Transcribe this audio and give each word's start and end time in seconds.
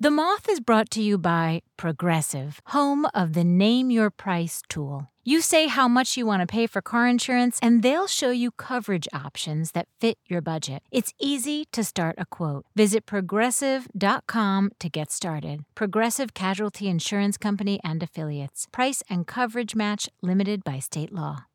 The 0.00 0.12
Moth 0.12 0.48
is 0.48 0.60
brought 0.60 0.90
to 0.90 1.02
you 1.02 1.18
by 1.18 1.62
Progressive, 1.76 2.60
home 2.66 3.08
of 3.14 3.32
the 3.32 3.42
Name 3.42 3.90
Your 3.90 4.10
Price 4.10 4.62
tool. 4.68 5.10
You 5.24 5.40
say 5.40 5.66
how 5.66 5.88
much 5.88 6.16
you 6.16 6.24
want 6.24 6.40
to 6.40 6.46
pay 6.46 6.68
for 6.68 6.80
car 6.80 7.08
insurance, 7.08 7.58
and 7.60 7.82
they'll 7.82 8.06
show 8.06 8.30
you 8.30 8.52
coverage 8.52 9.08
options 9.12 9.72
that 9.72 9.88
fit 9.98 10.16
your 10.28 10.40
budget. 10.40 10.84
It's 10.92 11.12
easy 11.18 11.64
to 11.72 11.82
start 11.82 12.14
a 12.16 12.26
quote. 12.26 12.64
Visit 12.76 13.06
progressive.com 13.06 14.70
to 14.78 14.88
get 14.88 15.10
started. 15.10 15.64
Progressive 15.74 16.32
Casualty 16.32 16.86
Insurance 16.86 17.36
Company 17.36 17.80
and 17.82 18.00
Affiliates. 18.00 18.68
Price 18.70 19.02
and 19.10 19.26
coverage 19.26 19.74
match 19.74 20.08
limited 20.22 20.62
by 20.62 20.78
state 20.78 21.12
law. 21.12 21.46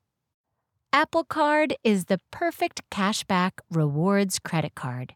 Apple 0.91 1.23
Card 1.23 1.75
is 1.81 2.05
the 2.05 2.19
perfect 2.29 2.81
cashback 2.91 3.51
rewards 3.71 4.37
credit 4.37 4.75
card 4.75 5.15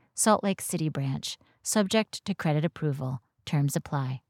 Salt 0.13 0.43
Lake 0.43 0.61
City 0.61 0.89
branch, 0.89 1.37
subject 1.63 2.23
to 2.25 2.35
credit 2.35 2.63
approval. 2.63 3.21
Terms 3.45 3.75
apply. 3.75 4.21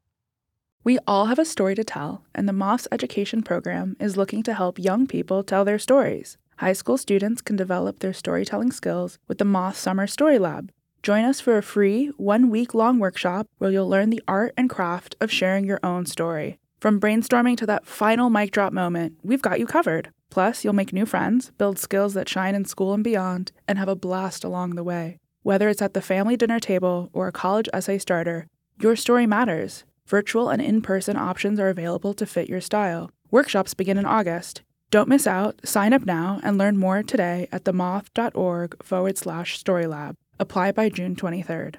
We 0.84 0.98
all 1.05 1.26
have 1.26 1.38
a 1.38 1.45
story 1.45 1.76
to 1.76 1.84
tell, 1.84 2.23
and 2.34 2.48
the 2.48 2.54
Moth's 2.54 2.88
education 2.91 3.43
program 3.43 3.96
is 3.99 4.18
looking 4.18 4.41
to 4.43 4.54
help 4.54 4.79
young 4.79 5.05
people 5.05 5.43
tell 5.43 5.65
their 5.65 5.77
stories. 5.77 6.37
High 6.57 6.74
school 6.74 6.98
students 6.98 7.41
can 7.41 7.55
develop 7.55 7.99
their 7.99 8.13
storytelling 8.13 8.71
skills 8.71 9.20
with 9.27 9.37
the 9.37 9.46
Moth 9.46 9.77
Summer 9.77 10.07
Story 10.07 10.40
Lab. 10.40 10.71
Join 11.04 11.24
us 11.26 11.40
for 11.40 11.57
a 11.57 11.63
free, 11.63 12.07
one 12.18 12.49
week 12.49 12.74
long 12.74 12.99
workshop 12.99 13.48
where 13.57 13.71
you'll 13.71 13.90
learn 13.90 14.12
the 14.12 14.24
art 14.27 14.54
and 14.55 14.70
craft 14.70 15.15
of 15.20 15.32
sharing 15.32 15.65
your 15.65 15.79
own 15.84 16.05
story. 16.05 16.59
From 16.79 16.99
brainstorming 16.99 17.57
to 17.57 17.65
that 17.65 17.85
final 17.85 18.29
mic 18.29 18.52
drop 18.52 18.71
moment, 18.71 19.18
we've 19.24 19.41
got 19.41 19.59
you 19.59 19.65
covered. 19.65 20.09
Plus, 20.29 20.63
you'll 20.63 20.74
make 20.74 20.93
new 20.93 21.05
friends, 21.05 21.52
build 21.57 21.77
skills 21.77 22.13
that 22.13 22.29
shine 22.29 22.55
in 22.55 22.65
school 22.65 22.93
and 22.93 23.04
beyond, 23.04 23.52
and 23.68 23.77
have 23.77 23.90
a 23.90 23.96
blast 23.96 24.43
along 24.43 24.76
the 24.76 24.84
way. 24.84 25.18
Whether 25.43 25.70
it's 25.70 25.81
at 25.81 25.95
the 25.95 26.01
family 26.01 26.37
dinner 26.37 26.59
table 26.59 27.09
or 27.13 27.27
a 27.27 27.31
college 27.31 27.67
essay 27.73 27.97
starter, 27.97 28.47
your 28.79 28.95
story 28.95 29.25
matters. 29.25 29.85
Virtual 30.05 30.49
and 30.49 30.61
in 30.61 30.81
person 30.81 31.17
options 31.17 31.59
are 31.59 31.70
available 31.70 32.13
to 32.13 32.25
fit 32.25 32.49
your 32.49 32.61
style. 32.61 33.09
Workshops 33.31 33.73
begin 33.73 33.97
in 33.97 34.05
August. 34.05 34.62
Don't 34.91 35.09
miss 35.09 35.25
out. 35.25 35.59
Sign 35.63 35.93
up 35.93 36.05
now 36.05 36.39
and 36.43 36.57
learn 36.57 36.77
more 36.77 37.01
today 37.01 37.47
at 37.51 37.63
themoth.org 37.63 38.84
forward 38.84 39.17
slash 39.17 39.63
storylab. 39.63 40.15
Apply 40.39 40.71
by 40.71 40.89
June 40.89 41.15
23rd. 41.15 41.77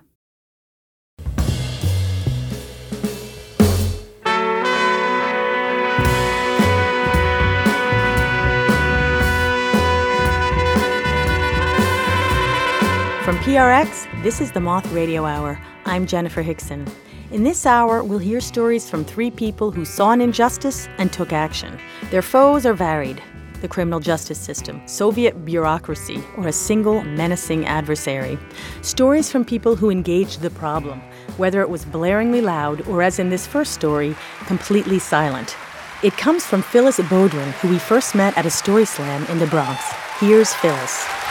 From 13.25 13.37
PRX, 13.37 14.25
this 14.25 14.41
is 14.41 14.51
the 14.51 14.59
Moth 14.59 14.91
Radio 14.93 15.25
Hour. 15.25 15.57
I'm 15.85 16.09
Jenifer 16.09 16.45
Hixson. 16.45 16.91
In 17.31 17.45
this 17.45 17.67
hour, 17.67 18.03
we'll 18.03 18.19
hear 18.19 18.41
stories 18.41 18.91
from 18.91 19.05
three 19.05 19.31
people 19.31 19.71
who 19.71 19.85
saw 19.85 20.11
an 20.11 20.21
injustice 20.21 20.89
and 20.99 21.13
took 21.13 21.33
action. 21.33 21.79
Their 22.11 22.21
foes 22.21 22.67
are 22.67 22.75
varied 22.75 23.23
the 23.61 23.69
criminal 23.69 24.01
justice 24.01 24.41
system, 24.41 24.83
Soviet 24.89 25.45
bureaucracy, 25.45 26.21
or 26.37 26.49
a 26.49 26.53
single 26.53 27.05
menacing 27.05 27.65
adversary. 27.65 28.37
Stories 28.81 29.31
from 29.31 29.45
people 29.45 29.77
who 29.77 29.89
engaged 29.89 30.41
the 30.41 30.51
problem, 30.51 31.01
whether 31.37 31.61
it 31.61 31.71
was 31.71 31.85
blaringly 31.85 32.43
loud 32.43 32.85
or, 32.89 33.05
as 33.05 33.21
in 33.21 33.29
this 33.29 33.47
first 33.47 33.73
story, 33.73 34.17
completely 34.47 34.99
silent. 34.99 35.57
It 36.03 36.17
comes 36.17 36.45
from 36.45 36.61
Phyllis 36.61 36.99
Bowdoin, 37.09 37.53
who 37.61 37.69
we 37.69 37.79
first 37.79 38.17
met 38.17 38.37
at 38.37 38.47
a 38.47 38.51
story 38.51 38.85
slam 38.85 39.25
in 39.27 39.39
the 39.39 39.47
Bronx. 39.47 39.81
Here's 40.19 40.53
Phyllis. 40.55 41.22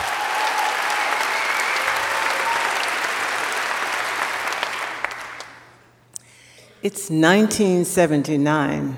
It's 6.83 7.11
1979 7.11 8.97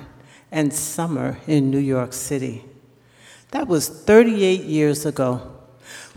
and 0.53 0.73
summer 0.73 1.37
in 1.47 1.69
New 1.69 1.79
York 1.79 2.13
City. 2.13 2.63
That 3.51 3.67
was 3.67 3.89
38 3.89 4.61
years 4.61 5.05
ago 5.05 5.51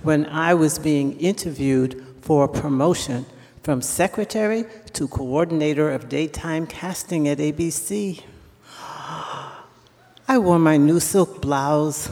when 0.04 0.26
I 0.26 0.54
was 0.54 0.78
being 0.78 1.18
interviewed 1.18 2.06
for 2.20 2.44
a 2.44 2.48
promotion 2.48 3.26
from 3.64 3.82
secretary 3.82 4.66
to 4.92 5.08
coordinator 5.08 5.90
of 5.90 6.08
daytime 6.08 6.68
casting 6.68 7.26
at 7.26 7.38
ABC. 7.38 8.22
I 10.28 10.38
wore 10.38 10.60
my 10.60 10.76
new 10.76 11.00
silk 11.00 11.42
blouse, 11.42 12.08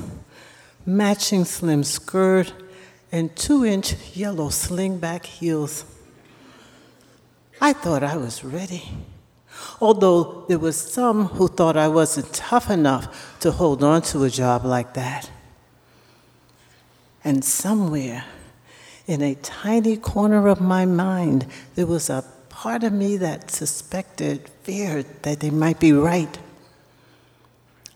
matching 0.84 1.44
slim 1.44 1.84
skirt, 1.84 2.52
and 3.12 3.36
two 3.36 3.64
inch 3.64 3.94
yellow 4.16 4.48
slingback 4.48 5.24
heels. 5.24 5.84
I 7.60 7.72
thought 7.72 8.02
I 8.02 8.16
was 8.16 8.42
ready 8.42 8.90
although 9.80 10.44
there 10.48 10.58
was 10.58 10.76
some 10.76 11.26
who 11.26 11.48
thought 11.48 11.76
I 11.76 11.88
wasn't 11.88 12.32
tough 12.32 12.70
enough 12.70 13.38
to 13.40 13.52
hold 13.52 13.82
on 13.82 14.02
to 14.02 14.24
a 14.24 14.30
job 14.30 14.64
like 14.64 14.94
that. 14.94 15.30
And 17.22 17.44
somewhere 17.44 18.24
in 19.06 19.22
a 19.22 19.34
tiny 19.36 19.96
corner 19.96 20.48
of 20.48 20.60
my 20.60 20.84
mind, 20.86 21.46
there 21.74 21.86
was 21.86 22.10
a 22.10 22.24
part 22.48 22.84
of 22.84 22.92
me 22.92 23.16
that 23.18 23.50
suspected, 23.50 24.48
feared 24.62 25.06
that 25.22 25.40
they 25.40 25.50
might 25.50 25.80
be 25.80 25.92
right. 25.92 26.38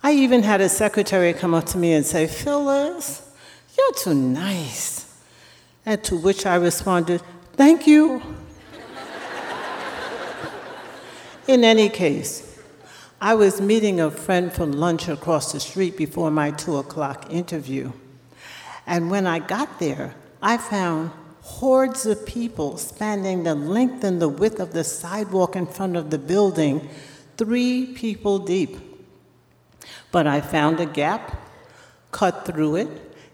I 0.02 0.12
even 0.12 0.42
had 0.42 0.60
a 0.60 0.68
secretary 0.68 1.32
come 1.32 1.54
up 1.54 1.66
to 1.66 1.78
me 1.78 1.92
and 1.92 2.04
say, 2.04 2.26
Phyllis, 2.26 3.22
you're 3.76 3.94
too 3.94 4.14
nice. 4.14 5.06
And 5.86 6.02
to 6.04 6.16
which 6.16 6.44
I 6.46 6.56
responded, 6.56 7.22
Thank 7.52 7.86
you. 7.86 8.22
In 11.48 11.64
any 11.64 11.88
case, 11.88 12.60
I 13.22 13.34
was 13.34 13.58
meeting 13.58 14.00
a 14.00 14.10
friend 14.10 14.52
for 14.52 14.66
lunch 14.66 15.08
across 15.08 15.50
the 15.50 15.60
street 15.60 15.96
before 15.96 16.30
my 16.30 16.50
two 16.50 16.76
o'clock 16.76 17.32
interview. 17.32 17.92
And 18.86 19.10
when 19.10 19.26
I 19.26 19.38
got 19.38 19.78
there, 19.80 20.14
I 20.42 20.58
found 20.58 21.10
hordes 21.40 22.04
of 22.04 22.26
people 22.26 22.76
spanning 22.76 23.44
the 23.44 23.54
length 23.54 24.04
and 24.04 24.20
the 24.20 24.28
width 24.28 24.60
of 24.60 24.74
the 24.74 24.84
sidewalk 24.84 25.56
in 25.56 25.66
front 25.66 25.96
of 25.96 26.10
the 26.10 26.18
building, 26.18 26.86
three 27.38 27.94
people 27.94 28.38
deep. 28.38 28.76
But 30.12 30.26
I 30.26 30.42
found 30.42 30.80
a 30.80 30.86
gap, 30.86 31.34
cut 32.12 32.44
through 32.44 32.76
it, 32.76 32.88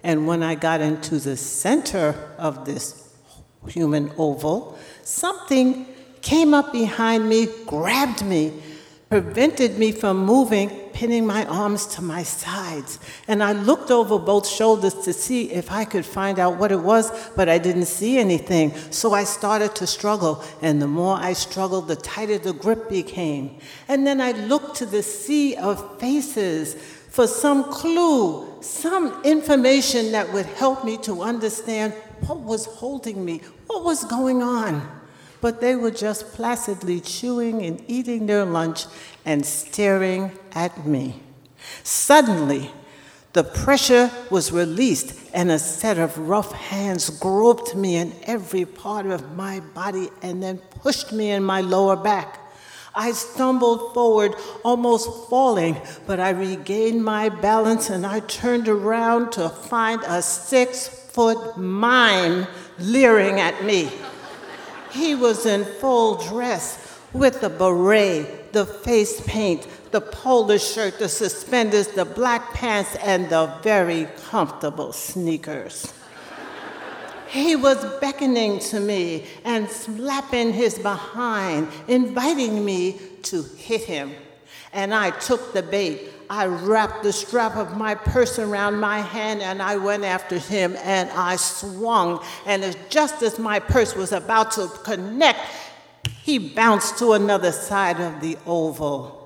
and 0.05 0.29
when 0.29 0.45
I 0.45 0.55
got 0.55 0.81
into 0.81 1.19
the 1.19 1.37
center 1.37 2.15
of 2.39 2.65
this 2.65 3.13
human 3.67 4.13
oval, 4.17 4.79
something 5.03 5.89
came 6.25 6.55
up 6.55 6.73
behind 6.73 7.29
me, 7.29 7.47
grabbed 7.67 8.25
me, 8.25 8.51
prevented 9.11 9.79
me 9.79 9.93
from 9.93 10.17
moving, 10.25 10.71
pinning 10.95 11.27
my 11.27 11.45
arms 11.45 11.85
to 11.87 12.01
my 12.01 12.23
sides. 12.23 12.99
And 13.29 13.43
I 13.43 13.53
looked 13.53 13.91
over 13.91 14.19
both 14.19 14.49
shoulders 14.49 14.95
to 15.05 15.13
see 15.13 15.53
if 15.53 15.71
I 15.71 15.85
could 15.85 16.07
find 16.07 16.39
out 16.39 16.57
what 16.57 16.73
it 16.73 16.81
was, 16.81 17.13
but 17.37 17.51
I 17.51 17.59
didn't 17.59 17.85
see 17.85 18.19
anything. 18.19 18.75
So 18.91 19.13
I 19.13 19.25
started 19.25 19.75
to 19.77 19.87
struggle. 19.87 20.43
And 20.63 20.81
the 20.81 20.89
more 20.89 21.17
I 21.17 21.35
struggled, 21.35 21.89
the 21.89 21.97
tighter 21.97 22.39
the 22.39 22.55
grip 22.55 22.89
became. 22.89 23.59
And 23.87 24.07
then 24.07 24.23
I 24.23 24.33
looked 24.33 24.77
to 24.77 24.87
the 24.87 25.03
sea 25.03 25.57
of 25.57 26.01
faces 26.01 26.75
for 26.75 27.27
some 27.27 27.65
clue, 27.65 28.63
some 28.63 29.23
information 29.25 30.13
that 30.13 30.33
would 30.33 30.47
help 30.47 30.87
me 30.87 30.97
to 31.03 31.21
understand 31.21 31.93
what 32.27 32.41
was 32.41 32.65
holding 32.65 33.23
me, 33.23 33.43
what 33.67 33.85
was 33.85 34.05
going 34.07 34.43
on 34.43 35.04
but 35.45 35.61
they 35.61 35.77
were 35.77 35.91
just 35.91 36.33
placidly 36.33 36.99
chewing 37.03 37.61
and 37.61 37.85
eating 37.87 38.25
their 38.25 38.47
lunch 38.47 38.87
and 39.27 39.45
staring 39.45 40.33
at 40.55 40.87
me. 40.87 41.21
Suddenly, 41.83 42.71
the 43.35 43.45
pressure 43.45 44.11
was 44.31 44.53
released, 44.53 45.15
and 45.35 45.51
a 45.51 45.59
set 45.59 45.99
of 45.99 46.17
rough 46.17 46.53
hands 46.53 47.11
groped 47.11 47.77
me 47.77 47.97
in 47.97 48.15
every 48.23 48.65
part 48.65 49.05
of 49.05 49.37
my 49.37 49.61
body 49.75 50.09
and 50.23 50.43
then 50.43 50.57
pushed 50.81 51.13
me 51.13 51.31
in 51.33 51.45
my 51.45 51.61
lower 51.61 51.97
back. 51.97 52.41
I 52.95 53.13
stumbled 53.13 53.93
forward, 53.93 54.35
almost 54.65 55.29
falling, 55.29 55.77
but 56.07 56.21
I 56.21 56.31
regained 56.31 57.05
my 57.05 57.29
balance 57.29 57.91
and 57.91 58.07
I 58.07 58.21
turned 58.21 58.67
around 58.67 59.33
to 59.33 59.51
find 59.51 60.01
a 60.07 60.23
six 60.23 60.89
foot 60.89 61.59
mime 61.59 62.47
leering 62.79 63.41
at 63.41 63.63
me. 63.63 63.91
He 64.95 65.17
was 65.17 65.45
in 65.45 65.65
full 65.65 66.15
dress 66.29 66.79
with 67.13 67.41
the 67.41 67.51
beret, 67.51 68.53
the 68.53 68.65
face 68.65 69.21
paint, 69.27 69.67
the 69.91 70.01
polo 70.01 70.57
shirt, 70.57 71.01
the 71.01 71.09
suspenders, 71.09 71.89
the 71.89 72.05
black 72.05 72.55
pants, 72.55 72.95
and 73.03 73.29
the 73.29 73.59
very 73.63 74.07
comfortable 74.31 74.93
sneakers. 74.93 75.93
He 77.27 77.57
was 77.57 77.85
beckoning 78.01 78.61
to 78.71 78.79
me 78.79 79.27
and 79.45 79.69
slapping 79.69 80.53
his 80.53 80.79
behind, 80.79 81.67
inviting 81.89 82.65
me 82.65 83.01
to 83.23 83.43
hit 83.43 83.83
him. 83.83 84.13
And 84.73 84.95
I 84.95 85.11
took 85.11 85.53
the 85.53 85.63
bait. 85.65 86.14
I 86.31 86.47
wrapped 86.47 87.03
the 87.03 87.13
strap 87.13 87.57
of 87.57 87.77
my 87.77 87.95
purse 87.95 88.39
around 88.39 88.81
my 88.81 89.01
hand 89.01 89.43
and 89.43 89.63
I 89.63 89.77
went 89.77 90.05
after 90.05 90.39
him 90.39 90.77
and 90.83 91.11
I 91.11 91.37
swung. 91.37 92.23
And 92.47 92.77
just 92.91 93.23
as 93.23 93.39
my 93.39 93.59
purse 93.61 93.95
was 93.95 94.13
about 94.13 94.53
to 94.53 94.69
connect, 94.85 95.41
he 96.23 96.39
bounced 96.39 96.99
to 96.99 97.13
another 97.13 97.53
side 97.53 98.01
of 98.01 98.21
the 98.21 98.39
oval 98.47 99.24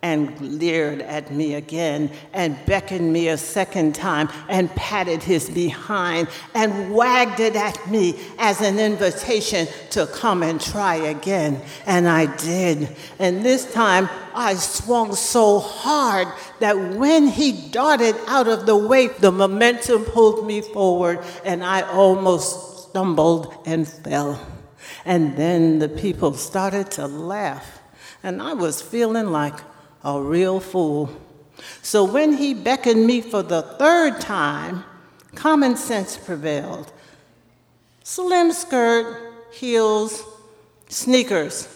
and 0.00 0.60
leered 0.60 1.02
at 1.02 1.32
me 1.32 1.54
again 1.54 2.08
and 2.32 2.56
beckoned 2.66 3.12
me 3.12 3.28
a 3.28 3.36
second 3.36 3.96
time 3.96 4.28
and 4.48 4.70
patted 4.76 5.24
his 5.24 5.50
behind 5.50 6.28
and 6.54 6.94
wagged 6.94 7.40
it 7.40 7.56
at 7.56 7.90
me 7.90 8.14
as 8.38 8.60
an 8.60 8.78
invitation 8.78 9.66
to 9.90 10.06
come 10.06 10.44
and 10.44 10.60
try 10.60 10.94
again. 10.94 11.60
And 11.84 12.08
I 12.08 12.34
did. 12.36 12.94
And 13.18 13.44
this 13.44 13.72
time 13.72 14.08
I 14.34 14.54
swung 14.54 15.16
so 15.16 15.58
hard 15.58 16.28
that 16.60 16.78
when 16.94 17.26
he 17.26 17.68
darted 17.70 18.14
out 18.28 18.46
of 18.46 18.66
the 18.66 18.76
way, 18.76 19.08
the 19.08 19.32
momentum 19.32 20.04
pulled 20.04 20.46
me 20.46 20.60
forward 20.60 21.24
and 21.44 21.64
I 21.64 21.80
almost 21.82 22.88
stumbled 22.90 23.52
and 23.66 23.86
fell. 23.88 24.40
And 25.04 25.36
then 25.36 25.80
the 25.80 25.88
people 25.88 26.34
started 26.34 26.92
to 26.92 27.08
laugh. 27.08 27.80
And 28.22 28.40
I 28.40 28.52
was 28.52 28.80
feeling 28.80 29.26
like 29.26 29.54
a 30.04 30.20
real 30.20 30.60
fool. 30.60 31.10
So 31.82 32.04
when 32.04 32.34
he 32.34 32.54
beckoned 32.54 33.06
me 33.06 33.20
for 33.20 33.42
the 33.42 33.62
third 33.62 34.20
time, 34.20 34.84
common 35.34 35.76
sense 35.76 36.16
prevailed. 36.16 36.92
Slim 38.02 38.52
skirt, 38.52 39.32
heels, 39.52 40.22
sneakers. 40.88 41.68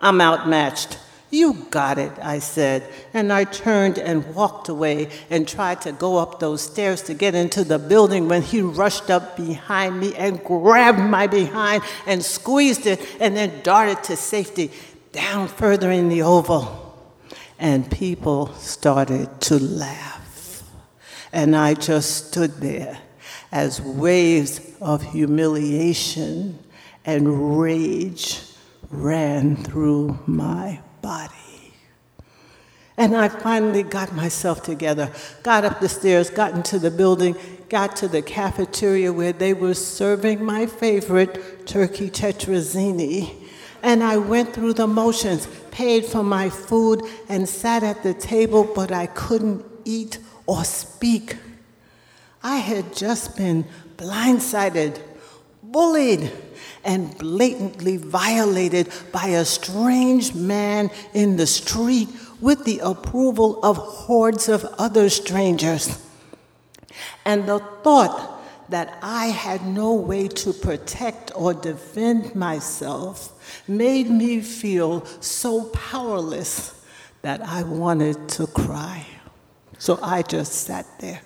I'm 0.00 0.20
outmatched. 0.20 0.98
You 1.30 1.54
got 1.70 1.98
it, 1.98 2.12
I 2.22 2.38
said. 2.38 2.88
And 3.12 3.32
I 3.32 3.42
turned 3.42 3.98
and 3.98 4.34
walked 4.34 4.68
away 4.68 5.08
and 5.30 5.48
tried 5.48 5.80
to 5.80 5.90
go 5.90 6.16
up 6.18 6.38
those 6.38 6.62
stairs 6.62 7.02
to 7.02 7.14
get 7.14 7.34
into 7.34 7.64
the 7.64 7.78
building 7.78 8.28
when 8.28 8.42
he 8.42 8.60
rushed 8.60 9.10
up 9.10 9.36
behind 9.36 9.98
me 9.98 10.14
and 10.14 10.42
grabbed 10.44 11.00
my 11.00 11.26
behind 11.26 11.82
and 12.06 12.24
squeezed 12.24 12.86
it 12.86 13.04
and 13.18 13.36
then 13.36 13.62
darted 13.64 14.04
to 14.04 14.16
safety 14.16 14.70
down 15.10 15.48
further 15.48 15.90
in 15.90 16.08
the 16.08 16.22
oval 16.22 16.83
and 17.64 17.90
people 17.90 18.52
started 18.56 19.40
to 19.40 19.58
laugh. 19.58 20.62
And 21.32 21.56
I 21.56 21.72
just 21.72 22.26
stood 22.26 22.60
there 22.60 22.98
as 23.50 23.80
waves 23.80 24.60
of 24.82 25.02
humiliation 25.02 26.58
and 27.06 27.58
rage 27.58 28.42
ran 28.90 29.56
through 29.56 30.18
my 30.26 30.78
body. 31.00 31.72
And 32.98 33.16
I 33.16 33.28
finally 33.28 33.82
got 33.82 34.14
myself 34.14 34.62
together, 34.62 35.10
got 35.42 35.64
up 35.64 35.80
the 35.80 35.88
stairs, 35.88 36.28
got 36.28 36.52
into 36.52 36.78
the 36.78 36.90
building, 36.90 37.34
got 37.70 37.96
to 37.96 38.08
the 38.08 38.20
cafeteria 38.20 39.10
where 39.10 39.32
they 39.32 39.54
were 39.54 39.72
serving 39.72 40.44
my 40.44 40.66
favorite 40.66 41.66
turkey 41.66 42.10
tetrazzini. 42.10 43.43
And 43.84 44.02
I 44.02 44.16
went 44.16 44.54
through 44.54 44.72
the 44.72 44.86
motions, 44.86 45.46
paid 45.70 46.06
for 46.06 46.24
my 46.24 46.48
food, 46.48 47.02
and 47.28 47.46
sat 47.46 47.82
at 47.82 48.02
the 48.02 48.14
table, 48.14 48.64
but 48.64 48.90
I 48.90 49.04
couldn't 49.04 49.62
eat 49.84 50.18
or 50.46 50.64
speak. 50.64 51.36
I 52.42 52.56
had 52.56 52.96
just 52.96 53.36
been 53.36 53.66
blindsided, 53.98 54.98
bullied, 55.62 56.32
and 56.82 57.16
blatantly 57.18 57.98
violated 57.98 58.90
by 59.12 59.26
a 59.26 59.44
strange 59.44 60.34
man 60.34 60.90
in 61.12 61.36
the 61.36 61.46
street 61.46 62.08
with 62.40 62.64
the 62.64 62.78
approval 62.78 63.60
of 63.62 63.76
hordes 63.76 64.48
of 64.48 64.64
other 64.78 65.10
strangers. 65.10 65.98
And 67.26 67.46
the 67.46 67.58
thought 67.82 68.42
that 68.70 68.96
I 69.02 69.26
had 69.26 69.66
no 69.66 69.92
way 69.92 70.28
to 70.28 70.54
protect 70.54 71.32
or 71.34 71.52
defend 71.52 72.34
myself 72.34 73.33
made 73.68 74.10
me 74.10 74.40
feel 74.40 75.04
so 75.20 75.64
powerless 75.70 76.80
that 77.22 77.40
I 77.42 77.62
wanted 77.62 78.28
to 78.30 78.46
cry. 78.46 79.06
So 79.78 79.98
I 80.02 80.22
just 80.22 80.52
sat 80.52 80.86
there. 81.00 81.20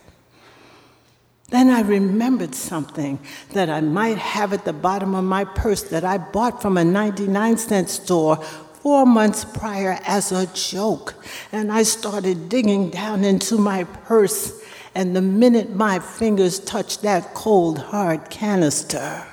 Then 1.51 1.71
I 1.71 1.81
remembered 1.81 2.55
something 2.55 3.19
that 3.53 3.71
I 3.71 3.81
might 3.81 4.19
have 4.19 4.53
at 4.53 4.65
the 4.65 4.73
bottom 4.73 5.15
of 5.15 5.25
my 5.25 5.45
purse 5.45 5.83
that 5.85 6.05
I 6.05 6.19
bought 6.19 6.61
from 6.61 6.77
a 6.77 6.85
99 6.85 7.57
cent 7.57 7.89
store 7.89 8.37
four 8.37 9.07
months 9.07 9.45
prior 9.45 9.99
as 10.05 10.31
a 10.31 10.47
joke. 10.55 11.15
And 11.51 11.73
I 11.73 11.85
started 11.85 12.49
digging 12.49 12.91
down 12.91 13.25
into 13.25 13.57
my 13.57 13.85
purse 13.85 14.63
and 14.95 15.15
the 15.15 15.23
minute 15.23 15.71
my 15.71 16.01
fingers 16.01 16.59
touched 16.59 17.03
that 17.03 17.33
cold, 17.35 17.79
hard 17.79 18.31
canister, 18.31 19.25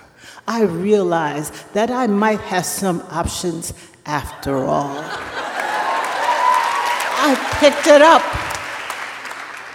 I 0.48 0.64
realized 0.64 1.54
that 1.74 1.90
I 1.90 2.08
might 2.08 2.40
have 2.42 2.66
some 2.66 3.02
options 3.10 3.74
after 4.06 4.58
all. 4.58 4.96
I 7.18 7.36
picked 7.60 7.88
it 7.88 8.02
up. 8.02 8.22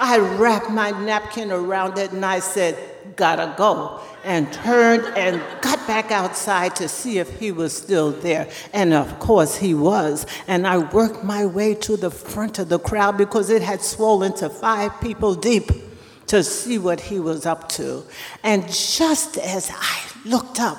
I 0.00 0.18
wrapped 0.38 0.70
my 0.70 0.92
napkin 0.92 1.50
around 1.50 1.98
it 1.98 2.12
and 2.12 2.24
I 2.24 2.38
said, 2.38 2.78
Gotta 3.16 3.54
go. 3.56 4.00
And 4.24 4.52
turned 4.52 5.04
and 5.16 5.42
got 5.60 5.84
back 5.86 6.10
outside 6.10 6.76
to 6.76 6.88
see 6.88 7.18
if 7.18 7.40
he 7.40 7.50
was 7.52 7.76
still 7.76 8.12
there. 8.12 8.48
And 8.72 8.94
of 8.94 9.18
course 9.18 9.56
he 9.56 9.74
was. 9.74 10.26
And 10.46 10.66
I 10.66 10.78
worked 10.78 11.24
my 11.24 11.44
way 11.44 11.74
to 11.76 11.96
the 11.96 12.10
front 12.10 12.58
of 12.58 12.68
the 12.68 12.78
crowd 12.78 13.18
because 13.18 13.50
it 13.50 13.62
had 13.62 13.82
swollen 13.82 14.34
to 14.36 14.48
five 14.48 15.00
people 15.00 15.34
deep 15.34 15.70
to 16.28 16.44
see 16.44 16.78
what 16.78 17.00
he 17.00 17.18
was 17.18 17.44
up 17.44 17.68
to. 17.70 18.04
And 18.44 18.70
just 18.70 19.36
as 19.38 19.70
I 19.70 20.09
looked 20.24 20.60
up, 20.60 20.78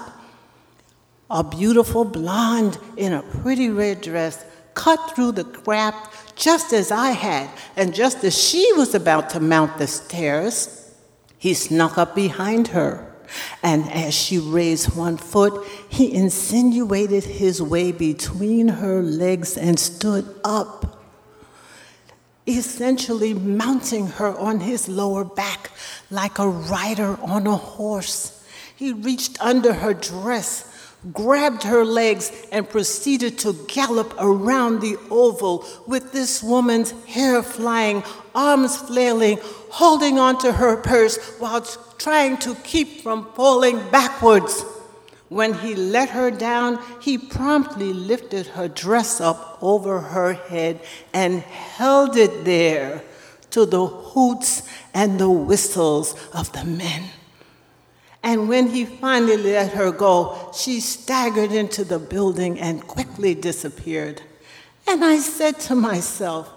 a 1.30 1.44
beautiful 1.44 2.06
blonde 2.06 2.78
in 2.98 3.14
a 3.14 3.22
pretty 3.22 3.70
red 3.70 4.02
dress 4.02 4.44
cut 4.74 5.16
through 5.16 5.34
the 5.34 5.44
crowd 5.44 5.94
just 6.36 6.74
as 6.74 6.92
I 6.92 7.12
had. 7.12 7.50
And 7.76 7.94
just 7.94 8.24
as 8.24 8.38
she 8.38 8.72
was 8.74 8.96
about 8.96 9.30
to 9.32 9.40
mount 9.40 9.78
the 9.78 9.88
stairs, 9.88 10.94
he 11.38 11.54
snuck 11.54 11.98
up 11.98 12.16
behind 12.16 12.70
her. 12.70 13.08
And 13.64 13.90
as 13.92 14.14
she 14.14 14.38
raised 14.38 14.96
one 14.96 15.18
foot, 15.18 15.66
he 15.90 16.14
insinuated 16.14 17.24
his 17.24 17.62
way 17.62 17.92
between 17.92 18.68
her 18.68 19.02
legs 19.02 19.58
and 19.58 19.80
stood 19.80 20.28
up 20.44 21.02
essentially 22.48 23.34
mounting 23.34 24.08
her 24.08 24.38
on 24.38 24.60
his 24.60 24.90
lower 24.90 25.24
back 25.24 25.72
like 26.10 26.40
a 26.40 26.48
rider 26.48 27.18
on 27.22 27.48
a 27.48 27.56
horse. 27.56 28.41
He 28.82 28.94
reached 28.94 29.40
under 29.40 29.74
her 29.74 29.94
dress, 29.94 30.66
grabbed 31.14 31.62
her 31.66 31.86
legs, 31.86 32.32
and 32.52 32.68
proceeded 32.68 33.38
to 33.38 33.54
gallop 33.68 34.12
around 34.18 34.82
the 34.82 34.98
oval 35.12 35.64
with 35.86 36.12
this 36.14 36.42
woman's 36.42 36.90
hair 37.06 37.44
flying, 37.44 38.04
arms 38.34 38.78
flailing, 38.78 39.38
holding 39.70 40.18
onto 40.18 40.50
her 40.54 40.78
purse 40.78 41.20
while 41.38 41.62
trying 42.00 42.38
to 42.38 42.56
keep 42.64 43.02
from 43.02 43.32
falling 43.36 43.88
backwards. 43.92 44.66
When 45.30 45.54
he 45.54 45.76
let 45.76 46.10
her 46.10 46.32
down, 46.32 46.80
he 47.02 47.20
promptly 47.20 47.94
lifted 47.94 48.48
her 48.48 48.68
dress 48.68 49.22
up 49.22 49.60
over 49.62 50.00
her 50.00 50.34
head 50.34 50.80
and 51.14 51.42
held 51.42 52.18
it 52.18 52.46
there 52.46 53.04
to 53.52 53.68
the 53.68 53.86
hoots 53.86 54.68
and 54.92 55.20
the 55.20 55.30
whistles 55.30 56.16
of 56.34 56.52
the 56.54 56.66
men. 56.66 57.04
And 58.24 58.48
when 58.48 58.68
he 58.68 58.86
finally 58.86 59.38
let 59.38 59.74
her 59.74 59.92
go, 59.92 60.52
she 60.54 60.80
staggered 60.80 61.52
into 61.52 61.84
the 61.84 61.98
building 61.98 62.60
and 62.60 62.86
quickly 62.86 63.34
disappeared. 63.34 64.22
And 64.88 65.04
I 65.04 65.18
said 65.18 65.60
to 65.62 65.76
myself, 65.76 66.52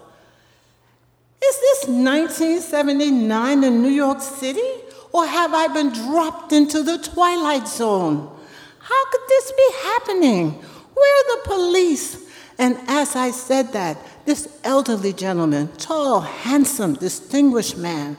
Is 1.43 1.55
this 1.59 1.87
1979 1.87 3.63
in 3.63 3.81
New 3.81 3.89
York 3.89 4.21
City? 4.21 4.69
Or 5.11 5.25
have 5.25 5.53
I 5.53 5.67
been 5.67 5.91
dropped 5.91 6.51
into 6.51 6.83
the 6.83 6.97
twilight 6.97 7.67
zone? 7.67 8.29
How 8.79 9.05
could 9.11 9.21
this 9.29 9.51
be 9.51 9.69
happening? 9.83 10.51
Where 10.51 11.19
are 11.19 11.37
the 11.37 11.41
police? 11.45 12.29
And 12.57 12.77
as 12.87 13.15
I 13.15 13.31
said 13.31 13.73
that, 13.73 13.97
this 14.25 14.59
elderly 14.63 15.13
gentleman, 15.13 15.69
tall, 15.77 16.21
handsome, 16.21 16.93
distinguished 16.93 17.77
man, 17.77 18.17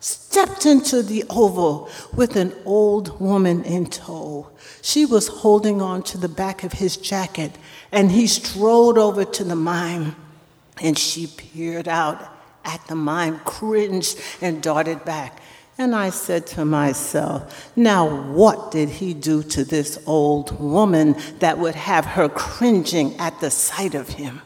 stepped 0.00 0.66
into 0.66 1.02
the 1.02 1.24
oval 1.30 1.88
with 2.14 2.36
an 2.36 2.52
old 2.64 3.20
woman 3.20 3.64
in 3.64 3.86
tow. 3.86 4.48
She 4.82 5.04
was 5.04 5.28
holding 5.28 5.80
on 5.80 6.02
to 6.04 6.18
the 6.18 6.28
back 6.28 6.62
of 6.64 6.74
his 6.74 6.96
jacket, 6.96 7.52
and 7.90 8.10
he 8.10 8.26
strode 8.26 8.98
over 8.98 9.24
to 9.24 9.44
the 9.44 9.56
mime, 9.56 10.16
and 10.80 10.98
she 10.98 11.26
peered 11.26 11.88
out 11.88 12.22
at 12.64 12.86
the 12.86 12.94
mime, 12.94 13.40
cringed, 13.40 14.18
and 14.40 14.62
darted 14.62 15.04
back. 15.04 15.40
And 15.78 15.94
I 15.94 16.10
said 16.10 16.46
to 16.48 16.64
myself, 16.64 17.70
now 17.76 18.30
what 18.32 18.70
did 18.70 18.88
he 18.88 19.12
do 19.12 19.42
to 19.42 19.62
this 19.64 19.98
old 20.06 20.58
woman 20.58 21.16
that 21.38 21.58
would 21.58 21.74
have 21.74 22.04
her 22.04 22.28
cringing 22.28 23.14
at 23.18 23.40
the 23.40 23.50
sight 23.50 23.94
of 23.94 24.08
him? 24.08 24.40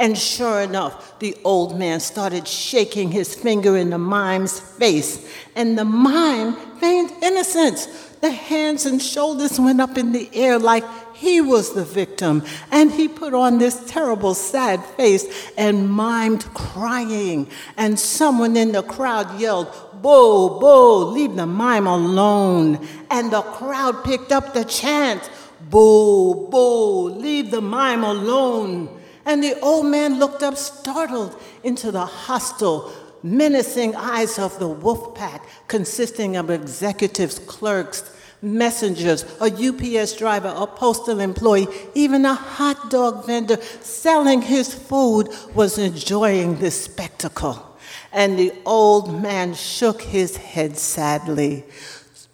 And 0.00 0.16
sure 0.16 0.62
enough, 0.62 1.18
the 1.18 1.36
old 1.44 1.78
man 1.78 2.00
started 2.00 2.48
shaking 2.48 3.10
his 3.10 3.34
finger 3.34 3.76
in 3.76 3.90
the 3.90 3.98
mime's 3.98 4.58
face, 4.58 5.30
and 5.54 5.76
the 5.76 5.84
mime 5.84 6.54
feigned 6.78 7.12
innocence. 7.22 7.84
The 8.22 8.30
hands 8.30 8.86
and 8.86 9.00
shoulders 9.00 9.60
went 9.60 9.78
up 9.78 9.98
in 9.98 10.12
the 10.12 10.30
air 10.32 10.58
like 10.58 10.84
he 11.14 11.42
was 11.42 11.74
the 11.74 11.84
victim, 11.84 12.42
and 12.70 12.90
he 12.90 13.08
put 13.08 13.34
on 13.34 13.58
this 13.58 13.84
terrible, 13.90 14.32
sad 14.32 14.82
face 14.96 15.52
and 15.58 15.90
mimed 15.90 16.46
crying. 16.54 17.50
And 17.76 18.00
someone 18.00 18.56
in 18.56 18.72
the 18.72 18.82
crowd 18.82 19.38
yelled, 19.38 19.68
Boo, 20.00 20.58
boo, 20.60 21.04
leave 21.12 21.36
the 21.36 21.44
mime 21.44 21.86
alone. 21.86 22.88
And 23.10 23.30
the 23.30 23.42
crowd 23.42 24.02
picked 24.02 24.32
up 24.32 24.54
the 24.54 24.64
chant, 24.64 25.28
Boo, 25.68 26.48
boo, 26.48 27.10
leave 27.10 27.50
the 27.50 27.60
mime 27.60 28.02
alone. 28.02 28.96
And 29.30 29.44
the 29.44 29.60
old 29.60 29.86
man 29.86 30.18
looked 30.18 30.42
up, 30.42 30.56
startled, 30.56 31.40
into 31.62 31.92
the 31.92 32.04
hostile, 32.04 32.92
menacing 33.22 33.94
eyes 33.94 34.40
of 34.40 34.58
the 34.58 34.66
wolf 34.66 35.14
pack, 35.14 35.46
consisting 35.68 36.34
of 36.34 36.50
executives, 36.50 37.38
clerks, 37.38 38.12
messengers, 38.42 39.24
a 39.40 39.44
UPS 39.44 40.16
driver, 40.16 40.52
a 40.56 40.66
postal 40.66 41.20
employee, 41.20 41.68
even 41.94 42.24
a 42.24 42.34
hot 42.34 42.90
dog 42.90 43.24
vendor 43.24 43.58
selling 43.80 44.42
his 44.42 44.74
food 44.74 45.28
was 45.54 45.78
enjoying 45.78 46.58
this 46.58 46.82
spectacle. 46.86 47.78
And 48.10 48.36
the 48.36 48.52
old 48.66 49.22
man 49.22 49.54
shook 49.54 50.02
his 50.02 50.36
head 50.38 50.76
sadly, 50.76 51.62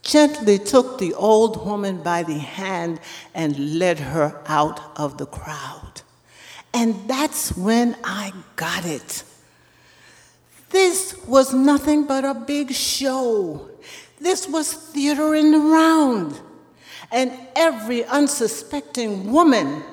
gently 0.00 0.58
took 0.58 0.98
the 0.98 1.12
old 1.12 1.62
woman 1.66 2.02
by 2.02 2.22
the 2.22 2.38
hand, 2.38 3.00
and 3.34 3.78
led 3.78 3.98
her 3.98 4.40
out 4.46 4.80
of 4.98 5.18
the 5.18 5.26
crowd. 5.26 5.95
And 6.76 7.08
that's 7.08 7.56
when 7.56 7.96
I 8.04 8.34
got 8.54 8.84
it. 8.84 9.24
This 10.68 11.16
was 11.26 11.54
nothing 11.54 12.06
but 12.06 12.22
a 12.22 12.34
big 12.34 12.70
show. 12.72 13.70
This 14.20 14.46
was 14.46 14.74
theater 14.74 15.34
in 15.34 15.52
the 15.52 15.58
round. 15.58 16.38
And 17.10 17.32
every 17.56 18.04
unsuspecting 18.04 19.32
woman 19.32 19.84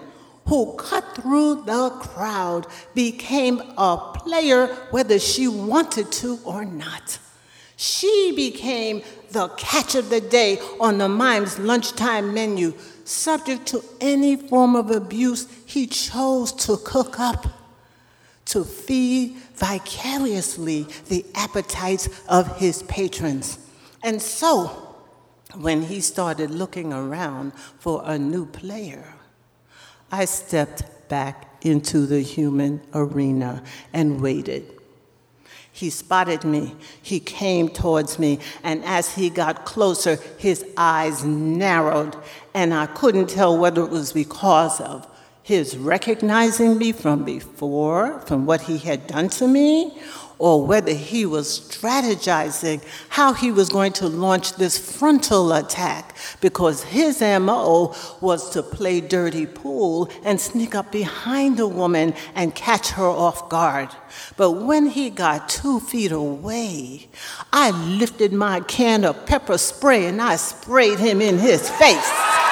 who 0.46 0.74
cut 0.74 1.16
through 1.16 1.64
the 1.64 1.90
crowd 2.02 2.68
became 2.94 3.62
a 3.78 4.12
player 4.16 4.68
whether 4.92 5.20
she 5.20 5.48
wanted 5.48 6.12
to 6.12 6.38
or 6.44 6.66
not. 6.66 7.18
She 7.78 8.34
became 8.36 9.04
the 9.32 9.48
catch 9.58 9.96
of 9.96 10.10
the 10.10 10.20
day 10.20 10.60
on 10.82 10.98
the 10.98 11.08
mime's 11.08 11.58
lunchtime 11.60 12.34
menu, 12.34 12.74
subject 13.06 13.66
to 13.68 13.84
any 14.00 14.36
form 14.36 14.76
of 14.76 14.92
abuse 14.92 15.48
he 15.66 15.88
chose 15.88 16.52
to 16.52 16.78
cook 16.78 17.20
up 17.20 17.48
to 18.46 18.64
feed 18.64 19.36
vicariously 19.56 20.88
the 21.08 21.26
appetites 21.36 22.10
of 22.28 22.58
his 22.58 22.84
patrons. 22.84 23.60
And 24.04 24.22
so, 24.22 24.96
when 25.56 25.84
he 25.84 26.02
started 26.02 26.52
looking 26.52 26.92
around 26.92 27.54
for 27.54 28.02
a 28.06 28.18
new 28.18 28.46
player, 28.46 29.14
I 30.12 30.26
stepped 30.26 30.84
back 31.10 31.48
into 31.62 32.06
the 32.06 32.22
human 32.22 32.82
arena 32.94 33.64
and 33.94 34.22
waited. 34.22 34.83
He 35.76 35.90
spotted 35.90 36.44
me. 36.44 36.76
He 37.02 37.20
came 37.20 37.68
towards 37.68 38.20
me, 38.20 38.40
and 38.64 38.86
as 38.86 39.16
he 39.16 39.32
got 39.32 39.66
closer, 39.66 40.20
his 40.38 40.64
eyes 40.78 41.26
narrowed, 41.26 42.16
and 42.54 42.74
I 42.76 42.86
couldn't 42.86 43.28
tell 43.28 43.58
whether 43.58 43.82
it 43.82 43.90
was 43.90 44.14
because 44.14 44.80
of 44.80 45.08
his 45.42 45.76
recognizing 45.76 46.78
me 46.78 46.92
from 46.92 47.26
before, 47.26 48.20
from 48.22 48.46
what 48.46 48.62
he 48.62 48.78
had 48.78 49.08
done 49.08 49.30
to 49.30 49.48
me, 49.48 50.00
or 50.40 50.66
whether 50.66 50.94
he 50.94 51.26
was 51.26 51.60
strategizing 51.60 52.84
how 53.10 53.34
he 53.34 53.52
was 53.52 53.70
going 53.70 53.94
to 53.94 54.08
launch 54.08 54.54
this 54.54 54.78
frontal 54.78 55.54
attack 55.54 56.16
because 56.42 56.84
his 56.84 57.22
MO 57.22 57.96
was 58.22 58.50
to 58.52 58.64
play 58.64 59.02
dirty 59.02 59.46
pool 59.46 60.10
and 60.24 60.40
sneak 60.40 60.76
up 60.76 60.92
behind 60.92 61.60
a 61.60 61.68
woman 61.68 62.14
and 62.36 62.56
catch 62.56 62.90
her 62.92 63.06
off 63.06 63.50
guard. 63.50 63.90
But 64.38 64.52
when 64.52 64.88
he 64.88 65.10
got 65.10 65.50
two 65.50 65.80
feet 65.80 66.12
away, 66.12 67.08
I 67.52 67.72
lifted 67.72 68.34
my 68.34 68.60
can 68.62 69.06
of 69.06 69.26
pepper 69.26 69.58
spray 69.58 70.06
and 70.06 70.22
I 70.22 70.36
sprayed 70.36 71.00
him 71.00 71.22
in 71.22 71.38
his 71.38 71.70
face. 71.70 72.43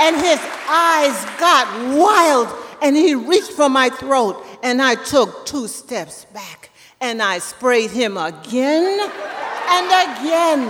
And 0.00 0.16
his 0.16 0.40
eyes 0.68 1.24
got 1.38 1.96
wild, 1.96 2.48
and 2.82 2.96
he 2.96 3.14
reached 3.14 3.52
for 3.52 3.68
my 3.68 3.90
throat, 3.90 4.44
and 4.62 4.80
I 4.80 4.94
took 4.94 5.44
two 5.44 5.68
steps 5.68 6.24
back, 6.26 6.70
and 7.00 7.22
I 7.22 7.38
sprayed 7.38 7.90
him 7.90 8.16
again 8.16 9.00
and 9.00 9.86
again. 9.86 10.68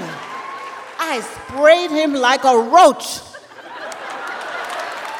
I 0.99 1.21
sprayed 1.21 1.91
him 1.91 2.15
like 2.15 2.45
a 2.45 2.59
roach. 2.59 3.21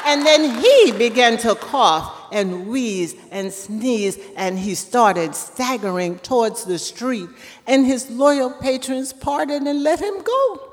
And 0.07 0.27
then 0.27 0.61
he 0.61 0.93
began 0.93 1.39
to 1.39 1.55
cough 1.55 2.29
and 2.33 2.67
wheeze 2.67 3.15
and 3.31 3.53
sneeze, 3.53 4.19
and 4.37 4.59
he 4.59 4.75
started 4.75 5.35
staggering 5.35 6.19
towards 6.19 6.65
the 6.65 6.79
street. 6.79 7.29
And 7.67 7.87
his 7.87 8.11
loyal 8.11 8.51
patrons 8.51 9.13
parted 9.13 9.63
and 9.63 9.83
let 9.83 10.01
him 10.01 10.23
go. 10.23 10.73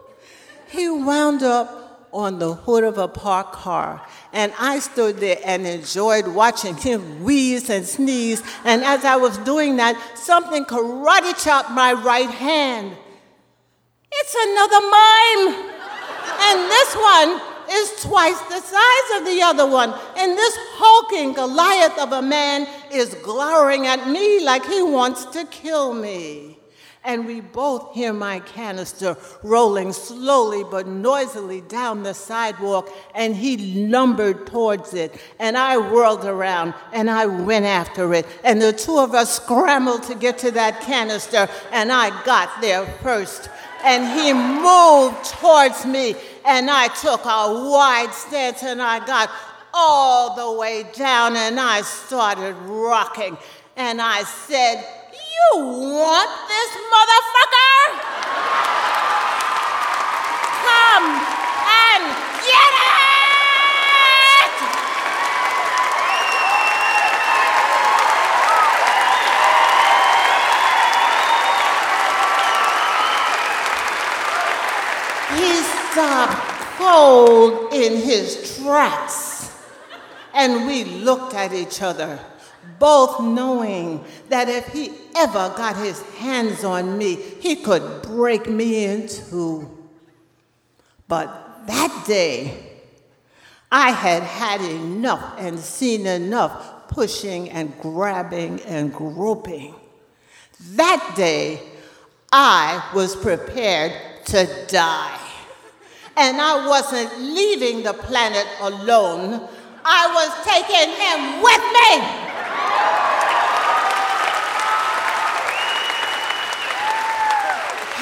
He 0.70 0.89
wound 0.89 1.44
up 1.44 1.76
on 2.13 2.39
the 2.39 2.53
hood 2.53 2.83
of 2.83 2.97
a 2.97 3.07
parked 3.07 3.53
car. 3.53 4.05
And 4.33 4.53
I 4.59 4.79
stood 4.79 5.17
there 5.17 5.39
and 5.45 5.65
enjoyed 5.65 6.27
watching 6.27 6.75
him 6.75 7.23
wheeze 7.23 7.69
and 7.69 7.85
sneeze. 7.85 8.41
And 8.63 8.83
as 8.83 9.05
I 9.05 9.15
was 9.15 9.37
doing 9.39 9.77
that, 9.77 9.95
something 10.15 10.65
karate 10.65 11.43
chopped 11.43 11.71
my 11.71 11.93
right 11.93 12.29
hand. 12.29 12.95
It's 14.11 14.35
another 14.35 14.81
mime. 14.81 15.73
And 16.39 16.69
this 16.69 16.95
one 16.95 17.41
is 17.69 18.03
twice 18.03 18.39
the 18.41 18.61
size 18.61 19.19
of 19.19 19.25
the 19.25 19.41
other 19.41 19.67
one. 19.67 19.93
And 20.17 20.37
this 20.37 20.57
hulking 20.57 21.33
Goliath 21.33 21.97
of 21.99 22.11
a 22.13 22.21
man 22.21 22.67
is 22.91 23.13
glowering 23.15 23.87
at 23.87 24.07
me 24.07 24.43
like 24.43 24.65
he 24.65 24.81
wants 24.81 25.25
to 25.25 25.45
kill 25.45 25.93
me 25.93 26.56
and 27.07 27.25
we 27.25 27.39
both 27.39 27.93
hear 27.93 28.11
my 28.11 28.39
canister 28.41 29.15
rolling 29.41 29.93
slowly 29.93 30.63
but 30.69 30.85
noisily 30.85 31.61
down 31.61 32.03
the 32.03 32.13
sidewalk, 32.13 32.93
and 33.15 33.33
he 33.33 33.87
lumbered 33.87 34.45
towards 34.45 34.93
it, 34.93 35.19
and 35.39 35.57
I 35.57 35.77
whirled 35.77 36.25
around 36.25 36.73
and 36.91 37.09
I 37.09 37.25
went 37.25 37.65
after 37.65 38.13
it, 38.13 38.27
and 38.43 38.61
the 38.61 38.73
two 38.73 38.99
of 38.99 39.15
us 39.15 39.37
scrambled 39.37 40.03
to 40.03 40.15
get 40.15 40.37
to 40.39 40.51
that 40.51 40.81
canister, 40.81 41.47
and 41.71 41.91
I 41.91 42.09
got 42.25 42.61
there 42.61 42.85
first. 43.01 43.49
And 43.83 44.03
he 44.19 44.33
moved 44.33 45.23
towards 45.39 45.85
me, 45.85 46.15
and 46.45 46.69
I 46.69 46.87
took 46.89 47.23
a 47.23 47.69
wide 47.69 48.11
stance, 48.11 48.63
and 48.63 48.81
I 48.81 49.05
got 49.05 49.29
all 49.73 50.35
the 50.35 50.59
way 50.59 50.83
down, 50.93 51.37
and 51.37 51.59
I 51.59 51.83
started 51.83 52.53
rocking, 52.65 53.37
and 53.77 54.01
I 54.01 54.23
said, 54.23 54.83
you 55.38 55.60
want 55.62 56.29
this 56.48 56.72
motherfucker? 56.94 57.77
Come 60.63 61.08
and 61.67 62.03
get 62.48 62.74
it! 62.77 64.56
He 75.38 75.51
stopped 75.62 76.41
cold 76.77 77.74
in 77.74 78.01
his 78.01 78.58
tracks, 78.58 79.51
and 80.34 80.67
we 80.67 80.84
looked 80.84 81.34
at 81.34 81.53
each 81.53 81.82
other 81.82 82.20
both 82.79 83.19
knowing 83.19 84.03
that 84.29 84.50
if 84.50 84.67
he 84.67 84.91
ever 85.15 85.53
got 85.55 85.77
his 85.77 86.01
hands 86.17 86.63
on 86.63 86.97
me, 86.97 87.15
he 87.15 87.55
could 87.55 88.03
break 88.03 88.50
me 88.50 88.86
in 88.86 89.07
two. 89.07 89.69
But 91.07 91.65
that 91.67 92.03
day, 92.07 92.67
I 93.71 93.91
had 93.91 94.24
had 94.24 94.62
enough 94.62 95.36
and 95.38 95.59
seen 95.59 96.05
enough 96.05 96.88
pushing 96.88 97.50
and 97.50 97.77
grabbing 97.81 98.62
and 98.62 98.93
groping. 98.93 99.75
That 100.71 101.13
day, 101.15 101.62
I 102.31 102.89
was 102.93 103.15
prepared 103.15 103.93
to 104.25 104.47
die. 104.67 105.19
And 106.15 106.41
I 106.41 106.67
wasn't 106.67 107.19
leaving 107.19 107.83
the 107.83 107.93
planet 107.93 108.47
alone, 108.62 109.47
I 109.86 110.07
was 110.13 110.31
taking 110.43 110.89
him 110.97 111.41
with 111.43 111.63
me. 111.77 112.26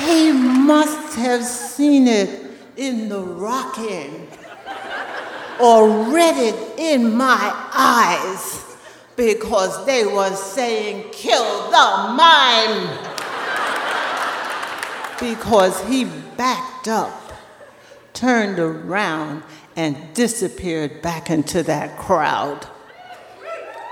He 0.05 0.31
must 0.31 1.17
have 1.17 1.43
seen 1.43 2.07
it 2.07 2.51
in 2.77 3.09
the 3.09 3.21
rocking 3.21 4.27
or 5.59 5.89
read 6.13 6.37
it 6.37 6.79
in 6.79 7.15
my 7.15 7.53
eyes 7.73 8.63
because 9.15 9.85
they 9.85 10.05
were 10.05 10.35
saying, 10.35 11.09
kill 11.11 11.69
the 11.71 12.13
mime. 12.15 12.89
because 15.19 15.81
he 15.85 16.05
backed 16.35 16.87
up, 16.87 17.33
turned 18.13 18.59
around, 18.59 19.43
and 19.75 20.13
disappeared 20.13 21.01
back 21.01 21.29
into 21.29 21.63
that 21.63 21.97
crowd. 21.97 22.67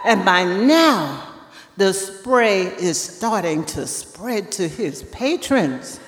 And 0.05 0.25
by 0.25 0.43
now, 0.43 1.29
the 1.77 1.93
spray 1.93 2.63
is 2.63 2.99
starting 2.99 3.63
to 3.65 3.87
spread 3.87 4.51
to 4.53 4.67
his 4.67 5.03
patrons. 5.03 5.99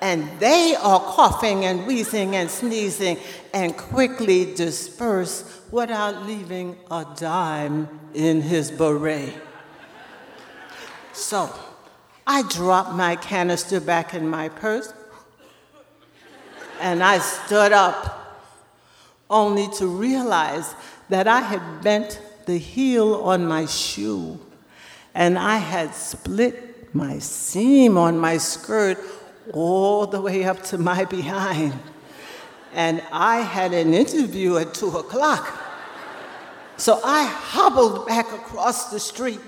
And 0.00 0.28
they 0.38 0.76
are 0.80 1.00
coughing 1.00 1.64
and 1.64 1.86
wheezing 1.86 2.36
and 2.36 2.50
sneezing 2.50 3.18
and 3.52 3.76
quickly 3.76 4.54
disperse 4.54 5.60
without 5.70 6.24
leaving 6.24 6.76
a 6.90 7.04
dime 7.16 7.88
in 8.14 8.40
his 8.42 8.70
beret. 8.70 9.34
So 11.12 11.52
I 12.26 12.42
dropped 12.42 12.92
my 12.92 13.16
canister 13.16 13.80
back 13.80 14.14
in 14.14 14.28
my 14.28 14.48
purse 14.50 14.92
and 16.80 17.02
I 17.02 17.18
stood 17.18 17.72
up, 17.72 18.14
only 19.28 19.68
to 19.78 19.86
realize 19.86 20.74
that 21.08 21.26
I 21.26 21.40
had 21.40 21.82
bent 21.82 22.20
the 22.46 22.56
heel 22.56 23.16
on 23.16 23.46
my 23.46 23.66
shoe 23.66 24.38
and 25.14 25.38
I 25.38 25.56
had 25.56 25.94
split 25.94 26.94
my 26.94 27.18
seam 27.18 27.98
on 27.98 28.18
my 28.18 28.38
skirt 28.38 28.98
all 29.52 30.06
the 30.06 30.20
way 30.20 30.44
up 30.44 30.62
to 30.64 30.78
my 30.78 31.04
behind. 31.04 31.78
And 32.74 33.02
I 33.12 33.40
had 33.40 33.72
an 33.72 33.94
interview 33.94 34.56
at 34.56 34.74
two 34.74 34.88
o'clock. 34.88 35.64
So 36.76 37.00
I 37.02 37.24
hobbled 37.24 38.06
back 38.06 38.32
across 38.32 38.90
the 38.90 39.00
street 39.00 39.40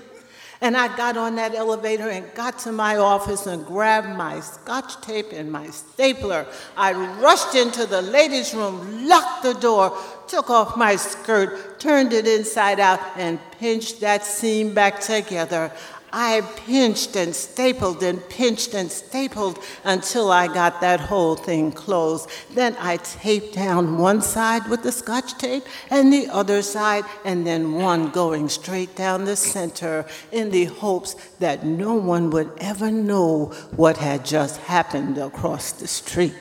and 0.63 0.77
I 0.77 0.95
got 0.95 1.17
on 1.17 1.35
that 1.35 1.55
elevator 1.55 2.07
and 2.09 2.31
got 2.35 2.59
to 2.59 2.71
my 2.71 2.97
office 2.97 3.47
and 3.47 3.65
grabbed 3.65 4.15
my 4.15 4.39
scotch 4.41 5.01
tape 5.01 5.31
and 5.33 5.51
my 5.51 5.67
stapler. 5.71 6.45
I 6.77 6.93
rushed 7.19 7.55
into 7.55 7.87
the 7.87 8.03
ladies' 8.03 8.53
room, 8.53 9.07
locked 9.07 9.41
the 9.41 9.53
door, 9.55 9.97
took 10.27 10.51
off 10.51 10.77
my 10.77 10.97
skirt, 10.97 11.79
turned 11.79 12.13
it 12.13 12.27
inside 12.27 12.79
out, 12.79 12.99
and 13.17 13.39
pinched 13.57 14.01
that 14.01 14.23
seam 14.23 14.75
back 14.75 14.99
together. 14.99 15.71
I 16.13 16.41
pinched 16.65 17.15
and 17.15 17.33
stapled 17.33 18.03
and 18.03 18.27
pinched 18.27 18.73
and 18.73 18.91
stapled 18.91 19.59
until 19.85 20.29
I 20.31 20.47
got 20.47 20.81
that 20.81 20.99
whole 20.99 21.35
thing 21.35 21.71
closed. 21.71 22.29
Then 22.53 22.75
I 22.79 22.97
taped 22.97 23.55
down 23.55 23.97
one 23.97 24.21
side 24.21 24.67
with 24.67 24.83
the 24.83 24.91
scotch 24.91 25.37
tape 25.37 25.63
and 25.89 26.11
the 26.11 26.27
other 26.27 26.61
side, 26.61 27.05
and 27.23 27.47
then 27.47 27.73
one 27.73 28.11
going 28.11 28.49
straight 28.49 28.95
down 28.95 29.23
the 29.23 29.37
center 29.37 30.05
in 30.31 30.51
the 30.51 30.65
hopes 30.65 31.13
that 31.39 31.65
no 31.65 31.93
one 31.93 32.29
would 32.31 32.51
ever 32.57 32.91
know 32.91 33.45
what 33.75 33.97
had 33.97 34.25
just 34.25 34.57
happened 34.61 35.17
across 35.17 35.71
the 35.71 35.87
street. 35.87 36.35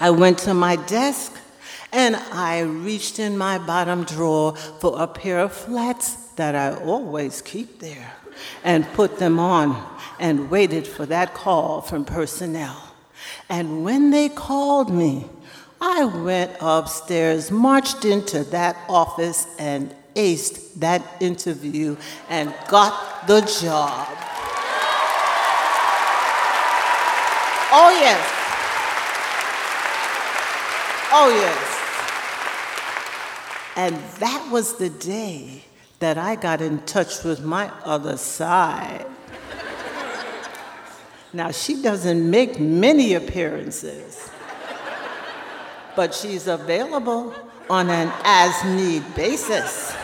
I 0.00 0.10
went 0.10 0.38
to 0.38 0.54
my 0.54 0.76
desk 0.76 1.32
and 1.92 2.16
I 2.16 2.60
reached 2.60 3.18
in 3.20 3.38
my 3.38 3.58
bottom 3.58 4.02
drawer 4.04 4.56
for 4.56 5.00
a 5.00 5.06
pair 5.06 5.38
of 5.38 5.52
flats 5.52 6.14
that 6.34 6.56
I 6.56 6.74
always 6.74 7.42
keep 7.42 7.78
there 7.78 8.12
and 8.64 8.86
put 8.92 9.18
them 9.18 9.38
on 9.38 9.84
and 10.18 10.50
waited 10.50 10.86
for 10.86 11.06
that 11.06 11.34
call 11.34 11.80
from 11.80 12.04
personnel. 12.04 12.94
And 13.48 13.84
when 13.84 14.10
they 14.10 14.28
called 14.28 14.92
me, 14.92 15.26
I 15.80 16.04
went 16.04 16.52
upstairs, 16.60 17.50
marched 17.50 18.04
into 18.04 18.44
that 18.44 18.76
office, 18.88 19.46
and 19.58 19.94
aced 20.14 20.74
that 20.74 21.02
interview 21.20 21.96
and 22.28 22.54
got 22.68 23.26
the 23.26 23.40
job. 23.40 24.06
Oh, 27.74 27.90
yes. 28.00 28.38
Oh, 31.14 31.28
yes. 31.30 31.78
And 33.76 33.96
that 34.20 34.50
was 34.50 34.76
the 34.76 34.90
day 34.90 35.64
that 36.02 36.18
I 36.18 36.34
got 36.34 36.60
in 36.60 36.80
touch 36.80 37.22
with 37.22 37.44
my 37.44 37.70
other 37.84 38.16
side. 38.16 39.06
now, 41.32 41.52
she 41.52 41.80
doesn't 41.80 42.28
make 42.28 42.58
many 42.58 43.14
appearances, 43.14 44.28
but 45.94 46.12
she's 46.12 46.48
available 46.48 47.32
on 47.70 47.88
an 47.88 48.12
as 48.24 48.64
need 48.64 49.14
basis. 49.14 49.94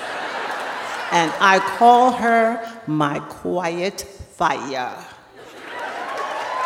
And 1.10 1.32
I 1.40 1.58
call 1.58 2.12
her 2.12 2.80
my 2.86 3.18
quiet 3.18 4.00
fire. 4.02 5.04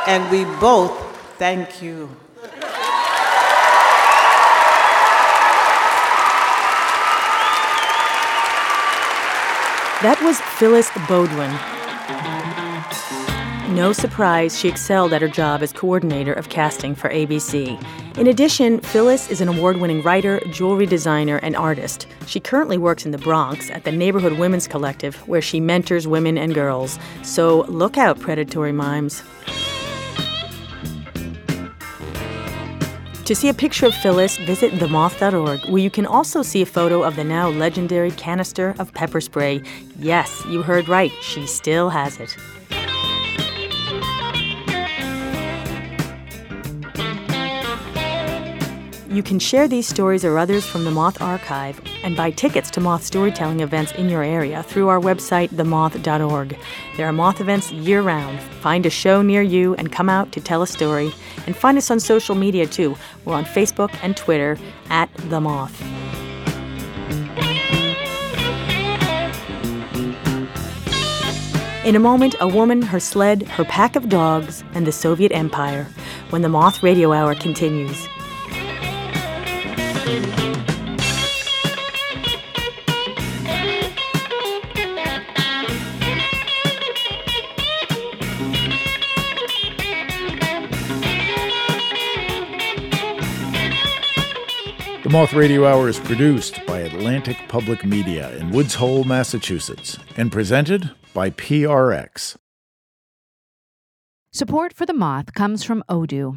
And 0.07 0.31
we 0.31 0.45
both 0.61 0.93
thank 1.39 1.81
you. 1.81 2.15
That 10.03 10.21
was 10.21 10.41
Phyllis 10.59 10.91
Bowdoin. 11.07 11.53
No 13.73 13.93
surprise, 13.93 14.59
she 14.59 14.67
excelled 14.69 15.13
at 15.13 15.23
her 15.23 15.29
job 15.29 15.63
as 15.63 15.73
coordinator 15.73 16.33
of 16.33 16.49
casting 16.49 16.97
for 16.97 17.09
ABC. 17.09 17.81
In 18.19 18.27
addition, 18.27 18.81
Phyllis 18.81 19.31
is 19.31 19.41
an 19.41 19.47
award 19.47 19.77
winning 19.77 20.03
writer, 20.03 20.41
jewelry 20.51 20.87
designer, 20.87 21.37
and 21.37 21.55
artist. 21.55 22.09
She 22.27 22.41
currently 22.41 22.79
works 22.79 23.07
in 23.07 23.13
the 23.13 23.19
Bronx 23.19 23.71
at 23.71 23.85
the 23.85 23.93
Neighborhood 23.93 24.41
Women's 24.41 24.67
Collective, 24.67 25.17
where 25.29 25.41
she 25.41 25.61
mentors 25.61 26.09
women 26.09 26.37
and 26.37 26.53
girls. 26.53 26.99
So 27.23 27.61
look 27.69 27.97
out, 27.97 28.19
predatory 28.19 28.73
mimes. 28.73 29.23
To 33.27 33.37
see 33.37 33.49
a 33.49 33.55
picture 33.55 33.87
of 33.87 33.95
Phyllis, 33.95 34.37
visit 34.39 34.73
themoth.org, 34.73 35.71
where 35.71 35.81
you 35.81 35.91
can 35.91 36.07
also 36.07 36.43
see 36.43 36.63
a 36.63 36.67
photo 36.67 37.05
of 37.05 37.15
the 37.15 37.23
now 37.23 37.49
legendary 37.51 38.11
canister 38.11 38.75
of 38.81 38.93
pepper 38.95 39.21
spray. 39.21 39.63
Yes, 39.97 40.45
you 40.47 40.63
heard 40.63 40.89
right, 40.89 41.13
she 41.23 41.47
still 41.47 41.89
has 41.89 42.19
it. 42.19 42.37
You 49.13 49.23
can 49.23 49.39
share 49.39 49.69
these 49.69 49.87
stories 49.87 50.25
or 50.25 50.39
others 50.39 50.65
from 50.65 50.85
the 50.85 50.91
Moth 50.91 51.21
Archive 51.21 51.79
and 52.03 52.17
buy 52.17 52.31
tickets 52.31 52.71
to 52.71 52.81
Moth 52.81 53.05
storytelling 53.05 53.61
events 53.61 53.93
in 53.93 54.09
your 54.09 54.23
area 54.23 54.63
through 54.63 54.89
our 54.89 54.99
website, 54.99 55.51
themoth.org. 55.51 56.59
There 56.97 57.07
are 57.07 57.13
Moth 57.13 57.43
events 57.43 57.71
year 57.73 58.01
round. 58.01 58.41
Find 58.41 58.87
a 58.87 58.91
show 58.91 59.21
near 59.21 59.43
you 59.43 59.75
and 59.75 59.93
come 59.93 60.09
out 60.09 60.33
to 60.33 60.41
tell 60.41 60.63
a 60.63 60.67
story. 60.67 61.13
And 61.47 61.55
find 61.55 61.77
us 61.77 61.91
on 61.91 62.01
social 62.01 62.35
media 62.35 62.67
too. 62.67 62.97
We're 63.27 63.35
on 63.35 63.45
Facebook 63.45 63.95
and 64.03 64.17
Twitter 64.17 64.57
at 64.89 65.13
The 65.29 65.43
Moth. 65.43 65.79
In 71.85 71.97
a 71.97 72.01
moment, 72.01 72.35
a 72.41 72.49
woman, 72.49 72.81
her 72.81 73.01
sled, 73.01 73.43
her 73.43 73.65
pack 73.65 73.95
of 73.95 74.09
dogs, 74.09 74.65
and 74.73 74.87
the 74.87 74.93
Soviet 74.93 75.33
Empire 75.33 75.87
when 76.31 76.41
the 76.41 76.49
Moth 76.49 76.83
Radio 76.83 77.13
Hour 77.13 77.35
continues. 77.35 78.09
The 95.03 95.09
Moth 95.11 95.33
Radio 95.33 95.67
Hour 95.67 95.89
is 95.89 95.99
produced 95.99 96.65
by 96.67 96.81
Atlantic 96.81 97.37
Public 97.49 97.85
Media 97.85 98.37
in 98.37 98.51
Woods 98.51 98.75
Hole, 98.75 99.05
Massachusetts, 99.05 99.99
and 100.19 100.31
presented 100.31 100.91
by 101.15 101.31
PRX. 101.31 102.37
Support 104.31 104.75
for 104.75 104.85
The 104.85 104.93
Moth 104.93 105.33
comes 105.33 105.65
from 105.65 105.83
Odoo. 105.89 106.37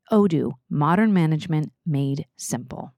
Odoo, 0.11 0.51
modern 0.69 1.13
management 1.13 1.71
made 1.85 2.25
simple. 2.35 2.93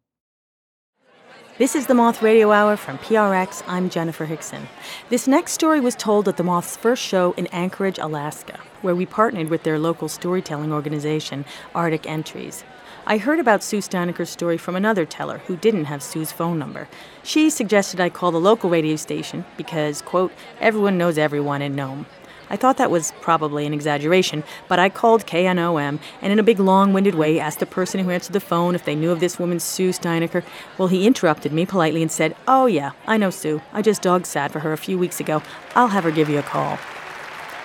This 1.60 1.76
is 1.76 1.86
the 1.86 1.94
Moth 1.94 2.24
Radio 2.24 2.52
Hour 2.52 2.76
from 2.76 2.98
PRX. 2.98 3.62
I'm 3.68 3.88
Jenifer 3.88 4.26
Hixson. 4.26 4.66
This 5.10 5.28
next 5.28 5.52
story 5.52 5.80
was 5.80 5.96
told 5.96 6.28
at 6.28 6.38
the 6.38 6.44
Moth's 6.44 6.76
first 6.76 7.04
show 7.04 7.34
in 7.34 7.46
Anchorage, 7.48 8.00
Alaska, 8.00 8.60
where 8.82 8.96
we 8.96 9.06
partnered 9.06 9.50
with 9.50 9.62
their 9.62 9.78
local 9.78 10.10
storytelling 10.10 10.74
organization, 10.74 11.46
Arctic 11.76 12.10
Entries. 12.10 12.64
I 13.06 13.20
heard 13.20 13.40
about 13.40 13.62
Sue 13.62 13.78
Steinacher's 13.78 14.32
story 14.32 14.58
from 14.58 14.76
another 14.76 15.06
teller 15.06 15.38
who 15.46 15.56
didn't 15.56 15.86
have 15.86 16.02
Sue's 16.02 16.32
phone 16.32 16.58
number. 16.58 16.88
She 17.22 17.52
suggested 17.52 18.00
I 18.00 18.10
call 18.10 18.32
the 18.32 18.40
local 18.40 18.72
radio 18.72 18.96
station 18.96 19.46
because, 19.56 20.02
quote, 20.02 20.32
everyone 20.60 20.98
knows 20.98 21.20
everyone 21.20 21.62
in 21.62 21.76
Nome. 21.76 22.08
I 22.54 22.56
thought 22.56 22.78
that 22.78 22.92
was 22.92 23.14
probably 23.20 23.66
an 23.66 23.74
exaggeration, 23.74 24.44
but 24.68 24.78
I 24.78 24.88
called 24.88 25.26
KNOM 25.26 25.98
and, 26.22 26.32
in 26.32 26.38
a 26.38 26.44
big, 26.44 26.60
long 26.60 26.94
winded 26.94 27.16
way, 27.16 27.40
asked 27.40 27.60
the 27.60 27.66
person 27.66 28.00
who 28.00 28.12
answered 28.12 28.34
the 28.34 28.40
phone 28.40 28.76
if 28.76 28.86
they 28.86 28.94
knew 28.94 29.10
of 29.10 29.20
this 29.20 29.40
woman, 29.40 29.60
Sue 29.60 29.90
Steinacher. 29.90 30.44
Well, 30.78 30.88
he 30.88 31.08
interrupted 31.08 31.52
me 31.52 31.66
politely 31.66 32.04
and 32.04 32.12
said, 32.12 32.36
Oh, 32.48 32.68
yeah, 32.68 32.92
I 33.08 33.18
know 33.18 33.32
Sue. 33.32 33.60
I 33.74 33.82
just 33.82 34.04
dog 34.04 34.28
sat 34.28 34.52
for 34.52 34.60
her 34.60 34.72
a 34.72 34.78
few 34.78 35.00
weeks 35.00 35.20
ago. 35.20 35.42
I'll 35.74 35.88
have 35.88 36.04
her 36.04 36.12
give 36.12 36.30
you 36.30 36.38
a 36.38 36.44
call. 36.44 36.78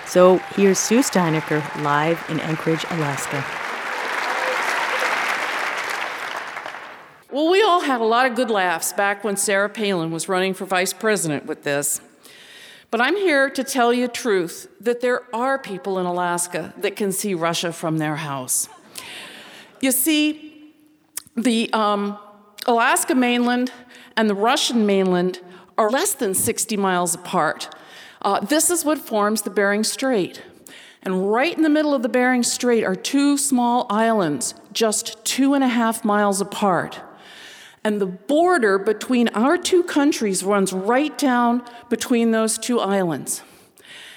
So 0.07 0.37
here's 0.55 0.79
Sue 0.79 1.01
Steinacher 1.01 1.83
live 1.83 2.25
in 2.27 2.39
Anchorage, 2.39 2.83
Alaska. 2.89 3.45
Well, 7.31 7.51
we 7.51 7.61
all 7.61 7.81
had 7.81 8.01
a 8.01 8.05
lot 8.05 8.25
of 8.25 8.35
good 8.35 8.49
laughs 8.49 8.91
back 8.91 9.23
when 9.23 9.37
Sarah 9.37 9.69
Palin 9.69 10.09
was 10.09 10.27
running 10.27 10.55
for 10.55 10.65
vice 10.65 10.93
president 10.93 11.45
with 11.45 11.61
this. 11.61 12.01
But 12.91 13.01
I'm 13.01 13.15
here 13.15 13.49
to 13.51 13.63
tell 13.63 13.93
you 13.93 14.07
truth 14.07 14.67
that 14.81 15.01
there 15.01 15.23
are 15.33 15.59
people 15.59 15.99
in 15.99 16.05
Alaska 16.05 16.73
that 16.77 16.95
can 16.95 17.11
see 17.11 17.33
Russia 17.35 17.71
from 17.71 17.99
their 17.99 18.15
house. 18.15 18.67
You 19.79 19.91
see, 19.91 20.73
the 21.35 21.71
um, 21.71 22.17
Alaska 22.65 23.13
mainland 23.13 23.71
and 24.17 24.29
the 24.29 24.35
Russian 24.35 24.85
mainland 24.85 25.39
are 25.77 25.89
less 25.89 26.13
than 26.13 26.33
60 26.33 26.75
miles 26.77 27.13
apart. 27.13 27.73
Uh, 28.21 28.39
this 28.39 28.69
is 28.69 28.83
what 28.83 28.97
forms 28.97 29.43
the 29.43 29.49
Bering 29.49 29.83
Strait. 29.83 30.43
And 31.03 31.31
right 31.31 31.55
in 31.55 31.63
the 31.63 31.69
middle 31.69 31.93
of 31.93 32.01
the 32.01 32.09
Bering 32.09 32.43
Strait 32.43 32.83
are 32.83 32.95
two 32.95 33.37
small 33.37 33.85
islands, 33.89 34.55
just 34.73 35.23
two 35.23 35.53
and 35.53 35.63
a 35.63 35.69
half 35.69 36.03
miles 36.03 36.41
apart. 36.41 36.99
And 37.89 37.99
the 37.99 38.05
border 38.05 38.77
between 38.77 39.29
our 39.29 39.57
two 39.57 39.81
countries 39.81 40.43
runs 40.43 40.71
right 40.71 41.17
down 41.17 41.63
between 41.89 42.29
those 42.29 42.59
two 42.59 42.79
islands. 42.79 43.41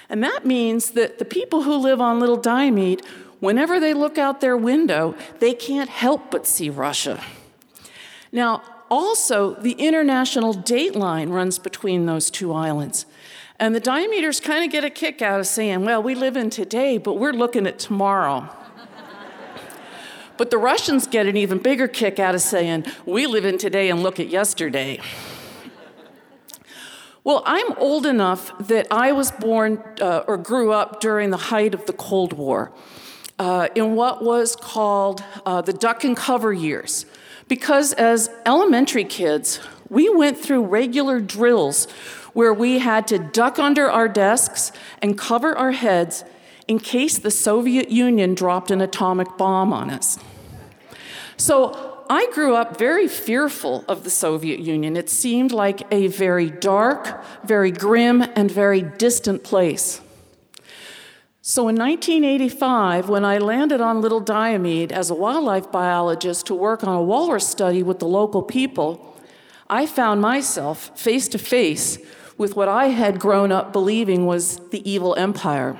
And 0.07 0.23
that 0.23 0.45
means 0.45 0.91
that 0.91 1.17
the 1.17 1.25
people 1.25 1.63
who 1.63 1.77
live 1.77 1.99
on 1.99 2.19
Little 2.19 2.37
Diomede, 2.37 3.03
whenever 3.39 3.79
they 3.79 3.95
look 3.95 4.19
out 4.19 4.41
their 4.41 4.55
window, 4.55 5.15
they 5.39 5.55
can't 5.55 5.89
help 5.89 6.29
but 6.29 6.45
see 6.45 6.69
Russia. 6.69 7.19
Now, 8.31 8.61
also, 8.91 9.55
the 9.55 9.71
international 9.71 10.53
date 10.53 10.95
line 10.95 11.29
runs 11.29 11.57
between 11.57 12.05
those 12.05 12.29
two 12.29 12.53
islands. 12.53 13.07
And 13.59 13.73
the 13.73 13.81
Diomeders 13.81 14.39
kind 14.39 14.63
of 14.63 14.71
get 14.71 14.83
a 14.83 14.91
kick 14.91 15.23
out 15.23 15.39
of 15.39 15.47
saying, 15.47 15.83
well, 15.83 16.03
we 16.03 16.13
live 16.13 16.37
in 16.37 16.51
today, 16.51 16.99
but 16.99 17.15
we're 17.15 17.33
looking 17.33 17.65
at 17.65 17.79
tomorrow. 17.79 18.55
But 20.37 20.49
the 20.49 20.57
Russians 20.57 21.07
get 21.07 21.27
an 21.27 21.37
even 21.37 21.59
bigger 21.59 21.87
kick 21.87 22.19
out 22.19 22.35
of 22.35 22.41
saying, 22.41 22.85
we 23.05 23.27
live 23.27 23.45
in 23.45 23.57
today 23.57 23.89
and 23.89 24.01
look 24.01 24.19
at 24.19 24.29
yesterday. 24.29 24.99
Well, 27.23 27.43
I'm 27.45 27.71
old 27.73 28.05
enough 28.05 28.51
that 28.67 28.87
I 28.91 29.13
was 29.13 29.31
born 29.31 29.81
uh, 30.01 30.25
or 30.27 30.37
grew 30.37 30.73
up 30.73 30.99
during 30.99 31.29
the 31.29 31.37
height 31.37 31.73
of 31.73 31.85
the 31.85 31.93
Cold 31.93 32.33
War 32.33 32.73
uh, 33.39 33.69
in 33.75 33.95
what 33.95 34.23
was 34.23 34.55
called 34.55 35.23
uh, 35.45 35.61
the 35.61 35.71
duck 35.71 36.03
and 36.03 36.17
cover 36.17 36.51
years. 36.51 37.05
Because 37.47 37.93
as 37.93 38.29
elementary 38.45 39.05
kids, 39.05 39.59
we 39.89 40.09
went 40.09 40.37
through 40.37 40.65
regular 40.65 41.21
drills 41.21 41.89
where 42.33 42.53
we 42.53 42.79
had 42.79 43.07
to 43.07 43.19
duck 43.19 43.59
under 43.59 43.89
our 43.89 44.09
desks 44.09 44.71
and 45.01 45.17
cover 45.17 45.55
our 45.55 45.71
heads 45.71 46.25
in 46.67 46.79
case 46.79 47.17
the 47.17 47.31
Soviet 47.31 47.89
Union 47.89 48.35
dropped 48.35 48.71
an 48.71 48.81
atomic 48.81 49.37
bomb 49.37 49.73
on 49.73 49.89
us. 49.89 50.17
So 51.37 52.05
I 52.09 52.29
grew 52.31 52.55
up 52.55 52.77
very 52.77 53.07
fearful 53.07 53.83
of 53.87 54.03
the 54.03 54.09
Soviet 54.09 54.59
Union. 54.59 54.95
It 54.95 55.09
seemed 55.09 55.51
like 55.51 55.81
a 55.91 56.07
very 56.07 56.49
dark, 56.49 57.23
very 57.43 57.71
grim, 57.71 58.21
and 58.35 58.51
very 58.51 58.81
distant 58.81 59.43
place. 59.43 60.01
So 61.41 61.67
in 61.67 61.75
1985, 61.75 63.09
when 63.09 63.25
I 63.25 63.37
landed 63.37 63.81
on 63.81 63.99
Little 63.99 64.21
Diomede 64.21 64.93
as 64.93 65.09
a 65.09 65.15
wildlife 65.15 65.71
biologist 65.71 66.45
to 66.47 66.55
work 66.55 66.83
on 66.83 66.95
a 66.95 67.01
walrus 67.01 67.47
study 67.47 67.83
with 67.83 67.99
the 67.99 68.07
local 68.07 68.41
people, 68.41 69.17
I 69.69 69.85
found 69.85 70.21
myself 70.21 70.97
face 70.97 71.27
to 71.29 71.37
face 71.37 71.97
with 72.37 72.55
what 72.55 72.67
I 72.67 72.87
had 72.87 73.19
grown 73.19 73.51
up 73.51 73.73
believing 73.73 74.25
was 74.25 74.57
the 74.69 74.89
evil 74.89 75.15
empire. 75.15 75.77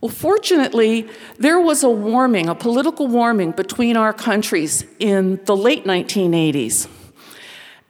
Well, 0.00 0.10
fortunately, 0.10 1.08
there 1.38 1.58
was 1.58 1.82
a 1.82 1.90
warming, 1.90 2.48
a 2.48 2.54
political 2.54 3.08
warming 3.08 3.52
between 3.52 3.96
our 3.96 4.12
countries 4.12 4.84
in 5.00 5.40
the 5.44 5.56
late 5.56 5.84
1980s. 5.84 6.88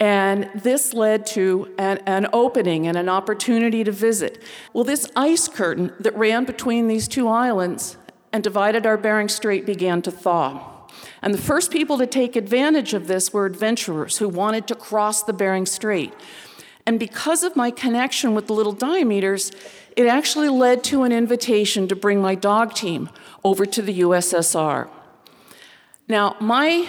And 0.00 0.48
this 0.54 0.94
led 0.94 1.26
to 1.26 1.74
an, 1.76 1.98
an, 2.06 2.28
opening 2.32 2.86
and 2.86 2.96
an 2.96 3.08
opportunity 3.08 3.82
to 3.82 3.90
visit. 3.90 4.42
Well, 4.72 4.84
this 4.84 5.10
ice 5.16 5.48
curtain 5.48 5.92
that 5.98 6.16
ran 6.16 6.44
between 6.44 6.86
these 6.86 7.08
two 7.08 7.28
islands 7.28 7.96
and 8.32 8.44
divided 8.44 8.86
our 8.86 8.96
Bering 8.96 9.28
Strait 9.28 9.66
began 9.66 10.00
to 10.02 10.10
thaw. 10.10 10.86
And 11.20 11.34
the 11.34 11.38
first 11.38 11.72
people 11.72 11.98
to 11.98 12.06
take 12.06 12.36
advantage 12.36 12.94
of 12.94 13.08
this 13.08 13.32
were 13.32 13.44
adventurers 13.44 14.18
who 14.18 14.28
wanted 14.28 14.68
to 14.68 14.76
cross 14.76 15.24
the 15.24 15.32
Bering 15.32 15.66
Strait. 15.66 16.14
And 16.88 16.98
because 16.98 17.42
of 17.42 17.54
my 17.54 17.70
connection 17.70 18.34
with 18.34 18.46
the 18.46 18.54
Little 18.54 18.74
Diomeders, 18.74 19.54
it 19.94 20.06
actually 20.06 20.48
led 20.48 20.82
to 20.84 21.02
an 21.02 21.12
invitation 21.12 21.86
to 21.86 21.94
bring 21.94 22.22
my 22.22 22.34
dog 22.34 22.72
team 22.72 23.10
over 23.44 23.66
to 23.66 23.82
the 23.82 24.00
USSR. 24.00 24.88
Now, 26.08 26.34
my 26.40 26.88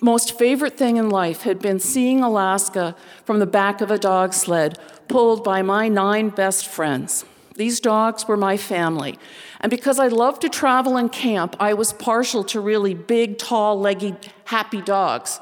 most 0.00 0.38
favorite 0.38 0.78
thing 0.78 0.96
in 0.96 1.10
life 1.10 1.42
had 1.42 1.58
been 1.58 1.80
seeing 1.80 2.22
Alaska 2.22 2.96
from 3.26 3.40
the 3.40 3.46
back 3.46 3.82
of 3.82 3.90
a 3.90 3.98
dog 3.98 4.32
sled 4.32 4.78
pulled 5.06 5.44
by 5.44 5.60
my 5.60 5.86
nine 5.86 6.30
best 6.30 6.66
friends. 6.66 7.26
These 7.56 7.80
dogs 7.80 8.26
were 8.26 8.38
my 8.38 8.56
family. 8.56 9.18
And 9.60 9.68
because 9.68 9.98
I 9.98 10.06
loved 10.06 10.40
to 10.40 10.48
travel 10.48 10.96
and 10.96 11.12
camp, 11.12 11.56
I 11.60 11.74
was 11.74 11.92
partial 11.92 12.42
to 12.44 12.58
really 12.58 12.94
big, 12.94 13.36
tall, 13.36 13.78
leggy, 13.78 14.16
happy 14.46 14.80
dogs. 14.80 15.40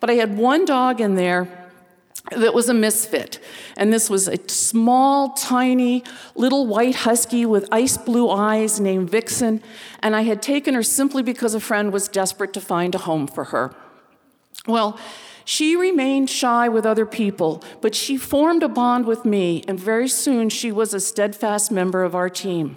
But 0.00 0.08
I 0.08 0.14
had 0.14 0.38
one 0.38 0.64
dog 0.64 0.98
in 0.98 1.16
there 1.16 1.61
that 2.30 2.54
was 2.54 2.68
a 2.68 2.74
misfit. 2.74 3.40
And 3.76 3.92
this 3.92 4.08
was 4.08 4.28
a 4.28 4.38
small, 4.48 5.30
tiny, 5.30 6.04
little 6.34 6.66
white 6.66 6.94
husky 6.94 7.44
with 7.44 7.68
ice 7.72 7.96
blue 7.96 8.30
eyes 8.30 8.80
named 8.80 9.10
Vixen. 9.10 9.62
And 10.02 10.14
I 10.14 10.22
had 10.22 10.40
taken 10.40 10.74
her 10.74 10.82
simply 10.82 11.22
because 11.22 11.54
a 11.54 11.60
friend 11.60 11.92
was 11.92 12.08
desperate 12.08 12.52
to 12.54 12.60
find 12.60 12.94
a 12.94 12.98
home 12.98 13.26
for 13.26 13.44
her. 13.44 13.74
Well, 14.66 14.98
she 15.44 15.74
remained 15.74 16.30
shy 16.30 16.68
with 16.68 16.86
other 16.86 17.04
people, 17.06 17.62
but 17.80 17.94
she 17.94 18.16
formed 18.16 18.62
a 18.62 18.68
bond 18.68 19.06
with 19.06 19.24
me, 19.24 19.64
and 19.66 19.78
very 19.78 20.08
soon 20.08 20.48
she 20.48 20.70
was 20.70 20.94
a 20.94 21.00
steadfast 21.00 21.72
member 21.72 22.04
of 22.04 22.14
our 22.14 22.30
team. 22.30 22.76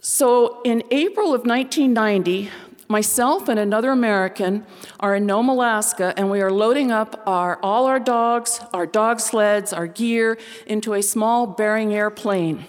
So 0.00 0.62
in 0.62 0.82
April 0.90 1.34
of 1.34 1.44
1990, 1.44 2.50
Myself 2.90 3.50
and 3.50 3.60
another 3.60 3.90
American 3.90 4.64
are 4.98 5.14
in 5.14 5.26
Nome, 5.26 5.50
Alaska, 5.50 6.14
and 6.16 6.30
we 6.30 6.40
are 6.40 6.50
loading 6.50 6.90
up 6.90 7.22
our, 7.26 7.58
all 7.62 7.84
our 7.84 8.00
dogs, 8.00 8.62
our 8.72 8.86
dog 8.86 9.20
sleds, 9.20 9.74
our 9.74 9.86
gear 9.86 10.38
into 10.66 10.94
a 10.94 11.02
small 11.02 11.46
Bering 11.46 11.94
airplane. 11.94 12.64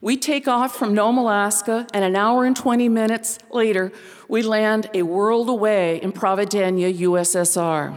We 0.00 0.16
take 0.16 0.46
off 0.46 0.76
from 0.76 0.94
Nome, 0.94 1.18
Alaska, 1.18 1.88
and 1.92 2.04
an 2.04 2.14
hour 2.14 2.44
and 2.44 2.54
20 2.54 2.88
minutes 2.88 3.40
later, 3.50 3.90
we 4.28 4.42
land 4.42 4.88
a 4.94 5.02
world 5.02 5.48
away 5.48 6.00
in 6.00 6.12
Providenia, 6.12 6.96
USSR. 6.96 7.96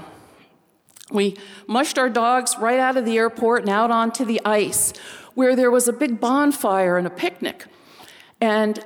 We 1.11 1.37
mushed 1.67 1.99
our 1.99 2.09
dogs 2.09 2.55
right 2.57 2.79
out 2.79 2.97
of 2.97 3.05
the 3.05 3.15
airport 3.15 3.61
and 3.61 3.69
out 3.69 3.91
onto 3.91 4.25
the 4.25 4.41
ice, 4.43 4.91
where 5.35 5.55
there 5.55 5.69
was 5.69 5.87
a 5.87 5.93
big 5.93 6.19
bonfire 6.19 6.97
and 6.97 7.05
a 7.05 7.11
picnic. 7.11 7.65
And 8.41 8.83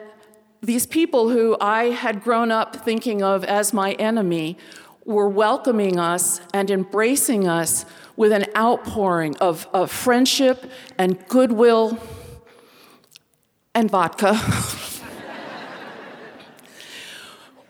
these 0.61 0.85
people 0.85 1.29
who 1.29 1.57
I 1.59 1.85
had 1.85 2.23
grown 2.23 2.51
up 2.51 2.75
thinking 2.75 3.23
of 3.23 3.43
as 3.43 3.73
my 3.73 3.93
enemy 3.93 4.57
were 5.03 5.27
welcoming 5.27 5.97
us 5.97 6.39
and 6.53 6.69
embracing 6.69 7.47
us 7.47 7.85
with 8.15 8.31
an 8.31 8.45
outpouring 8.55 9.35
of, 9.37 9.67
of 9.73 9.91
friendship 9.91 10.69
and 10.99 11.27
goodwill 11.27 11.97
and 13.73 13.89
vodka. 13.89 14.39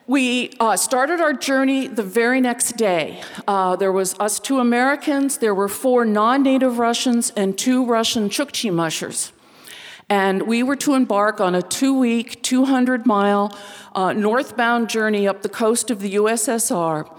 we 0.07 0.51
uh, 0.59 0.75
started 0.75 1.21
our 1.21 1.31
journey 1.31 1.87
the 1.87 2.03
very 2.03 2.41
next 2.41 2.75
day. 2.75 3.23
Uh, 3.47 3.77
there 3.77 3.93
was 3.93 4.19
us 4.19 4.37
two 4.37 4.59
Americans, 4.59 5.37
there 5.37 5.55
were 5.55 5.69
four 5.69 6.03
non-native 6.03 6.77
Russians, 6.77 7.31
and 7.37 7.57
two 7.57 7.85
Russian 7.85 8.27
Chukchi 8.27 8.73
mushers. 8.73 9.31
And 10.11 10.43
we 10.43 10.61
were 10.61 10.75
to 10.75 10.93
embark 10.93 11.39
on 11.39 11.55
a 11.55 11.61
two-week, 11.61 12.43
200-mile 12.43 13.57
uh, 13.95 14.11
northbound 14.11 14.89
journey 14.89 15.27
up 15.27 15.41
the 15.41 15.49
coast 15.49 15.89
of 15.89 16.01
the 16.01 16.15
USSR 16.15 17.09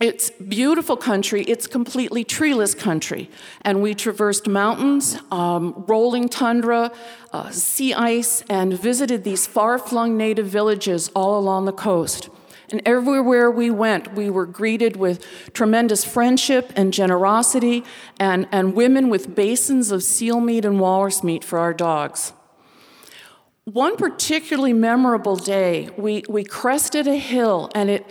it's 0.00 0.30
beautiful 0.30 0.96
country. 0.96 1.42
It's 1.42 1.66
completely 1.66 2.24
treeless 2.24 2.74
country. 2.74 3.30
And 3.60 3.82
we 3.82 3.94
traversed 3.94 4.48
mountains, 4.48 5.18
um, 5.30 5.84
rolling 5.86 6.30
tundra, 6.30 6.90
uh, 7.34 7.50
sea 7.50 7.92
ice, 7.92 8.42
and 8.48 8.72
visited 8.72 9.24
these 9.24 9.46
far 9.46 9.78
flung 9.78 10.16
native 10.16 10.46
villages 10.46 11.10
all 11.14 11.38
along 11.38 11.66
the 11.66 11.72
coast. 11.72 12.30
And 12.72 12.82
everywhere 12.86 13.50
we 13.50 13.70
went, 13.70 14.14
we 14.14 14.30
were 14.30 14.46
greeted 14.46 14.96
with 14.96 15.24
tremendous 15.52 16.04
friendship 16.04 16.72
and 16.76 16.92
generosity, 16.92 17.84
and, 18.18 18.46
and 18.52 18.74
women 18.74 19.10
with 19.10 19.34
basins 19.34 19.90
of 19.90 20.02
seal 20.02 20.40
meat 20.40 20.64
and 20.64 20.78
walrus 20.78 21.24
meat 21.24 21.42
for 21.42 21.58
our 21.58 21.74
dogs. 21.74 22.32
One 23.64 23.96
particularly 23.96 24.72
memorable 24.72 25.36
day, 25.36 25.90
we, 25.96 26.24
we 26.28 26.44
crested 26.44 27.06
a 27.06 27.16
hill, 27.16 27.70
and 27.74 27.90
it, 27.90 28.06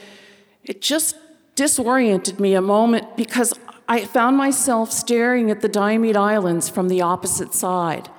it 0.64 0.82
just 0.82 1.16
disoriented 1.56 2.40
me 2.40 2.54
a 2.54 2.62
moment 2.62 3.18
because 3.18 3.54
I 3.88 4.06
found 4.06 4.38
myself 4.38 4.92
staring 4.92 5.50
at 5.50 5.62
the 5.62 5.68
Diomede 5.68 6.16
Islands 6.16 6.70
from 6.70 6.88
the 6.88 7.02
opposite 7.02 7.54
side. 7.54 8.10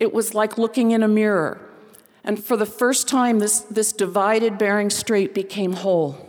It 0.00 0.12
was 0.12 0.34
like 0.34 0.58
looking 0.58 0.90
in 0.90 1.02
a 1.02 1.08
mirror. 1.08 1.71
And 2.24 2.42
for 2.42 2.56
the 2.56 2.66
first 2.66 3.08
time, 3.08 3.38
this, 3.38 3.60
this 3.60 3.92
divided 3.92 4.58
Bering 4.58 4.90
Strait 4.90 5.34
became 5.34 5.72
whole. 5.74 6.28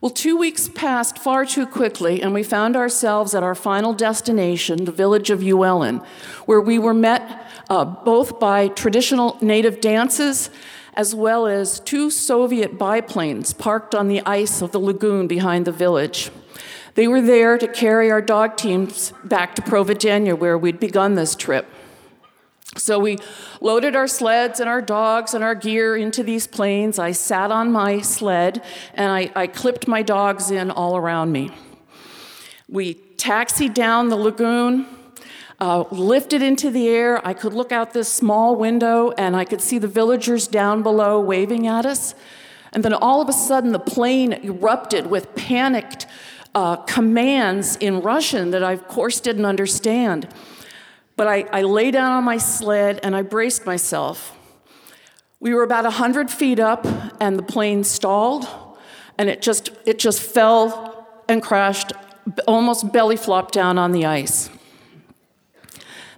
Well, 0.00 0.10
two 0.10 0.36
weeks 0.36 0.68
passed 0.68 1.18
far 1.18 1.44
too 1.44 1.66
quickly, 1.66 2.22
and 2.22 2.32
we 2.32 2.44
found 2.44 2.76
ourselves 2.76 3.34
at 3.34 3.42
our 3.42 3.56
final 3.56 3.92
destination, 3.92 4.84
the 4.84 4.92
village 4.92 5.30
of 5.30 5.40
Uelen, 5.40 6.04
where 6.46 6.60
we 6.60 6.78
were 6.78 6.94
met 6.94 7.46
uh, 7.68 7.84
both 7.84 8.38
by 8.38 8.68
traditional 8.68 9.36
native 9.40 9.80
dances 9.80 10.50
as 10.94 11.14
well 11.14 11.46
as 11.46 11.78
two 11.80 12.10
Soviet 12.10 12.76
biplanes 12.76 13.52
parked 13.52 13.94
on 13.94 14.08
the 14.08 14.20
ice 14.26 14.60
of 14.60 14.72
the 14.72 14.80
lagoon 14.80 15.28
behind 15.28 15.64
the 15.64 15.72
village. 15.72 16.30
They 16.94 17.06
were 17.06 17.20
there 17.20 17.56
to 17.56 17.68
carry 17.68 18.10
our 18.10 18.20
dog 18.20 18.56
teams 18.56 19.12
back 19.22 19.54
to 19.54 19.62
Providenia, 19.62 20.36
where 20.36 20.58
we'd 20.58 20.80
begun 20.80 21.14
this 21.14 21.36
trip. 21.36 21.66
So 22.78 22.98
we 22.98 23.18
loaded 23.60 23.96
our 23.96 24.06
sleds 24.06 24.60
and 24.60 24.68
our 24.68 24.80
dogs 24.80 25.34
and 25.34 25.42
our 25.42 25.54
gear 25.54 25.96
into 25.96 26.22
these 26.22 26.46
planes. 26.46 26.98
I 26.98 27.12
sat 27.12 27.50
on 27.50 27.72
my 27.72 28.00
sled 28.00 28.62
and 28.94 29.10
I, 29.10 29.30
I 29.34 29.46
clipped 29.46 29.88
my 29.88 30.02
dogs 30.02 30.50
in 30.50 30.70
all 30.70 30.96
around 30.96 31.32
me. 31.32 31.50
We 32.68 32.94
taxied 32.94 33.74
down 33.74 34.08
the 34.08 34.16
lagoon 34.16 34.86
uh, 35.60 35.84
lifted 35.90 36.42
into 36.42 36.70
the 36.70 36.88
air. 36.88 37.26
I 37.26 37.34
could 37.34 37.52
look 37.52 37.72
out 37.72 37.92
this 37.92 38.12
small 38.12 38.54
window 38.56 39.10
and 39.12 39.34
I 39.34 39.44
could 39.44 39.60
see 39.60 39.78
the 39.78 39.88
villagers 39.88 40.46
down 40.46 40.82
below 40.82 41.20
waving 41.20 41.66
at 41.66 41.84
us. 41.84 42.14
And 42.72 42.84
then 42.84 42.92
all 42.94 43.20
of 43.20 43.28
a 43.28 43.32
sudden, 43.32 43.72
the 43.72 43.78
plane 43.78 44.32
erupted 44.32 45.06
with 45.06 45.34
panicked 45.34 46.06
uh, 46.54 46.76
commands 46.76 47.76
in 47.76 48.00
Russian 48.00 48.50
that 48.50 48.62
I, 48.62 48.72
of 48.72 48.86
course, 48.86 49.20
didn't 49.20 49.46
understand. 49.46 50.28
But 51.18 51.26
I, 51.26 51.46
I 51.52 51.62
lay 51.62 51.90
down 51.90 52.12
on 52.12 52.22
my 52.22 52.38
sled 52.38 53.00
and 53.02 53.16
I 53.16 53.22
braced 53.22 53.66
myself. 53.66 54.36
We 55.40 55.52
were 55.52 55.64
about 55.64 55.82
100 55.82 56.30
feet 56.30 56.60
up, 56.60 56.86
and 57.20 57.36
the 57.36 57.42
plane 57.42 57.82
stalled, 57.82 58.46
and 59.18 59.28
it 59.28 59.42
just, 59.42 59.70
it 59.84 59.98
just 59.98 60.20
fell 60.20 61.08
and 61.28 61.42
crashed, 61.42 61.92
almost 62.46 62.92
belly 62.92 63.16
flopped 63.16 63.52
down 63.52 63.78
on 63.78 63.90
the 63.90 64.06
ice. 64.06 64.48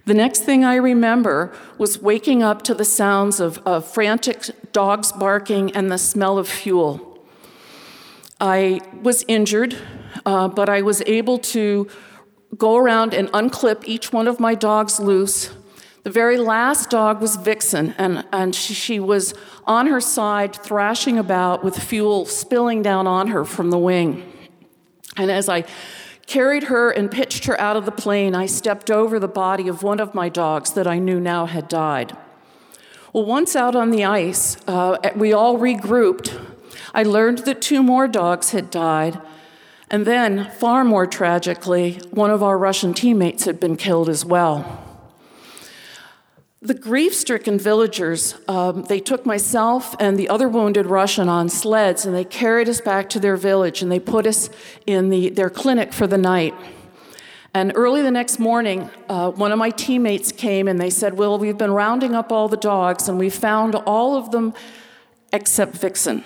The 0.05 0.13
next 0.13 0.41
thing 0.41 0.63
I 0.63 0.75
remember 0.75 1.51
was 1.79 1.99
waking 1.99 2.43
up 2.43 2.61
to 2.63 2.75
the 2.75 2.85
sounds 2.85 3.39
of, 3.39 3.57
of 3.59 3.91
frantic 3.91 4.71
dogs 4.71 5.11
barking 5.11 5.75
and 5.75 5.91
the 5.91 5.97
smell 5.97 6.37
of 6.37 6.47
fuel. 6.47 7.25
I 8.39 8.81
was 9.01 9.25
injured, 9.27 9.77
uh, 10.27 10.47
but 10.47 10.69
I 10.69 10.83
was 10.83 11.01
able 11.07 11.39
to 11.39 11.87
go 12.57 12.77
around 12.77 13.13
and 13.13 13.29
unclip 13.31 13.83
each 13.85 14.11
one 14.11 14.27
of 14.27 14.39
my 14.39 14.55
dogs 14.55 14.99
loose. 14.99 15.51
The 16.03 16.09
very 16.09 16.37
last 16.37 16.89
dog 16.89 17.21
was 17.21 17.35
Vixen, 17.35 17.93
and, 17.97 18.25
and 18.33 18.55
she, 18.55 18.73
she 18.73 18.99
was 18.99 19.35
on 19.65 19.87
her 19.87 20.01
side, 20.01 20.55
thrashing 20.55 21.17
about 21.17 21.63
with 21.63 21.77
fuel 21.77 22.25
spilling 22.25 22.81
down 22.81 23.05
on 23.05 23.27
her 23.27 23.45
from 23.45 23.69
the 23.69 23.77
wing. 23.77 24.31
And 25.15 25.29
as 25.29 25.47
I 25.47 25.65
carried 26.25 26.63
her 26.63 26.89
and 26.89 27.11
pitched 27.11 27.45
her 27.45 27.59
out 27.59 27.75
of 27.75 27.85
the 27.85 27.91
plane, 27.91 28.33
I 28.33 28.47
stepped 28.47 28.89
over 28.89 29.19
the 29.19 29.27
body 29.27 29.67
of 29.67 29.83
one 29.83 29.99
of 29.99 30.15
my 30.15 30.27
dogs 30.27 30.73
that 30.73 30.87
I 30.87 30.97
knew 30.97 31.19
now 31.19 31.45
had 31.45 31.67
died. 31.67 32.17
Well, 33.13 33.25
once 33.25 33.55
out 33.55 33.75
on 33.75 33.91
the 33.91 34.05
ice, 34.05 34.57
uh, 34.67 34.97
we 35.15 35.33
all 35.33 35.57
regrouped. 35.57 36.39
I 36.93 37.03
learned 37.03 37.39
that 37.39 37.61
two 37.61 37.83
more 37.83 38.07
dogs 38.07 38.51
had 38.51 38.71
died. 38.71 39.21
And 39.91 40.07
then, 40.07 40.49
far 40.51 40.85
more 40.85 41.05
tragically, 41.05 41.95
one 42.11 42.31
of 42.31 42.41
our 42.41 42.57
Russian 42.57 42.93
teammates 42.93 43.43
had 43.43 43.59
been 43.59 43.75
killed 43.75 44.07
as 44.07 44.23
well. 44.23 44.87
The 46.61 46.73
grief 46.73 47.13
stricken 47.13 47.59
villagers, 47.59 48.35
um, 48.47 48.83
they 48.83 49.01
took 49.01 49.25
myself 49.25 49.93
and 49.99 50.17
the 50.17 50.29
other 50.29 50.47
wounded 50.47 50.85
Russian 50.85 51.27
on 51.27 51.49
sleds 51.49 52.05
and 52.05 52.15
they 52.15 52.23
carried 52.23 52.69
us 52.69 52.79
back 52.79 53.09
to 53.09 53.19
their 53.19 53.35
village 53.35 53.81
and 53.81 53.91
they 53.91 53.99
put 53.99 54.25
us 54.25 54.49
in 54.87 55.09
the, 55.09 55.29
their 55.29 55.49
clinic 55.49 55.91
for 55.91 56.07
the 56.07 56.17
night. 56.17 56.55
And 57.53 57.73
early 57.75 58.01
the 58.01 58.11
next 58.11 58.39
morning, 58.39 58.89
uh, 59.09 59.31
one 59.31 59.51
of 59.51 59.57
my 59.59 59.71
teammates 59.71 60.31
came 60.31 60.69
and 60.69 60.79
they 60.79 60.89
said, 60.89 61.15
Well, 61.15 61.37
we've 61.37 61.57
been 61.57 61.71
rounding 61.71 62.15
up 62.15 62.31
all 62.31 62.47
the 62.47 62.55
dogs 62.55 63.09
and 63.09 63.19
we 63.19 63.29
found 63.29 63.75
all 63.75 64.15
of 64.15 64.31
them 64.31 64.53
except 65.33 65.73
Vixen. 65.73 66.23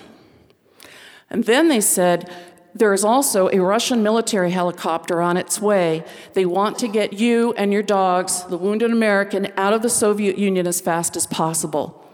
And 1.28 1.44
then 1.44 1.66
they 1.68 1.80
said, 1.80 2.30
there 2.76 2.92
is 2.92 3.04
also 3.04 3.48
a 3.48 3.58
Russian 3.58 4.02
military 4.02 4.50
helicopter 4.50 5.22
on 5.22 5.38
its 5.38 5.60
way. 5.60 6.04
They 6.34 6.44
want 6.44 6.78
to 6.80 6.88
get 6.88 7.14
you 7.14 7.54
and 7.54 7.72
your 7.72 7.82
dogs, 7.82 8.44
the 8.44 8.58
wounded 8.58 8.90
American, 8.90 9.50
out 9.56 9.72
of 9.72 9.80
the 9.80 9.88
Soviet 9.88 10.36
Union 10.36 10.66
as 10.66 10.80
fast 10.80 11.16
as 11.16 11.26
possible. 11.26 12.04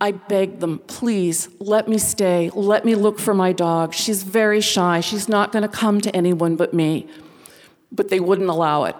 I 0.00 0.12
begged 0.12 0.60
them, 0.60 0.78
please 0.86 1.48
let 1.58 1.88
me 1.88 1.98
stay. 1.98 2.50
Let 2.54 2.86
me 2.86 2.94
look 2.94 3.18
for 3.18 3.34
my 3.34 3.52
dog. 3.52 3.92
She's 3.92 4.22
very 4.22 4.62
shy. 4.62 5.00
She's 5.00 5.28
not 5.28 5.52
going 5.52 5.62
to 5.62 5.68
come 5.68 6.00
to 6.00 6.16
anyone 6.16 6.56
but 6.56 6.72
me. 6.72 7.06
But 7.92 8.08
they 8.08 8.20
wouldn't 8.20 8.48
allow 8.48 8.84
it. 8.84 8.96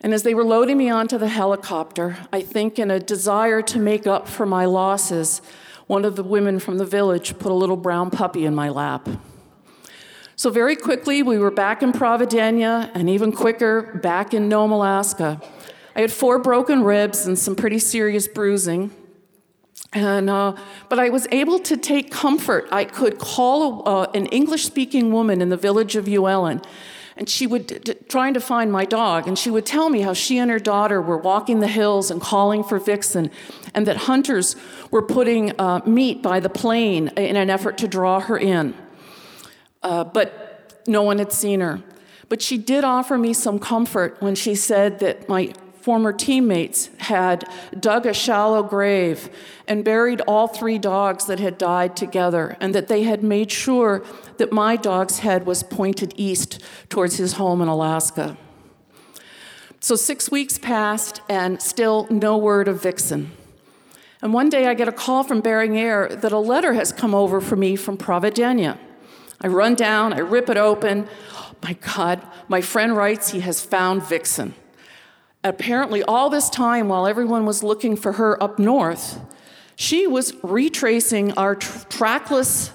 And 0.00 0.12
as 0.12 0.24
they 0.24 0.34
were 0.34 0.44
loading 0.44 0.78
me 0.78 0.90
onto 0.90 1.16
the 1.16 1.28
helicopter, 1.28 2.16
I 2.32 2.40
think 2.40 2.78
in 2.78 2.90
a 2.90 2.98
desire 2.98 3.62
to 3.62 3.78
make 3.78 4.06
up 4.06 4.26
for 4.26 4.46
my 4.46 4.64
losses, 4.64 5.42
one 5.86 6.04
of 6.04 6.16
the 6.16 6.24
women 6.24 6.58
from 6.58 6.78
the 6.78 6.86
village 6.86 7.38
put 7.38 7.52
a 7.52 7.54
little 7.54 7.76
brown 7.76 8.10
puppy 8.10 8.46
in 8.46 8.54
my 8.54 8.70
lap. 8.70 9.08
So, 10.40 10.48
very 10.48 10.74
quickly, 10.74 11.22
we 11.22 11.38
were 11.38 11.50
back 11.50 11.82
in 11.82 11.92
Providenia, 11.92 12.90
and 12.94 13.10
even 13.10 13.30
quicker, 13.30 14.00
back 14.02 14.32
in 14.32 14.48
Nome, 14.48 14.72
Alaska. 14.72 15.38
I 15.94 16.00
had 16.00 16.10
four 16.10 16.38
broken 16.38 16.82
ribs 16.82 17.26
and 17.26 17.38
some 17.38 17.54
pretty 17.54 17.78
serious 17.78 18.26
bruising. 18.26 18.90
And, 19.92 20.30
uh, 20.30 20.56
but 20.88 20.98
I 20.98 21.10
was 21.10 21.28
able 21.30 21.58
to 21.58 21.76
take 21.76 22.10
comfort. 22.10 22.66
I 22.72 22.86
could 22.86 23.18
call 23.18 23.82
a, 23.82 23.82
uh, 23.82 24.10
an 24.14 24.24
English 24.28 24.64
speaking 24.64 25.12
woman 25.12 25.42
in 25.42 25.50
the 25.50 25.58
village 25.58 25.94
of 25.94 26.06
Uelen, 26.06 26.64
and 27.18 27.28
she 27.28 27.46
would, 27.46 27.66
d- 27.66 27.92
trying 28.08 28.32
to 28.32 28.40
find 28.40 28.72
my 28.72 28.86
dog, 28.86 29.28
and 29.28 29.38
she 29.38 29.50
would 29.50 29.66
tell 29.66 29.90
me 29.90 30.00
how 30.00 30.14
she 30.14 30.38
and 30.38 30.50
her 30.50 30.58
daughter 30.58 31.02
were 31.02 31.18
walking 31.18 31.60
the 31.60 31.68
hills 31.68 32.10
and 32.10 32.18
calling 32.18 32.64
for 32.64 32.78
Vixen, 32.78 33.30
and 33.74 33.86
that 33.86 33.98
hunters 34.08 34.56
were 34.90 35.02
putting 35.02 35.52
uh, 35.60 35.82
meat 35.84 36.22
by 36.22 36.40
the 36.40 36.48
plane 36.48 37.08
in 37.08 37.36
an 37.36 37.50
effort 37.50 37.76
to 37.76 37.86
draw 37.86 38.20
her 38.20 38.38
in 38.38 38.72
uh, 39.82 40.04
but 40.04 40.82
no 40.86 41.02
one 41.02 41.18
had 41.18 41.32
seen 41.32 41.60
her. 41.60 41.82
But 42.28 42.42
she 42.42 42.58
did 42.58 42.84
offer 42.84 43.18
me 43.18 43.32
some 43.32 43.58
comfort 43.58 44.16
when 44.20 44.34
she 44.34 44.54
said 44.54 45.00
that 45.00 45.28
my 45.28 45.52
former 45.80 46.12
teammates 46.12 46.90
had 46.98 47.44
dug 47.78 48.04
a 48.06 48.12
shallow 48.12 48.62
grave 48.62 49.30
and 49.66 49.84
buried 49.84 50.20
all 50.22 50.46
three 50.46 50.78
dogs 50.78 51.24
that 51.24 51.40
had 51.40 51.56
died 51.56 51.96
together, 51.96 52.56
and 52.60 52.74
that 52.74 52.88
they 52.88 53.02
had 53.02 53.22
made 53.22 53.50
sure 53.50 54.04
that 54.36 54.52
my 54.52 54.76
dog's 54.76 55.20
head 55.20 55.46
was 55.46 55.62
pointed 55.62 56.12
east 56.16 56.62
towards 56.88 57.16
his 57.16 57.34
home 57.34 57.62
in 57.62 57.68
Alaska. 57.68 58.36
So 59.80 59.96
six 59.96 60.30
weeks 60.30 60.58
passed, 60.58 61.22
and 61.28 61.60
still 61.62 62.06
no 62.10 62.36
word 62.36 62.68
of 62.68 62.82
Vixen. 62.82 63.32
And 64.20 64.34
one 64.34 64.50
day 64.50 64.66
I 64.66 64.74
get 64.74 64.86
a 64.86 64.92
call 64.92 65.24
from 65.24 65.40
Bering 65.40 65.78
Air 65.78 66.08
that 66.08 66.32
a 66.32 66.38
letter 66.38 66.74
has 66.74 66.92
come 66.92 67.14
over 67.14 67.40
for 67.40 67.56
me 67.56 67.74
from 67.74 67.96
Providenia. 67.96 68.76
I 69.40 69.48
run 69.48 69.74
down, 69.74 70.12
I 70.12 70.18
rip 70.18 70.48
it 70.48 70.56
open. 70.56 71.08
My 71.62 71.74
God, 71.94 72.26
my 72.48 72.60
friend 72.60 72.96
writes 72.96 73.30
he 73.30 73.40
has 73.40 73.60
found 73.60 74.02
Vixen. 74.02 74.54
Apparently, 75.42 76.02
all 76.02 76.28
this 76.28 76.50
time 76.50 76.88
while 76.88 77.06
everyone 77.06 77.46
was 77.46 77.62
looking 77.62 77.96
for 77.96 78.12
her 78.12 78.42
up 78.42 78.58
north, 78.58 79.18
she 79.76 80.06
was 80.06 80.34
retracing 80.42 81.32
our 81.32 81.54
tr- 81.54 81.86
trackless 81.88 82.72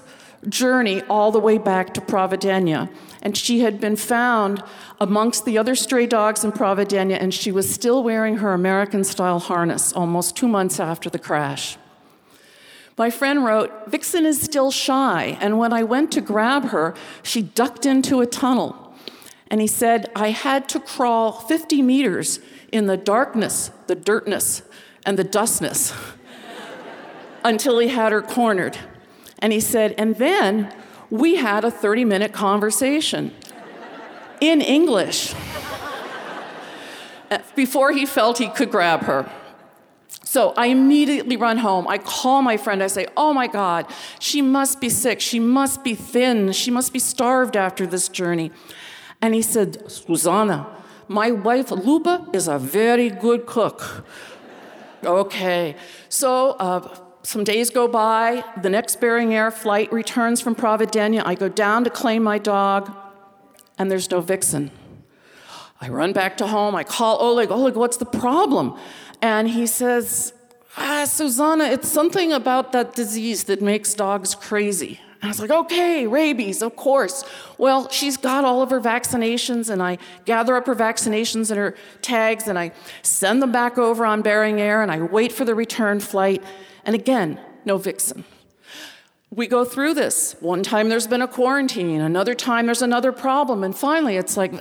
journey 0.48 1.02
all 1.02 1.30
the 1.30 1.38
way 1.38 1.58
back 1.58 1.94
to 1.94 2.00
Providenia. 2.00 2.90
And 3.22 3.36
she 3.36 3.60
had 3.60 3.80
been 3.80 3.96
found 3.96 4.62
amongst 5.00 5.44
the 5.44 5.58
other 5.58 5.74
stray 5.76 6.06
dogs 6.06 6.44
in 6.44 6.52
Providenia, 6.52 7.16
and 7.20 7.32
she 7.32 7.52
was 7.52 7.72
still 7.72 8.02
wearing 8.02 8.38
her 8.38 8.52
American 8.52 9.04
style 9.04 9.38
harness 9.38 9.92
almost 9.92 10.36
two 10.36 10.48
months 10.48 10.80
after 10.80 11.08
the 11.08 11.18
crash. 11.18 11.76
My 12.98 13.10
friend 13.10 13.44
wrote, 13.44 13.90
Vixen 13.90 14.24
is 14.24 14.40
still 14.40 14.70
shy, 14.70 15.36
and 15.40 15.58
when 15.58 15.72
I 15.72 15.82
went 15.82 16.10
to 16.12 16.22
grab 16.22 16.66
her, 16.66 16.94
she 17.22 17.42
ducked 17.42 17.84
into 17.84 18.20
a 18.20 18.26
tunnel. 18.26 18.94
And 19.48 19.60
he 19.60 19.66
said, 19.66 20.10
I 20.16 20.30
had 20.30 20.68
to 20.70 20.80
crawl 20.80 21.32
50 21.32 21.82
meters 21.82 22.40
in 22.72 22.86
the 22.86 22.96
darkness, 22.96 23.70
the 23.86 23.94
dirtness, 23.94 24.62
and 25.04 25.18
the 25.18 25.24
dustness 25.24 25.92
until 27.44 27.78
he 27.78 27.88
had 27.88 28.12
her 28.12 28.22
cornered. 28.22 28.78
And 29.38 29.52
he 29.52 29.60
said, 29.60 29.94
and 29.98 30.16
then 30.16 30.74
we 31.10 31.36
had 31.36 31.64
a 31.64 31.70
30 31.70 32.04
minute 32.06 32.32
conversation 32.32 33.32
in 34.40 34.60
English 34.60 35.34
before 37.54 37.92
he 37.92 38.06
felt 38.06 38.38
he 38.38 38.48
could 38.48 38.70
grab 38.70 39.02
her. 39.02 39.30
So 40.36 40.52
I 40.54 40.66
immediately 40.66 41.38
run 41.38 41.56
home. 41.56 41.88
I 41.88 41.96
call 41.96 42.42
my 42.42 42.58
friend. 42.58 42.82
I 42.82 42.88
say, 42.88 43.06
Oh 43.16 43.32
my 43.32 43.46
God, 43.46 43.90
she 44.18 44.42
must 44.42 44.82
be 44.82 44.90
sick. 44.90 45.18
She 45.18 45.40
must 45.40 45.82
be 45.82 45.94
thin. 45.94 46.52
She 46.52 46.70
must 46.70 46.92
be 46.92 46.98
starved 46.98 47.56
after 47.56 47.86
this 47.86 48.10
journey. 48.10 48.52
And 49.22 49.32
he 49.32 49.40
said, 49.40 49.90
Susanna, 49.90 50.66
my 51.08 51.30
wife 51.30 51.70
Luba 51.70 52.28
is 52.34 52.48
a 52.48 52.58
very 52.58 53.08
good 53.08 53.46
cook. 53.46 54.04
okay. 55.02 55.74
So 56.10 56.50
uh, 56.58 56.86
some 57.22 57.42
days 57.42 57.70
go 57.70 57.88
by. 57.88 58.44
The 58.60 58.68
next 58.68 59.00
Bering 59.00 59.32
Air 59.32 59.50
flight 59.50 59.90
returns 59.90 60.42
from 60.42 60.54
Providenia. 60.54 61.22
I 61.24 61.34
go 61.34 61.48
down 61.48 61.82
to 61.84 61.88
claim 61.88 62.22
my 62.22 62.36
dog, 62.36 62.94
and 63.78 63.90
there's 63.90 64.10
no 64.10 64.20
vixen. 64.20 64.70
I 65.80 65.88
run 65.88 66.12
back 66.12 66.38
to 66.38 66.46
home. 66.46 66.74
I 66.74 66.84
call 66.84 67.18
Oleg. 67.20 67.50
Oleg, 67.50 67.74
what's 67.76 67.98
the 67.98 68.06
problem? 68.06 68.78
And 69.22 69.48
he 69.48 69.66
says, 69.66 70.32
Ah, 70.76 71.04
Susanna, 71.06 71.64
it's 71.64 71.88
something 71.88 72.32
about 72.32 72.72
that 72.72 72.94
disease 72.94 73.44
that 73.44 73.62
makes 73.62 73.94
dogs 73.94 74.34
crazy. 74.34 75.00
And 75.22 75.24
I 75.24 75.28
was 75.28 75.40
like, 75.40 75.50
okay, 75.50 76.06
rabies, 76.06 76.60
of 76.60 76.76
course. 76.76 77.24
Well, 77.56 77.88
she's 77.88 78.18
got 78.18 78.44
all 78.44 78.60
of 78.60 78.70
her 78.70 78.80
vaccinations, 78.80 79.70
and 79.70 79.82
I 79.82 79.96
gather 80.26 80.54
up 80.54 80.66
her 80.66 80.74
vaccinations 80.74 81.50
and 81.50 81.58
her 81.58 81.74
tags, 82.02 82.46
and 82.46 82.58
I 82.58 82.72
send 83.00 83.40
them 83.40 83.52
back 83.52 83.78
over 83.78 84.04
on 84.04 84.20
Bering 84.20 84.60
Air, 84.60 84.82
and 84.82 84.92
I 84.92 85.00
wait 85.00 85.32
for 85.32 85.46
the 85.46 85.54
return 85.54 86.00
flight. 86.00 86.44
And 86.84 86.94
again, 86.94 87.40
no 87.64 87.78
vixen. 87.78 88.24
We 89.30 89.46
go 89.46 89.64
through 89.64 89.94
this. 89.94 90.36
One 90.40 90.62
time 90.62 90.90
there's 90.90 91.06
been 91.06 91.22
a 91.22 91.28
quarantine, 91.28 92.00
another 92.00 92.34
time 92.34 92.66
there's 92.66 92.82
another 92.82 93.12
problem, 93.12 93.64
and 93.64 93.74
finally 93.74 94.16
it's 94.16 94.36
like, 94.36 94.52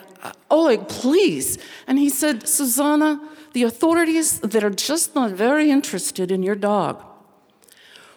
Oleg, 0.50 0.88
please. 0.88 1.58
And 1.86 2.00
he 2.00 2.10
said, 2.10 2.48
Susanna, 2.48 3.20
the 3.56 3.64
authorities 3.64 4.42
that 4.42 4.66
are 4.66 4.70
just 4.70 5.16
not 5.16 5.32
very 5.32 5.72
interested 5.72 6.30
in 6.30 6.44
your 6.44 6.56
dog. 6.56 7.02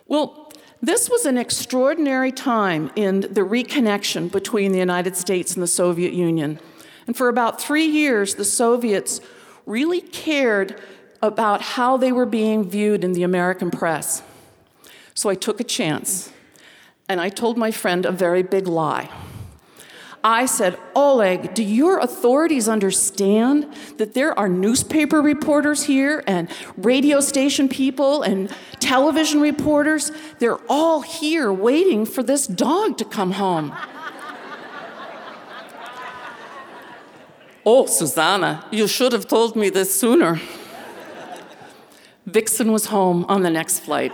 Well, 0.09 0.53
this 0.83 1.09
was 1.09 1.27
an 1.27 1.38
extraordinary 1.38 2.33
time 2.33 2.90
in 2.96 3.20
the 3.20 3.42
reconnection 3.42 4.33
between 4.33 4.72
the 4.72 4.81
United 4.81 5.16
States 5.16 5.55
and 5.55 5.62
the 5.62 5.68
Soviet 5.68 6.12
Union. 6.12 6.59
And 7.07 7.16
for 7.16 7.29
about 7.29 7.61
three 7.61 7.87
years, 7.87 8.35
the 8.35 8.44
Soviets 8.44 9.20
really 9.64 10.01
cared 10.01 10.83
about 11.22 11.62
how 11.62 11.96
they 11.96 12.11
were 12.11 12.27
being 12.27 12.68
viewed 12.68 13.05
in 13.05 13.12
the 13.12 13.22
American 13.22 13.70
press. 13.70 14.24
So 15.14 15.31
I 15.31 15.37
took 15.37 15.61
a 15.61 15.64
chance 15.64 16.33
and 17.09 17.20
I 17.20 17.29
told 17.29 17.57
my 17.57 17.70
friend 17.70 18.05
a 18.05 18.11
very 18.11 18.42
big 18.42 18.66
lie. 18.66 19.09
I 20.29 20.45
said, 20.45 20.79
Oleg, 20.95 21.55
do 21.55 21.62
your 21.62 22.01
authorities 22.01 22.69
understand 22.69 23.67
that 23.97 24.12
there 24.12 24.38
are 24.38 24.47
newspaper 24.47 25.23
reporters 25.23 25.85
here 25.85 26.23
and 26.27 26.51
radio 26.77 27.21
station 27.21 27.67
people 27.67 28.21
and 28.21 28.55
television 28.79 29.41
reporters? 29.41 30.12
They're 30.38 30.61
all 30.69 31.01
here 31.01 31.51
waiting 31.51 32.05
for 32.05 32.23
this 32.23 32.47
dog 32.47 32.99
to 32.99 33.07
come 33.07 33.33
home. 33.33 33.75
oh, 37.64 37.87
Susanna, 37.87 38.67
you 38.71 38.87
should 38.87 39.12
have 39.12 39.27
told 39.27 39.57
me 39.57 39.71
this 39.71 39.99
sooner. 39.99 40.38
Vixen 42.27 42.71
was 42.71 42.85
home 42.85 43.25
on 43.31 43.41
the 43.45 43.51
next 43.51 43.79
flight. 43.79 44.12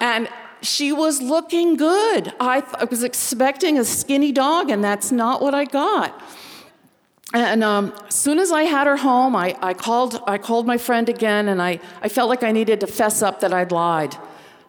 and 0.00 0.28
she 0.66 0.92
was 0.92 1.20
looking 1.20 1.76
good. 1.76 2.32
I, 2.40 2.60
th- 2.60 2.74
I, 2.78 2.84
was 2.84 3.02
expecting 3.02 3.78
a 3.78 3.84
skinny 3.84 4.32
dog, 4.32 4.70
and 4.70 4.82
that's 4.82 5.12
not 5.12 5.40
what 5.40 5.54
I 5.54 5.64
got. 5.64 6.20
And 7.32 7.64
um, 7.64 7.92
as 8.06 8.14
soon 8.14 8.38
as 8.38 8.52
I 8.52 8.62
had 8.62 8.86
her 8.86 8.96
home, 8.96 9.34
I, 9.34 9.56
I, 9.60 9.74
called, 9.74 10.22
I 10.26 10.38
called 10.38 10.66
my 10.66 10.78
friend 10.78 11.08
again, 11.08 11.48
and 11.48 11.60
I, 11.60 11.80
I 12.00 12.08
felt 12.08 12.28
like 12.28 12.42
I 12.42 12.52
needed 12.52 12.80
to 12.80 12.86
fess 12.86 13.22
up 13.22 13.40
that 13.40 13.52
I'd 13.52 13.72
lied. 13.72 14.16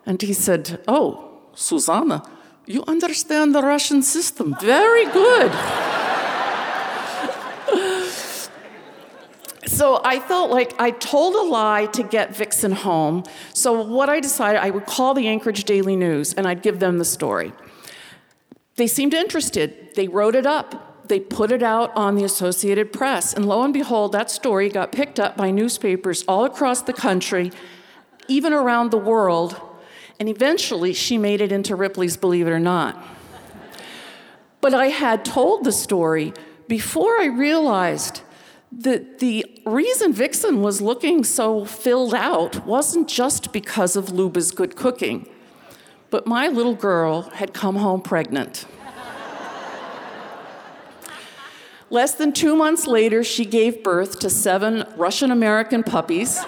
And 0.05 0.21
he 0.21 0.33
said, 0.33 0.83
Oh, 0.87 1.39
Susanna, 1.53 2.23
you 2.65 2.83
understand 2.87 3.53
the 3.53 3.61
Russian 3.61 4.01
system. 4.01 4.55
Very 4.59 5.05
good. 5.05 5.51
So 9.65 9.99
I 10.03 10.19
felt 10.19 10.51
like 10.51 10.79
I 10.79 10.91
told 10.91 11.35
a 11.35 11.41
lie 11.41 11.87
to 11.87 12.03
get 12.03 12.35
Vixen 12.35 12.71
home. 12.71 13.23
So 13.53 13.81
what 13.81 14.09
I 14.09 14.19
decided, 14.19 14.61
I 14.61 14.69
would 14.69 14.85
call 14.85 15.13
the 15.13 15.27
Anchorage 15.27 15.63
Daily 15.63 15.95
News 15.95 16.33
and 16.33 16.47
I'd 16.47 16.61
give 16.61 16.79
them 16.79 16.97
the 16.97 17.05
story. 17.05 17.51
They 18.75 18.87
seemed 18.87 19.13
interested. 19.13 19.95
They 19.95 20.07
wrote 20.07 20.35
it 20.35 20.45
up. 20.45 21.07
They 21.07 21.19
put 21.19 21.51
it 21.51 21.63
out 21.63 21.95
on 21.95 22.15
the 22.15 22.23
Associated 22.23 22.91
Press. 22.91 23.33
And 23.33 23.45
lo 23.45 23.63
and 23.63 23.73
behold, 23.73 24.11
that 24.11 24.29
story 24.29 24.69
got 24.69 24.91
picked 24.91 25.19
up 25.19 25.37
by 25.37 25.51
newspapers 25.51 26.23
all 26.27 26.45
across 26.45 26.81
the 26.81 26.93
country, 26.93 27.51
even 28.27 28.53
around 28.53 28.91
the 28.91 28.97
world. 28.97 29.59
And 30.19 30.29
eventually, 30.29 30.93
she 30.93 31.17
made 31.17 31.41
it 31.41 31.51
into 31.51 31.75
Ripley's 31.75 32.17
Believe 32.17 32.47
It 32.47 32.51
or 32.51 32.59
Not. 32.59 33.03
But 34.61 34.73
I 34.73 34.87
had 34.87 35.23
told 35.23 35.63
the 35.63 35.71
story 35.71 36.33
before 36.67 37.19
I 37.19 37.25
realized 37.25 38.21
the, 38.77 39.05
the 39.19 39.61
reason 39.65 40.11
Vixen 40.11 40.61
was 40.61 40.81
looking 40.81 41.23
so 41.23 41.63
filled 41.65 42.13
out 42.13 42.65
wasn't 42.65 43.07
just 43.07 43.53
because 43.53 43.95
of 43.95 44.11
Luba's 44.11 44.51
good 44.51 44.75
cooking, 44.75 45.29
but 46.09 46.27
my 46.27 46.47
little 46.47 46.75
girl 46.75 47.21
had 47.21 47.53
come 47.53 47.77
home 47.77 48.01
pregnant. 48.01 48.65
Less 51.89 52.15
than 52.15 52.33
two 52.33 52.55
months 52.55 52.87
later, 52.87 53.23
she 53.23 53.45
gave 53.45 53.83
birth 53.83 54.19
to 54.19 54.29
seven 54.29 54.83
Russian 54.97 55.31
American 55.31 55.83
puppies. 55.83 56.43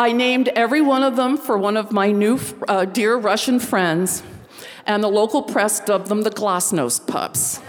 I 0.00 0.12
named 0.12 0.48
every 0.48 0.80
one 0.80 1.02
of 1.02 1.16
them 1.16 1.36
for 1.36 1.58
one 1.58 1.76
of 1.76 1.90
my 1.90 2.12
new 2.12 2.38
uh, 2.68 2.84
dear 2.84 3.16
Russian 3.16 3.58
friends, 3.58 4.22
and 4.86 5.02
the 5.02 5.08
local 5.08 5.42
press 5.42 5.80
dubbed 5.80 6.06
them 6.08 6.22
the 6.22 6.30
Glasnost 6.30 7.08
pups. 7.08 7.60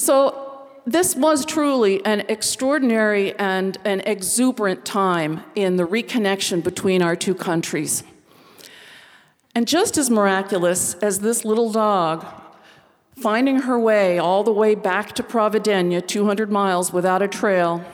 So, 0.00 0.66
this 0.86 1.14
was 1.14 1.44
truly 1.44 2.02
an 2.06 2.20
extraordinary 2.20 3.38
and 3.38 3.76
an 3.84 4.00
exuberant 4.00 4.86
time 4.86 5.44
in 5.54 5.76
the 5.76 5.86
reconnection 5.86 6.64
between 6.64 7.02
our 7.02 7.14
two 7.14 7.34
countries. 7.34 8.02
And 9.54 9.68
just 9.68 9.98
as 9.98 10.08
miraculous 10.08 10.94
as 10.94 11.20
this 11.20 11.44
little 11.44 11.70
dog 11.70 12.24
finding 13.14 13.60
her 13.60 13.78
way 13.78 14.18
all 14.18 14.42
the 14.42 14.54
way 14.54 14.74
back 14.74 15.12
to 15.16 15.22
Providenia, 15.22 16.00
200 16.06 16.50
miles 16.50 16.94
without 16.94 17.20
a 17.20 17.28
trail, 17.28 17.84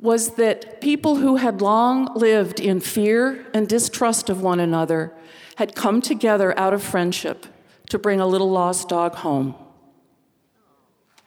was 0.00 0.30
that 0.34 0.80
people 0.80 1.16
who 1.16 1.36
had 1.36 1.62
long 1.62 2.12
lived 2.16 2.58
in 2.58 2.80
fear 2.80 3.46
and 3.54 3.68
distrust 3.68 4.28
of 4.28 4.42
one 4.42 4.58
another 4.58 5.12
had 5.54 5.76
come 5.76 6.02
together 6.02 6.58
out 6.58 6.74
of 6.74 6.82
friendship 6.82 7.46
to 7.90 7.96
bring 7.96 8.18
a 8.18 8.26
little 8.26 8.50
lost 8.50 8.88
dog 8.88 9.14
home. 9.14 9.54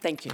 Thank 0.04 0.26
you. 0.26 0.32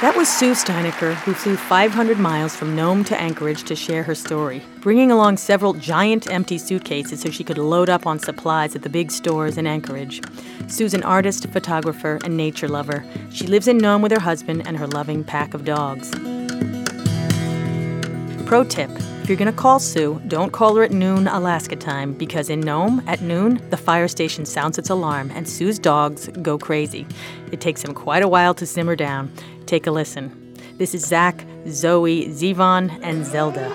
That 0.00 0.14
was 0.16 0.28
Sue 0.28 0.52
Steinacher, 0.52 1.14
who 1.14 1.34
flew 1.34 1.56
500 1.56 2.20
miles 2.20 2.54
from 2.54 2.76
Nome 2.76 3.02
to 3.02 3.20
Anchorage 3.20 3.64
to 3.64 3.74
share 3.74 4.04
her 4.04 4.14
story, 4.14 4.62
bringing 4.78 5.10
along 5.10 5.38
several 5.38 5.74
giant 5.74 6.30
empty 6.30 6.58
suitcases 6.58 7.20
so 7.20 7.30
she 7.30 7.42
could 7.42 7.58
load 7.58 7.88
up 7.88 8.06
on 8.06 8.20
supplies 8.20 8.76
at 8.76 8.82
the 8.82 8.88
big 8.88 9.10
stores 9.10 9.58
in 9.58 9.66
Anchorage. 9.66 10.22
Sue's 10.68 10.94
an 10.94 11.02
artist, 11.02 11.48
photographer, 11.48 12.20
and 12.22 12.36
nature 12.36 12.68
lover. 12.68 13.04
She 13.32 13.48
lives 13.48 13.66
in 13.66 13.78
Nome 13.78 14.00
with 14.00 14.12
her 14.12 14.20
husband 14.20 14.64
and 14.64 14.76
her 14.76 14.86
loving 14.86 15.24
pack 15.24 15.54
of 15.54 15.64
dogs. 15.64 16.12
Pro 18.46 18.62
tip 18.62 18.90
if 19.28 19.30
you're 19.30 19.44
going 19.44 19.54
to 19.54 19.60
call 19.60 19.78
Sue, 19.78 20.18
don't 20.26 20.54
call 20.54 20.74
her 20.76 20.82
at 20.82 20.90
noon 20.90 21.28
Alaska 21.28 21.76
time 21.76 22.14
because 22.14 22.48
in 22.48 22.60
Nome, 22.60 23.02
at 23.06 23.20
noon, 23.20 23.60
the 23.68 23.76
fire 23.76 24.08
station 24.08 24.46
sounds 24.46 24.78
its 24.78 24.88
alarm 24.88 25.30
and 25.34 25.46
Sue's 25.46 25.78
dogs 25.78 26.30
go 26.40 26.56
crazy. 26.56 27.06
It 27.52 27.60
takes 27.60 27.82
them 27.82 27.92
quite 27.92 28.22
a 28.22 28.28
while 28.28 28.54
to 28.54 28.64
simmer 28.64 28.96
down. 28.96 29.30
Take 29.66 29.86
a 29.86 29.90
listen. 29.90 30.54
This 30.78 30.94
is 30.94 31.04
Zach, 31.04 31.44
Zoe, 31.68 32.28
Zevon, 32.28 32.98
and 33.02 33.26
Zelda. 33.26 33.70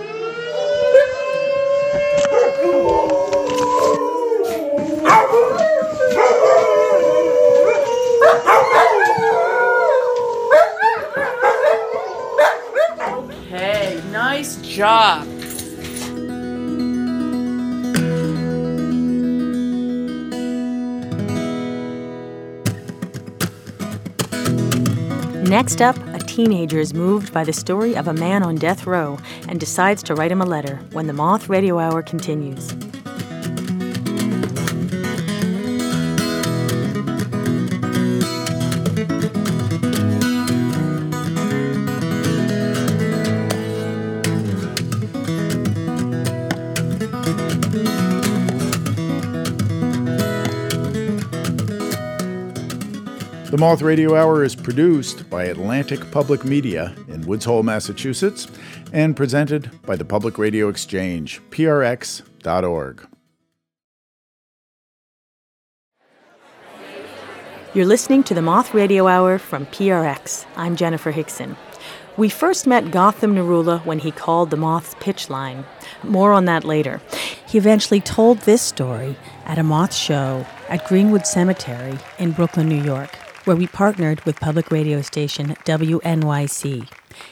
Job. 14.74 15.33
Next 25.54 25.84
up, 25.84 25.96
a 26.16 26.18
teenager 26.18 26.80
is 26.80 26.96
moved 26.96 27.32
by 27.32 27.44
the 27.44 27.54
story 27.54 27.96
of 27.96 28.08
a 28.08 28.14
man 28.14 28.42
on 28.42 28.56
death 28.56 28.88
row 28.88 29.20
and 29.48 29.60
decides 29.60 30.02
to 30.02 30.16
write 30.16 30.32
him 30.32 30.42
a 30.42 30.48
letter 30.48 30.78
when 30.94 31.06
the 31.06 31.14
Moth 31.14 31.48
Radio 31.48 31.78
Hour 31.78 32.02
continues. 32.02 32.74
Moth 53.64 53.82
Radio 53.82 54.18
Hour 54.18 54.44
is 54.44 54.58
produced 54.58 55.30
by 55.30 55.46
Atlantic 55.46 56.12
Public 56.12 56.44
Media 56.44 56.94
in 57.08 57.22
Woods 57.22 57.46
Hole, 57.46 57.64
Massachusetts, 57.64 58.46
and 58.92 59.16
presented 59.16 59.72
by 59.84 59.96
the 59.96 60.04
Public 60.04 60.38
Radio 60.38 60.68
Exchange, 60.68 61.42
prx.org. 61.50 63.08
You're 67.74 67.86
listening 67.86 68.24
to 68.24 68.34
the 68.34 68.42
Moth 68.42 68.74
Radio 68.74 69.08
Hour 69.08 69.38
from 69.38 69.66
PRX. 69.68 70.46
I'm 70.58 70.76
Jenifer 70.76 71.14
Hixson. 71.14 71.56
We 72.18 72.28
first 72.28 72.68
met 72.68 72.84
Gautam 72.92 73.34
Narula 73.34 73.86
when 73.86 74.00
he 74.00 74.12
called 74.12 74.50
the 74.50 74.58
Moth's 74.58 74.94
pitch 75.00 75.30
line. 75.30 75.64
More 76.04 76.34
on 76.34 76.44
that 76.46 76.66
later. 76.66 77.00
He 77.48 77.58
eventually 77.58 78.02
told 78.02 78.40
this 78.40 78.62
story 78.62 79.16
at 79.46 79.58
a 79.58 79.64
Moth 79.64 79.94
show 79.94 80.46
at 80.68 80.86
Greenwood 80.86 81.26
Cemetery 81.26 81.98
in 82.20 82.34
Brooklyn, 82.34 82.68
New 82.68 82.84
York 82.84 83.23
where 83.46 83.56
we 83.56 83.68
partnered 83.68 84.22
with 84.22 84.40
public 84.40 84.72
radio 84.72 85.02
station 85.02 85.56
WNYC. 85.66 86.88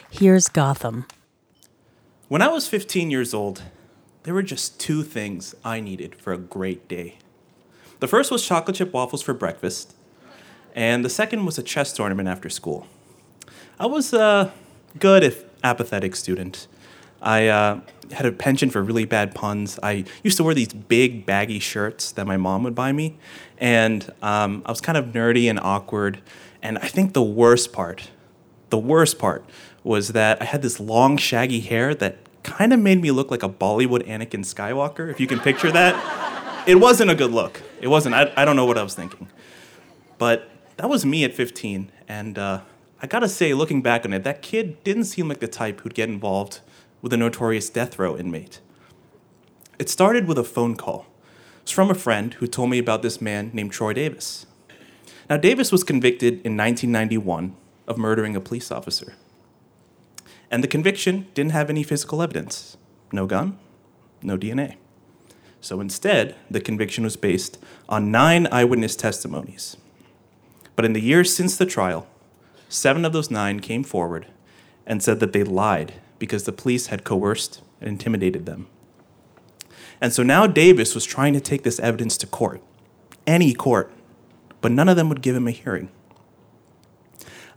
Here's 0.09 0.47
Gautam. 0.47 1.05
When 2.27 2.41
I 2.41 2.47
was 2.47 2.67
15 2.67 3.11
years 3.11 3.33
old, 3.33 3.63
there 4.23 4.33
were 4.33 4.43
just 4.43 4.79
two 4.79 5.03
things 5.03 5.55
I 5.63 5.79
needed 5.79 6.15
for 6.15 6.33
a 6.33 6.37
great 6.37 6.87
day. 6.87 7.17
The 7.99 8.07
first 8.07 8.31
was 8.31 8.45
chocolate 8.45 8.77
chip 8.77 8.93
waffles 8.93 9.21
for 9.21 9.33
breakfast, 9.33 9.95
and 10.75 11.03
the 11.03 11.09
second 11.09 11.45
was 11.45 11.57
a 11.57 11.63
chess 11.63 11.93
tournament 11.93 12.27
after 12.27 12.49
school. 12.49 12.87
I 13.79 13.85
was 13.85 14.13
a 14.13 14.53
good, 14.99 15.23
if 15.23 15.45
apathetic, 15.63 16.15
student. 16.15 16.67
I 17.21 17.47
uh, 17.47 17.81
had 18.11 18.25
a 18.25 18.31
penchant 18.31 18.71
for 18.73 18.81
really 18.81 19.05
bad 19.05 19.35
puns. 19.35 19.79
I 19.83 20.05
used 20.23 20.37
to 20.37 20.43
wear 20.43 20.53
these 20.53 20.73
big, 20.73 21.25
baggy 21.25 21.59
shirts 21.59 22.11
that 22.13 22.25
my 22.25 22.37
mom 22.37 22.63
would 22.63 22.75
buy 22.75 22.91
me, 22.91 23.17
and 23.57 24.11
um, 24.21 24.63
I 24.65 24.71
was 24.71 24.81
kind 24.81 24.97
of 24.97 25.05
nerdy 25.07 25.49
and 25.49 25.59
awkward. 25.59 26.21
And 26.63 26.77
I 26.79 26.87
think 26.87 27.13
the 27.13 27.23
worst 27.23 27.71
part, 27.73 28.09
the 28.69 28.77
worst 28.77 29.17
part, 29.19 29.45
was 29.83 30.09
that 30.09 30.41
I 30.41 30.45
had 30.45 30.61
this 30.61 30.79
long, 30.79 31.17
shaggy 31.17 31.59
hair 31.59 31.95
that 31.95 32.17
kind 32.43 32.73
of 32.73 32.79
made 32.79 33.01
me 33.01 33.11
look 33.11 33.31
like 33.31 33.43
a 33.43 33.49
Bollywood 33.49 34.07
Anakin 34.07 34.43
Skywalker, 34.43 35.09
if 35.09 35.19
you 35.19 35.27
can 35.27 35.39
picture 35.39 35.71
that. 35.71 36.67
it 36.67 36.75
wasn't 36.75 37.09
a 37.09 37.15
good 37.15 37.31
look. 37.31 37.61
It 37.79 37.87
wasn't. 37.87 38.15
I, 38.15 38.31
I 38.35 38.45
don't 38.45 38.55
know 38.55 38.65
what 38.65 38.77
I 38.77 38.83
was 38.83 38.95
thinking. 38.95 39.27
But 40.17 40.49
that 40.77 40.89
was 40.89 41.05
me 41.05 41.23
at 41.23 41.33
15. 41.33 41.91
And 42.07 42.37
uh, 42.37 42.61
I 43.01 43.07
gotta 43.07 43.29
say, 43.29 43.53
looking 43.53 43.81
back 43.81 44.05
on 44.05 44.13
it, 44.13 44.23
that 44.23 44.41
kid 44.41 44.83
didn't 44.83 45.05
seem 45.05 45.27
like 45.27 45.39
the 45.39 45.47
type 45.47 45.81
who'd 45.81 45.95
get 45.95 46.09
involved 46.09 46.61
with 47.01 47.13
a 47.13 47.17
notorious 47.17 47.69
death 47.69 47.97
row 47.97 48.17
inmate. 48.17 48.59
It 49.79 49.89
started 49.89 50.27
with 50.27 50.37
a 50.37 50.43
phone 50.43 50.75
call. 50.75 51.07
It's 51.61 51.71
from 51.71 51.89
a 51.89 51.95
friend 51.95 52.33
who 52.35 52.47
told 52.47 52.69
me 52.69 52.79
about 52.79 53.01
this 53.01 53.21
man 53.21 53.51
named 53.53 53.71
Troy 53.71 53.93
Davis. 53.93 54.45
Now, 55.29 55.37
Davis 55.37 55.71
was 55.71 55.83
convicted 55.83 56.33
in 56.45 56.57
1991 56.57 57.55
of 57.87 57.97
murdering 57.97 58.35
a 58.35 58.41
police 58.41 58.71
officer. 58.71 59.15
And 60.49 60.63
the 60.63 60.67
conviction 60.67 61.27
didn't 61.33 61.53
have 61.53 61.69
any 61.69 61.83
physical 61.83 62.21
evidence 62.21 62.77
no 63.13 63.25
gun, 63.25 63.57
no 64.21 64.37
DNA. 64.37 64.75
So 65.59 65.79
instead, 65.79 66.35
the 66.49 66.61
conviction 66.61 67.03
was 67.03 67.17
based 67.17 67.57
on 67.89 68.11
nine 68.11 68.47
eyewitness 68.51 68.95
testimonies. 68.95 69.77
But 70.75 70.85
in 70.85 70.93
the 70.93 71.01
years 71.01 71.35
since 71.35 71.57
the 71.57 71.65
trial, 71.65 72.07
seven 72.69 73.05
of 73.05 73.13
those 73.13 73.29
nine 73.29 73.59
came 73.59 73.83
forward 73.83 74.27
and 74.87 75.03
said 75.03 75.19
that 75.19 75.33
they 75.33 75.43
lied 75.43 75.93
because 76.21 76.43
the 76.43 76.51
police 76.51 76.87
had 76.87 77.03
coerced 77.03 77.63
and 77.79 77.89
intimidated 77.89 78.45
them. 78.45 78.67
And 79.99 80.13
so 80.13 80.21
now 80.21 80.45
Davis 80.45 80.93
was 80.93 81.03
trying 81.03 81.33
to 81.33 81.41
take 81.41 81.63
this 81.63 81.79
evidence 81.79 82.15
to 82.17 82.27
court, 82.27 82.61
any 83.25 83.55
court, 83.55 83.91
but 84.61 84.71
none 84.71 84.87
of 84.87 84.95
them 84.95 85.09
would 85.09 85.23
give 85.23 85.35
him 85.35 85.47
a 85.47 85.51
hearing. 85.51 85.89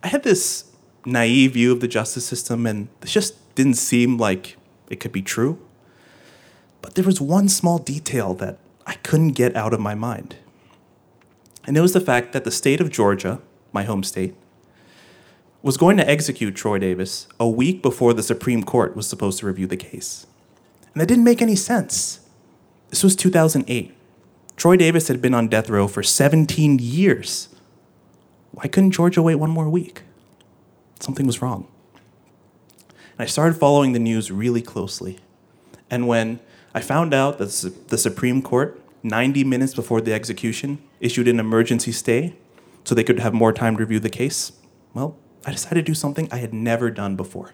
I 0.03 0.09
had 0.09 0.23
this 0.23 0.73
naive 1.05 1.53
view 1.53 1.73
of 1.73 1.81
the 1.81 1.89
justice 1.89 2.25
system, 2.25 2.65
and 2.65 2.89
this 3.01 3.13
just 3.13 3.55
didn't 3.55 3.75
seem 3.75 4.17
like 4.17 4.57
it 4.89 4.99
could 4.99 5.13
be 5.13 5.21
true. 5.21 5.59
But 6.81 6.95
there 6.95 7.05
was 7.05 7.21
one 7.21 7.51
small 7.51 7.79
detail 7.79 8.33
that 8.37 8.57
I 8.87 8.95
couldn't 8.95 9.33
get 9.33 9.55
out 9.55 9.75
of 9.75 9.81
my 9.81 9.95
mind. 9.95 10.37
And 11.67 11.77
it 11.77 11.83
was 11.83 11.93
the 11.93 12.01
fact 12.01 12.33
that 12.33 12.45
the 12.45 12.51
state 12.51 12.81
of 12.81 12.91
Georgia, 12.91 13.43
my 13.73 13.85
home 13.85 14.03
state, 14.03 14.35
was 15.65 15.79
going 15.79 15.97
to 15.97 16.07
execute 16.07 16.55
Troy 16.55 16.79
Davis 16.79 17.27
a 17.41 17.49
week 17.49 17.81
before 17.81 18.13
the 18.13 18.23
Supreme 18.23 18.63
Court 18.63 18.95
was 18.95 19.09
supposed 19.09 19.39
to 19.39 19.47
review 19.47 19.67
the 19.67 19.79
case. 19.79 20.27
And 20.93 21.01
that 21.01 21.07
didn't 21.07 21.25
make 21.25 21.41
any 21.41 21.57
sense. 21.57 22.21
This 22.91 23.03
was 23.03 23.17
2008. 23.17 23.97
Troy 24.57 24.77
Davis 24.77 25.09
had 25.09 25.23
been 25.23 25.33
on 25.33 25.49
death 25.49 25.71
row 25.71 25.89
for 25.89 26.03
17 26.03 26.79
years. 26.81 27.49
Why 28.51 28.69
couldn't 28.69 28.91
Georgia 28.91 29.23
wait 29.23 29.37
one 29.37 29.51
more 29.51 29.71
week? 29.71 30.03
Something 31.01 31.27
was 31.27 31.41
wrong. 31.41 31.67
And 33.17 33.21
I 33.21 33.25
started 33.25 33.55
following 33.55 33.95
the 33.95 33.99
news 33.99 34.31
really 34.31 34.61
closely. 34.61 35.19
And 35.91 36.07
when 36.07 36.41
I 36.75 36.83
found 36.83 37.15
out 37.15 37.39
that 37.39 37.87
the 37.89 37.97
Supreme 37.99 38.43
Court, 38.43 38.79
90 39.03 39.45
minutes 39.45 39.73
before 39.73 40.03
the 40.03 40.13
execution, 40.13 40.83
issued 41.01 41.27
an 41.27 41.41
emergency 41.41 41.91
stay 41.91 42.37
so 42.85 42.95
they 42.95 43.03
could 43.03 43.21
have 43.21 43.33
more 43.33 43.53
time 43.55 43.79
to 43.79 43.81
review 43.81 43.99
the 43.99 44.11
case, 44.11 44.53
well, 44.93 45.17
I 45.47 45.53
decided 45.53 45.87
to 45.87 45.91
do 45.91 45.95
something 45.95 46.29
I 46.31 46.39
had 46.39 46.55
never 46.55 46.91
done 46.91 47.17
before. 47.17 47.53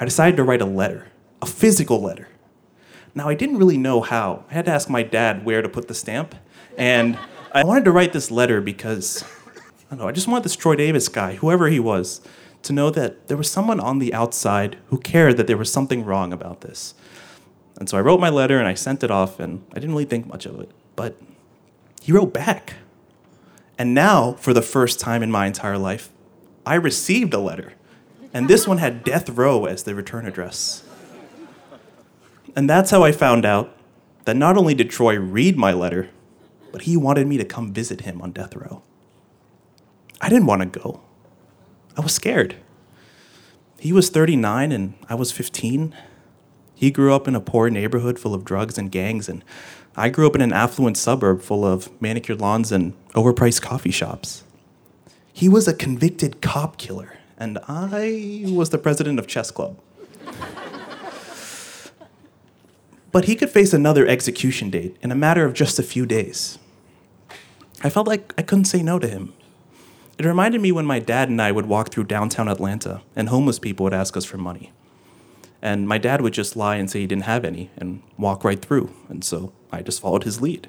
I 0.00 0.04
decided 0.04 0.36
to 0.36 0.44
write 0.44 0.60
a 0.60 0.66
letter, 0.66 1.08
a 1.42 1.46
physical 1.46 2.00
letter. 2.00 2.28
Now, 3.14 3.28
I 3.28 3.34
didn't 3.34 3.58
really 3.58 3.78
know 3.78 4.00
how. 4.00 4.44
I 4.50 4.54
had 4.54 4.66
to 4.66 4.72
ask 4.72 4.88
my 4.88 5.02
dad 5.02 5.44
where 5.44 5.62
to 5.62 5.68
put 5.68 5.88
the 5.88 5.94
stamp. 5.94 6.34
And 6.76 7.18
I 7.52 7.64
wanted 7.64 7.84
to 7.84 7.92
write 7.92 8.12
this 8.12 8.30
letter 8.30 8.60
because, 8.60 9.24
I 9.56 9.90
don't 9.90 9.98
know, 10.00 10.08
I 10.08 10.12
just 10.12 10.28
wanted 10.28 10.44
this 10.44 10.56
Troy 10.56 10.76
Davis 10.76 11.08
guy, 11.08 11.34
whoever 11.36 11.68
he 11.68 11.80
was, 11.80 12.20
to 12.62 12.72
know 12.72 12.90
that 12.90 13.28
there 13.28 13.36
was 13.36 13.50
someone 13.50 13.80
on 13.80 13.98
the 13.98 14.12
outside 14.12 14.76
who 14.86 14.98
cared 14.98 15.36
that 15.36 15.46
there 15.46 15.56
was 15.56 15.72
something 15.72 16.04
wrong 16.04 16.32
about 16.32 16.60
this. 16.60 16.94
And 17.78 17.88
so 17.88 17.96
I 17.96 18.00
wrote 18.00 18.20
my 18.20 18.28
letter 18.28 18.58
and 18.58 18.68
I 18.68 18.74
sent 18.74 19.02
it 19.04 19.10
off, 19.10 19.40
and 19.40 19.64
I 19.70 19.74
didn't 19.74 19.92
really 19.92 20.04
think 20.04 20.26
much 20.26 20.46
of 20.46 20.60
it. 20.60 20.70
But 20.96 21.16
he 22.02 22.12
wrote 22.12 22.32
back. 22.32 22.74
And 23.78 23.94
now, 23.94 24.32
for 24.34 24.52
the 24.52 24.62
first 24.62 24.98
time 24.98 25.22
in 25.22 25.30
my 25.30 25.46
entire 25.46 25.78
life, 25.78 26.10
I 26.68 26.74
received 26.74 27.32
a 27.32 27.38
letter, 27.38 27.72
and 28.34 28.46
this 28.46 28.68
one 28.68 28.76
had 28.76 29.02
death 29.02 29.30
row 29.30 29.64
as 29.64 29.84
the 29.84 29.94
return 29.94 30.26
address. 30.26 30.84
And 32.54 32.68
that's 32.68 32.90
how 32.90 33.02
I 33.02 33.10
found 33.10 33.46
out 33.46 33.74
that 34.26 34.36
not 34.36 34.58
only 34.58 34.74
did 34.74 34.90
Troy 34.90 35.18
read 35.18 35.56
my 35.56 35.72
letter, 35.72 36.10
but 36.70 36.82
he 36.82 36.94
wanted 36.94 37.26
me 37.26 37.38
to 37.38 37.44
come 37.46 37.72
visit 37.72 38.02
him 38.02 38.20
on 38.20 38.32
death 38.32 38.54
row. 38.54 38.82
I 40.20 40.28
didn't 40.28 40.44
want 40.44 40.60
to 40.60 40.78
go. 40.78 41.00
I 41.96 42.02
was 42.02 42.12
scared. 42.12 42.56
He 43.78 43.90
was 43.90 44.10
39 44.10 44.70
and 44.70 44.92
I 45.08 45.14
was 45.14 45.32
15. 45.32 45.96
He 46.74 46.90
grew 46.90 47.14
up 47.14 47.26
in 47.26 47.34
a 47.34 47.40
poor 47.40 47.70
neighborhood 47.70 48.18
full 48.18 48.34
of 48.34 48.44
drugs 48.44 48.76
and 48.76 48.92
gangs, 48.92 49.26
and 49.26 49.42
I 49.96 50.10
grew 50.10 50.26
up 50.26 50.34
in 50.34 50.42
an 50.42 50.52
affluent 50.52 50.98
suburb 50.98 51.40
full 51.40 51.64
of 51.64 51.88
manicured 51.98 52.42
lawns 52.42 52.70
and 52.70 52.92
overpriced 53.14 53.62
coffee 53.62 53.90
shops. 53.90 54.44
He 55.38 55.48
was 55.48 55.68
a 55.68 55.72
convicted 55.72 56.42
cop 56.42 56.78
killer, 56.78 57.16
and 57.36 57.60
I 57.68 58.42
was 58.46 58.70
the 58.70 58.76
president 58.76 59.20
of 59.20 59.28
Chess 59.28 59.52
Club. 59.52 59.78
but 63.12 63.26
he 63.26 63.36
could 63.36 63.48
face 63.48 63.72
another 63.72 64.04
execution 64.04 64.68
date 64.68 64.96
in 65.00 65.12
a 65.12 65.14
matter 65.14 65.44
of 65.44 65.54
just 65.54 65.78
a 65.78 65.84
few 65.84 66.06
days. 66.06 66.58
I 67.84 67.88
felt 67.88 68.08
like 68.08 68.34
I 68.36 68.42
couldn't 68.42 68.64
say 68.64 68.82
no 68.82 68.98
to 68.98 69.06
him. 69.06 69.32
It 70.18 70.24
reminded 70.24 70.60
me 70.60 70.72
when 70.72 70.86
my 70.86 70.98
dad 70.98 71.28
and 71.28 71.40
I 71.40 71.52
would 71.52 71.66
walk 71.66 71.92
through 71.92 72.06
downtown 72.10 72.48
Atlanta 72.48 73.02
and 73.14 73.28
homeless 73.28 73.60
people 73.60 73.84
would 73.84 73.94
ask 73.94 74.16
us 74.16 74.24
for 74.24 74.38
money. 74.38 74.72
And 75.62 75.86
my 75.86 75.98
dad 75.98 76.20
would 76.20 76.32
just 76.32 76.56
lie 76.56 76.74
and 76.74 76.90
say 76.90 77.02
he 77.02 77.06
didn't 77.06 77.30
have 77.30 77.44
any 77.44 77.70
and 77.76 78.02
walk 78.18 78.42
right 78.42 78.60
through. 78.60 78.92
And 79.08 79.22
so 79.22 79.52
I 79.70 79.82
just 79.82 80.00
followed 80.00 80.24
his 80.24 80.40
lead. 80.40 80.68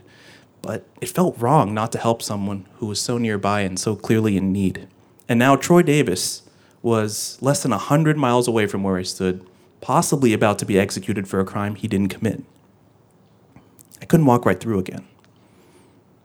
But 0.62 0.86
it 1.02 1.10
felt 1.10 1.38
wrong 1.38 1.74
not 1.74 1.92
to 1.94 1.98
help 1.98 2.22
someone 2.22 2.68
who 2.78 2.86
was 2.86 3.00
so 3.00 3.18
nearby 3.18 3.62
and 3.62 3.80
so 3.80 3.96
clearly 3.96 4.38
in 4.38 4.52
need. 4.52 4.88
And 5.28 5.40
now 5.40 5.56
Troy 5.56 5.82
Davis 5.82 6.44
was 6.82 7.38
less 7.42 7.64
than 7.64 7.72
100 7.72 8.18
miles 8.18 8.48
away 8.48 8.68
from 8.68 8.84
where 8.84 8.98
I 8.98 9.04
stood, 9.04 9.46
possibly 9.82 10.34
about 10.34 10.60
to 10.60 10.66
be 10.66 10.80
executed 10.80 11.28
for 11.28 11.40
a 11.40 11.46
crime 11.46 11.76
he 11.76 11.88
didn't 11.88 12.10
commit. 12.10 12.44
I 14.02 14.06
couldn't 14.06 14.26
walk 14.26 14.46
right 14.46 14.60
through 14.60 14.80
again. 14.80 15.08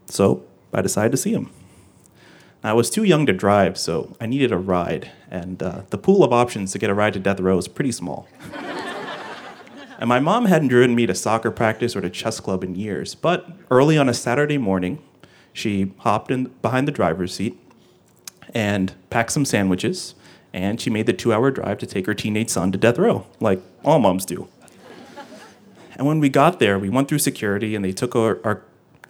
So 0.07 0.45
I 0.73 0.83
decided 0.83 1.13
to 1.13 1.17
see 1.17 1.33
him. 1.33 1.51
I 2.63 2.73
was 2.73 2.89
too 2.89 3.05
young 3.05 3.27
to 3.27 3.33
drive, 3.33 3.77
so 3.77 4.17
I 4.21 4.27
needed 4.27 4.51
a 4.51 4.57
ride, 4.57 5.11
and 5.31 5.63
uh, 5.63 5.83
the 5.91 5.99
pool 5.99 6.25
of 6.25 6.33
options 6.33 6.73
to 6.73 6.79
get 6.79 6.89
a 6.89 6.95
ride 6.95 7.13
to 7.13 7.21
death 7.21 7.39
row 7.39 7.57
was 7.57 7.69
pretty 7.69 7.93
small. 7.93 8.27
and 9.99 10.09
my 10.09 10.21
mom 10.21 10.47
hadn't 10.47 10.69
driven 10.69 10.95
me 10.95 11.07
to 11.07 11.15
soccer 11.15 11.51
practice 11.51 11.95
or 11.95 12.01
to 12.01 12.11
chess 12.11 12.41
club 12.41 12.65
in 12.65 12.75
years, 12.75 13.15
but 13.15 13.49
early 13.71 13.97
on 13.97 14.09
a 14.09 14.15
Saturday 14.15 14.59
morning, 14.59 15.03
she 15.53 15.93
hopped 15.99 16.31
in 16.31 16.45
behind 16.63 16.89
the 16.89 16.93
driver's 16.93 17.35
seat 17.35 17.59
and 18.53 18.95
packed 19.11 19.33
some 19.33 19.45
sandwiches, 19.45 20.15
and 20.53 20.81
she 20.81 20.91
made 20.91 21.07
the 21.07 21.13
two 21.13 21.33
hour 21.33 21.51
drive 21.51 21.79
to 21.79 21.87
take 21.87 22.07
her 22.07 22.15
teenage 22.15 22.51
son 22.51 22.73
to 22.73 22.79
death 22.79 22.99
row, 22.99 23.27
like 23.41 23.61
all 23.85 23.99
moms 23.99 24.25
do. 24.25 24.49
And 25.97 26.07
when 26.07 26.19
we 26.21 26.29
got 26.29 26.59
there, 26.59 26.79
we 26.79 26.89
went 26.89 27.09
through 27.09 27.21
security, 27.21 27.75
and 27.75 27.85
they 27.85 27.93
took 27.93 28.17
our, 28.17 28.41
our 28.45 28.63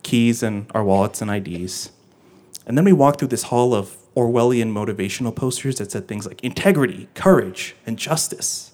keys 0.03 0.43
and 0.43 0.66
our 0.74 0.85
wallets 0.85 1.22
and 1.22 1.30
IDs. 1.30 1.91
And 2.66 2.76
then 2.76 2.85
we 2.85 2.93
walked 2.93 3.18
through 3.18 3.28
this 3.28 3.45
hall 3.45 3.74
of 3.74 3.97
Orwellian 4.14 4.72
motivational 4.72 5.35
posters 5.35 5.78
that 5.78 5.91
said 5.91 6.07
things 6.07 6.26
like 6.26 6.43
integrity, 6.45 7.09
courage, 7.14 7.74
and 7.87 7.99
justice. 7.99 8.72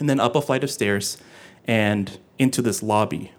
And 0.00 0.08
then 0.08 0.18
up 0.18 0.34
a 0.34 0.42
flight 0.42 0.64
of 0.64 0.70
stairs 0.70 1.18
and 1.64 2.18
into 2.38 2.60
this 2.60 2.82
lobby. 2.82 3.30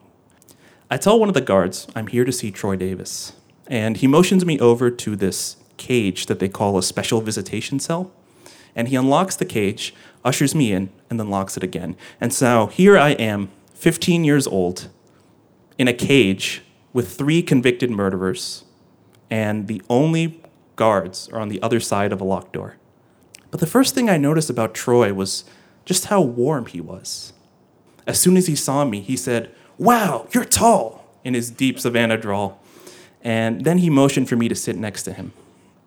I 0.89 0.95
tell 0.95 1.19
one 1.19 1.27
of 1.27 1.33
the 1.33 1.41
guards 1.41 1.87
I'm 1.95 2.07
here 2.07 2.23
to 2.23 2.31
see 2.31 2.51
Troy 2.51 2.77
Davis. 2.77 3.33
And 3.67 3.97
he 3.97 4.07
motions 4.07 4.45
me 4.45 4.57
over 4.59 4.89
to 4.89 5.15
this 5.17 5.57
cage 5.75 6.27
that 6.27 6.39
they 6.39 6.47
call 6.47 6.77
a 6.77 6.83
special 6.83 7.19
visitation 7.19 7.79
cell. 7.79 8.13
And 8.75 8.87
he 8.87 8.95
unlocks 8.95 9.35
the 9.35 9.45
cage, 9.45 9.93
ushers 10.23 10.55
me 10.55 10.71
in, 10.71 10.91
and 11.09 11.19
then 11.19 11.29
locks 11.29 11.57
it 11.57 11.63
again. 11.63 11.97
And 12.21 12.33
so 12.33 12.67
here 12.67 12.97
I 12.97 13.09
am, 13.11 13.49
15 13.73 14.23
years 14.23 14.47
old, 14.47 14.87
in 15.77 15.89
a 15.89 15.93
cage 15.93 16.61
with 16.93 17.17
three 17.17 17.41
convicted 17.41 17.89
murderers 17.89 18.63
and 19.31 19.67
the 19.67 19.81
only 19.89 20.41
guards 20.75 21.29
are 21.29 21.39
on 21.39 21.47
the 21.47 21.61
other 21.63 21.79
side 21.79 22.11
of 22.11 22.19
a 22.19 22.25
locked 22.25 22.53
door. 22.53 22.75
But 23.49 23.61
the 23.61 23.65
first 23.65 23.95
thing 23.95 24.09
I 24.09 24.17
noticed 24.17 24.49
about 24.49 24.73
Troy 24.73 25.13
was 25.13 25.45
just 25.85 26.05
how 26.05 26.21
warm 26.21 26.65
he 26.65 26.81
was. 26.81 27.33
As 28.07 28.19
soon 28.19 28.37
as 28.37 28.47
he 28.47 28.55
saw 28.55 28.85
me, 28.85 29.01
he 29.01 29.15
said, 29.15 29.53
Wow, 29.77 30.27
you're 30.31 30.45
tall, 30.45 31.05
in 31.23 31.33
his 31.33 31.49
deep 31.49 31.79
Savannah 31.79 32.17
drawl. 32.17 32.59
And 33.23 33.63
then 33.63 33.79
he 33.79 33.89
motioned 33.89 34.29
for 34.29 34.35
me 34.35 34.47
to 34.47 34.55
sit 34.55 34.75
next 34.75 35.03
to 35.03 35.13
him. 35.13 35.33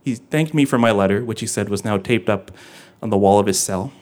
He 0.05 0.15
thanked 0.15 0.55
me 0.55 0.65
for 0.65 0.79
my 0.79 0.91
letter, 0.91 1.25
which 1.25 1.41
he 1.41 1.47
said 1.47 1.69
was 1.69 1.85
now 1.85 1.97
taped 1.97 2.29
up 2.29 2.51
on 3.03 3.11
the 3.11 3.17
wall 3.17 3.39
of 3.39 3.47
his 3.47 3.59
cell. 3.59 3.93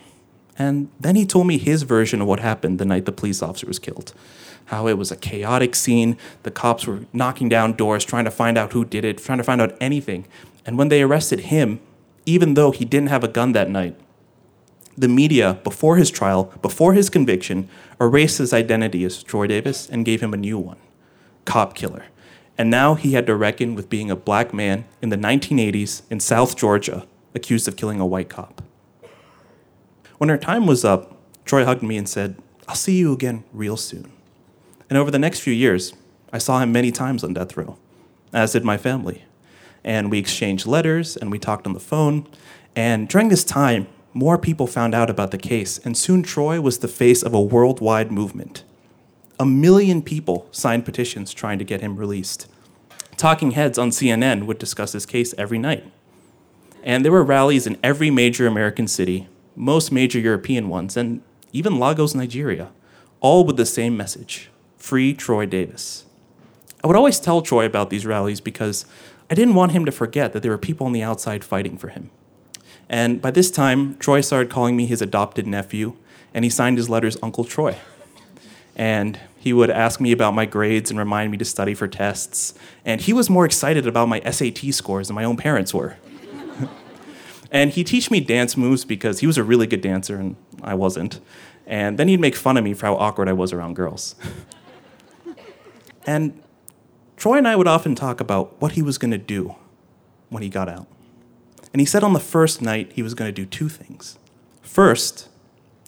And 0.58 0.90
then 1.00 1.16
he 1.16 1.24
told 1.24 1.46
me 1.46 1.58
his 1.58 1.82
version 1.82 2.20
of 2.20 2.28
what 2.28 2.40
happened 2.40 2.78
the 2.78 2.84
night 2.84 3.06
the 3.06 3.12
police 3.12 3.42
officer 3.42 3.66
was 3.66 3.78
killed 3.78 4.12
how 4.66 4.86
it 4.86 4.98
was 4.98 5.10
a 5.10 5.16
chaotic 5.16 5.74
scene. 5.74 6.16
The 6.44 6.50
cops 6.50 6.86
were 6.86 7.00
knocking 7.12 7.48
down 7.48 7.74
doors, 7.74 8.04
trying 8.04 8.24
to 8.24 8.30
find 8.30 8.56
out 8.56 8.72
who 8.72 8.84
did 8.84 9.04
it, 9.04 9.18
trying 9.18 9.38
to 9.38 9.44
find 9.44 9.60
out 9.60 9.76
anything. 9.80 10.26
And 10.64 10.78
when 10.78 10.88
they 10.88 11.02
arrested 11.02 11.40
him, 11.40 11.80
even 12.24 12.54
though 12.54 12.70
he 12.70 12.84
didn't 12.84 13.08
have 13.08 13.22
a 13.22 13.28
gun 13.28 13.52
that 13.52 13.68
night, 13.68 13.96
the 14.96 15.08
media, 15.08 15.58
before 15.64 15.96
his 15.96 16.10
trial, 16.10 16.52
before 16.60 16.92
his 16.92 17.08
conviction, 17.08 17.68
erased 18.00 18.38
his 18.38 18.52
identity 18.52 19.04
as 19.04 19.22
Troy 19.22 19.46
Davis 19.46 19.88
and 19.88 20.04
gave 20.04 20.22
him 20.22 20.34
a 20.34 20.36
new 20.36 20.58
one 20.58 20.78
cop 21.44 21.74
killer. 21.74 22.04
And 22.58 22.70
now 22.70 22.94
he 22.94 23.14
had 23.14 23.26
to 23.26 23.34
reckon 23.34 23.74
with 23.74 23.88
being 23.88 24.10
a 24.10 24.16
black 24.16 24.52
man 24.52 24.84
in 25.00 25.08
the 25.08 25.16
1980s 25.16 26.02
in 26.10 26.20
South 26.20 26.56
Georgia, 26.56 27.06
accused 27.34 27.66
of 27.66 27.76
killing 27.76 27.98
a 27.98 28.06
white 28.06 28.28
cop. 28.28 28.62
When 30.18 30.28
her 30.28 30.38
time 30.38 30.66
was 30.66 30.84
up, 30.84 31.16
Troy 31.44 31.64
hugged 31.64 31.82
me 31.82 31.96
and 31.96 32.08
said, 32.08 32.36
I'll 32.68 32.76
see 32.76 32.96
you 32.96 33.12
again 33.12 33.44
real 33.52 33.76
soon. 33.76 34.12
And 34.88 34.98
over 34.98 35.10
the 35.10 35.18
next 35.18 35.40
few 35.40 35.52
years, 35.52 35.94
I 36.32 36.38
saw 36.38 36.60
him 36.60 36.70
many 36.70 36.92
times 36.92 37.24
on 37.24 37.34
death 37.34 37.56
row, 37.56 37.76
as 38.32 38.52
did 38.52 38.64
my 38.64 38.76
family. 38.76 39.24
And 39.82 40.10
we 40.10 40.18
exchanged 40.18 40.66
letters 40.66 41.16
and 41.16 41.30
we 41.30 41.38
talked 41.38 41.66
on 41.66 41.72
the 41.72 41.80
phone. 41.80 42.28
And 42.76 43.08
during 43.08 43.28
this 43.28 43.42
time, 43.42 43.88
more 44.14 44.36
people 44.36 44.66
found 44.66 44.94
out 44.94 45.08
about 45.08 45.30
the 45.30 45.38
case, 45.38 45.78
and 45.78 45.96
soon 45.96 46.22
Troy 46.22 46.60
was 46.60 46.78
the 46.78 46.88
face 46.88 47.22
of 47.22 47.32
a 47.32 47.40
worldwide 47.40 48.12
movement. 48.12 48.64
A 49.40 49.46
million 49.46 50.02
people 50.02 50.46
signed 50.50 50.84
petitions 50.84 51.32
trying 51.32 51.58
to 51.58 51.64
get 51.64 51.80
him 51.80 51.96
released. 51.96 52.46
Talking 53.16 53.52
heads 53.52 53.78
on 53.78 53.90
CNN 53.90 54.46
would 54.46 54.58
discuss 54.58 54.92
his 54.92 55.06
case 55.06 55.34
every 55.38 55.58
night. 55.58 55.90
And 56.82 57.04
there 57.04 57.12
were 57.12 57.24
rallies 57.24 57.66
in 57.66 57.78
every 57.82 58.10
major 58.10 58.46
American 58.46 58.86
city, 58.86 59.28
most 59.56 59.92
major 59.92 60.18
European 60.18 60.68
ones, 60.68 60.96
and 60.96 61.22
even 61.52 61.78
Lagos, 61.78 62.14
Nigeria, 62.14 62.70
all 63.20 63.44
with 63.44 63.56
the 63.56 63.66
same 63.66 63.96
message 63.96 64.50
Free 64.76 65.14
Troy 65.14 65.46
Davis. 65.46 66.04
I 66.82 66.86
would 66.86 66.96
always 66.96 67.20
tell 67.20 67.40
Troy 67.40 67.64
about 67.64 67.90
these 67.90 68.04
rallies 68.04 68.40
because 68.40 68.84
I 69.30 69.34
didn't 69.34 69.54
want 69.54 69.72
him 69.72 69.84
to 69.84 69.92
forget 69.92 70.32
that 70.32 70.42
there 70.42 70.50
were 70.50 70.58
people 70.58 70.86
on 70.86 70.92
the 70.92 71.02
outside 71.02 71.44
fighting 71.44 71.78
for 71.78 71.88
him. 71.88 72.10
And 72.92 73.22
by 73.22 73.30
this 73.30 73.50
time, 73.50 73.96
Troy 73.96 74.20
started 74.20 74.52
calling 74.52 74.76
me 74.76 74.84
his 74.84 75.00
adopted 75.00 75.46
nephew, 75.46 75.96
and 76.34 76.44
he 76.44 76.50
signed 76.50 76.76
his 76.76 76.90
letters 76.90 77.16
Uncle 77.22 77.42
Troy. 77.42 77.78
And 78.76 79.18
he 79.38 79.54
would 79.54 79.70
ask 79.70 79.98
me 79.98 80.12
about 80.12 80.34
my 80.34 80.44
grades 80.44 80.90
and 80.90 80.98
remind 80.98 81.32
me 81.32 81.38
to 81.38 81.44
study 81.44 81.72
for 81.72 81.88
tests. 81.88 82.52
And 82.84 83.00
he 83.00 83.14
was 83.14 83.30
more 83.30 83.46
excited 83.46 83.86
about 83.86 84.08
my 84.08 84.20
SAT 84.30 84.74
scores 84.74 85.08
than 85.08 85.14
my 85.14 85.24
own 85.24 85.38
parents 85.38 85.72
were. 85.72 85.96
and 87.50 87.70
he'd 87.70 87.86
teach 87.86 88.10
me 88.10 88.20
dance 88.20 88.58
moves 88.58 88.84
because 88.84 89.20
he 89.20 89.26
was 89.26 89.38
a 89.38 89.42
really 89.42 89.66
good 89.66 89.80
dancer 89.80 90.16
and 90.16 90.36
I 90.62 90.74
wasn't. 90.74 91.18
And 91.66 91.98
then 91.98 92.08
he'd 92.08 92.20
make 92.20 92.36
fun 92.36 92.58
of 92.58 92.64
me 92.64 92.74
for 92.74 92.86
how 92.86 92.96
awkward 92.96 93.28
I 93.28 93.32
was 93.32 93.52
around 93.52 93.74
girls. 93.74 94.14
And 96.04 96.42
Troy 97.16 97.38
and 97.38 97.46
I 97.46 97.54
would 97.54 97.68
often 97.68 97.94
talk 97.94 98.18
about 98.18 98.60
what 98.60 98.72
he 98.72 98.82
was 98.82 98.98
going 98.98 99.12
to 99.12 99.18
do 99.18 99.54
when 100.30 100.42
he 100.42 100.48
got 100.48 100.68
out. 100.68 100.88
And 101.72 101.80
he 101.80 101.86
said 101.86 102.04
on 102.04 102.12
the 102.12 102.20
first 102.20 102.60
night 102.60 102.92
he 102.92 103.02
was 103.02 103.14
going 103.14 103.28
to 103.28 103.32
do 103.32 103.46
two 103.46 103.68
things. 103.68 104.18
First, 104.60 105.28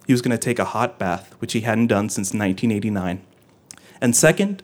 he 0.07 0.13
was 0.13 0.23
going 0.23 0.37
to 0.37 0.39
take 0.39 0.59
a 0.59 0.65
hot 0.65 0.99
bath, 0.99 1.35
which 1.39 1.53
he 1.53 1.61
hadn't 1.61 1.89
done 1.89 2.09
since 2.09 2.29
1989. 2.29 3.23
And 4.01 4.17
second, 4.17 4.63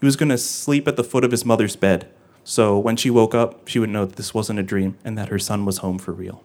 he 0.00 0.06
was 0.06 0.16
going 0.16 0.28
to 0.28 0.38
sleep 0.38 0.88
at 0.88 0.96
the 0.96 1.04
foot 1.04 1.24
of 1.24 1.30
his 1.30 1.44
mother's 1.44 1.76
bed. 1.76 2.08
So 2.44 2.78
when 2.78 2.96
she 2.96 3.10
woke 3.10 3.34
up, 3.34 3.68
she 3.68 3.78
would 3.78 3.90
know 3.90 4.04
that 4.04 4.16
this 4.16 4.34
wasn't 4.34 4.58
a 4.58 4.64
dream 4.64 4.98
and 5.04 5.16
that 5.16 5.28
her 5.28 5.38
son 5.38 5.64
was 5.64 5.78
home 5.78 5.98
for 5.98 6.12
real. 6.12 6.42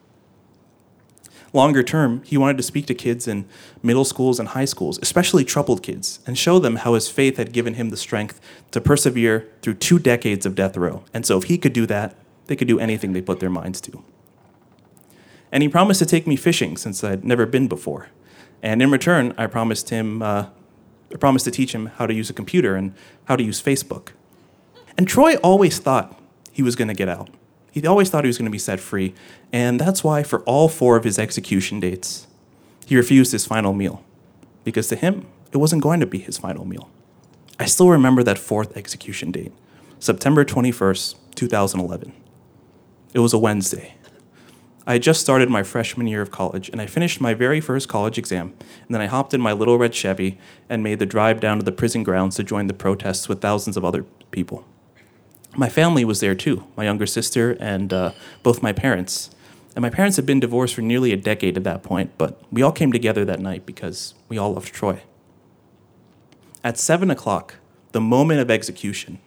Longer 1.54 1.82
term, 1.82 2.22
he 2.24 2.38
wanted 2.38 2.58
to 2.58 2.64
speak 2.64 2.86
to 2.88 2.94
kids 2.94 3.28
in 3.28 3.48
middle 3.82 4.06
schools 4.06 4.40
and 4.40 4.50
high 4.50 4.66
schools, 4.66 5.00
especially 5.02 5.44
troubled 5.46 5.82
kids, 5.82 6.20
and 6.28 6.38
show 6.38 6.60
them 6.60 6.78
how 6.78 6.94
his 6.94 7.10
faith 7.10 7.38
had 7.38 7.54
given 7.54 7.76
him 7.76 7.90
the 7.90 7.98
strength 7.98 8.40
to 8.72 8.82
persevere 8.82 9.50
through 9.62 9.76
two 9.76 9.98
decades 9.98 10.46
of 10.46 10.56
death 10.56 10.76
row. 10.76 11.04
And 11.14 11.26
so, 11.26 11.38
if 11.38 11.46
he 11.46 11.58
could 11.58 11.74
do 11.74 11.86
that, 11.88 12.16
they 12.48 12.56
could 12.56 12.68
do 12.68 12.80
anything 12.80 13.14
they 13.14 13.22
put 13.22 13.40
their 13.40 13.50
minds 13.50 13.82
to. 13.82 14.04
And 15.52 15.64
he 15.64 15.70
promised 15.70 16.00
to 16.00 16.06
take 16.06 16.28
me 16.28 16.36
fishing 16.36 16.78
since 16.78 17.04
I'd 17.04 17.24
never 17.24 17.46
been 17.46 17.68
before. 17.68 18.10
And 18.62 18.82
in 18.82 18.92
return, 18.92 19.34
I 19.38 19.48
promised 19.48 19.90
him, 19.90 20.22
uh, 20.22 20.48
I 21.14 21.18
promised 21.18 21.46
to 21.46 21.52
teach 21.52 21.74
him 21.74 21.88
how 21.98 22.06
to 22.06 22.14
use 22.14 22.30
a 22.30 22.34
computer 22.34 22.76
and 22.76 22.94
how 23.26 23.36
to 23.36 23.44
use 23.44 23.62
Facebook. 23.62 24.10
And 24.98 25.08
Troy 25.08 25.36
always 25.38 25.80
thought 25.80 26.20
he 26.52 26.64
was 26.64 26.76
going 26.76 26.88
to 26.88 26.94
get 26.94 27.08
out. 27.08 27.30
He 27.72 27.86
always 27.86 28.10
thought 28.10 28.24
he 28.24 28.28
was 28.28 28.38
going 28.38 28.46
to 28.46 28.52
be 28.52 28.58
set 28.58 28.80
free, 28.80 29.14
and 29.54 29.80
that's 29.80 30.04
why, 30.04 30.24
for 30.24 30.42
all 30.46 30.68
four 30.68 30.98
of 30.98 31.04
his 31.04 31.20
execution 31.20 31.80
dates, 31.80 32.26
he 32.88 32.98
refused 32.98 33.32
his 33.32 33.46
final 33.46 33.74
meal. 33.74 34.04
Because 34.64 34.88
to 34.88 34.96
him, 34.96 35.28
it 35.52 35.58
wasn't 35.58 35.84
going 35.84 36.00
to 36.00 36.08
be 36.08 36.18
his 36.18 36.40
final 36.40 36.66
meal. 36.66 36.90
I 37.60 37.66
still 37.66 37.90
remember 37.90 38.24
that 38.24 38.40
fourth 38.40 38.76
execution 38.76 39.32
date, 39.32 39.52
September 40.00 40.44
21st, 40.44 41.16
2011. 41.36 42.14
It 43.14 43.20
was 43.20 43.34
a 43.34 43.38
Wednesday. 43.38 43.94
I 44.88 44.94
had 44.94 45.04
just 45.04 45.20
started 45.20 45.50
my 45.50 45.64
freshman 45.64 46.08
year 46.08 46.22
of 46.22 46.32
college, 46.32 46.70
and 46.70 46.80
I 46.80 46.86
finished 46.86 47.20
my 47.20 47.34
very 47.34 47.60
first 47.60 47.90
college 47.90 48.18
exam. 48.18 48.54
And 48.60 48.96
then 48.96 49.02
I 49.02 49.08
hopped 49.08 49.34
in 49.34 49.42
my 49.42 49.52
little 49.52 49.78
red 49.78 49.94
Chevy 49.94 50.38
and 50.70 50.82
made 50.82 51.00
the 51.00 51.06
drive 51.06 51.42
down 51.42 51.60
to 51.60 51.66
the 51.66 51.74
prison 51.74 52.04
grounds 52.04 52.38
to 52.38 52.44
join 52.44 52.68
the 52.68 52.74
protests 52.74 53.28
with 53.28 53.42
thousands 53.42 53.76
of 53.76 53.84
other 53.84 54.04
people. 54.32 54.64
My 55.58 55.68
family 55.68 56.06
was 56.06 56.22
there 56.22 56.36
too 56.36 56.64
my 56.78 56.86
younger 56.86 57.06
sister 57.06 57.58
and 57.60 57.92
uh, 57.92 58.14
both 58.44 58.64
my 58.64 58.72
parents. 58.72 59.30
And 59.76 59.82
my 59.82 59.90
parents 59.90 60.16
had 60.16 60.26
been 60.26 60.40
divorced 60.40 60.76
for 60.76 60.82
nearly 60.82 61.12
a 61.12 61.18
decade 61.18 61.58
at 61.58 61.66
that 61.66 61.84
point, 61.84 62.12
but 62.18 62.42
we 62.50 62.62
all 62.62 62.72
came 62.72 62.94
together 62.94 63.26
that 63.26 63.42
night 63.42 63.66
because 63.66 64.14
we 64.30 64.38
all 64.38 64.54
loved 64.54 64.74
Troy. 64.74 65.02
At 66.64 66.78
7 66.78 67.12
o'clock, 67.12 67.56
the 67.92 68.02
moment 68.02 68.40
of 68.40 68.50
execution, 68.50 69.20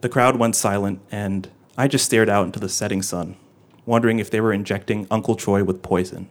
the 0.00 0.08
crowd 0.08 0.36
went 0.36 0.56
silent, 0.56 1.00
and 1.10 1.48
I 1.78 1.86
just 1.88 2.04
stared 2.04 2.28
out 2.28 2.44
into 2.44 2.60
the 2.60 2.68
setting 2.68 3.00
sun, 3.00 3.36
wondering 3.86 4.18
if 4.18 4.30
they 4.30 4.40
were 4.40 4.52
injecting 4.52 5.06
Uncle 5.10 5.34
Troy 5.34 5.62
with 5.64 5.82
poison. 5.82 6.28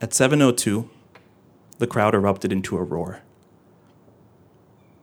At 0.00 0.10
7:02, 0.10 0.88
the 1.78 1.86
crowd 1.86 2.14
erupted 2.14 2.52
into 2.52 2.76
a 2.76 2.82
roar. 2.82 3.20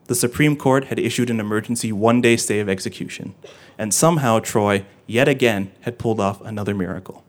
The 0.06 0.16
Supreme 0.16 0.56
Court 0.56 0.86
had 0.86 1.00
issued 1.00 1.30
an 1.30 1.40
emergency 1.40 1.92
one-day 1.92 2.38
stay 2.38 2.60
of 2.60 2.70
execution, 2.70 3.36
and 3.78 3.94
somehow 3.94 4.40
Troy, 4.40 4.86
yet 5.06 5.28
again, 5.28 5.72
had 5.82 6.00
pulled 6.00 6.20
off 6.20 6.40
another 6.42 6.74
miracle. 6.74 7.24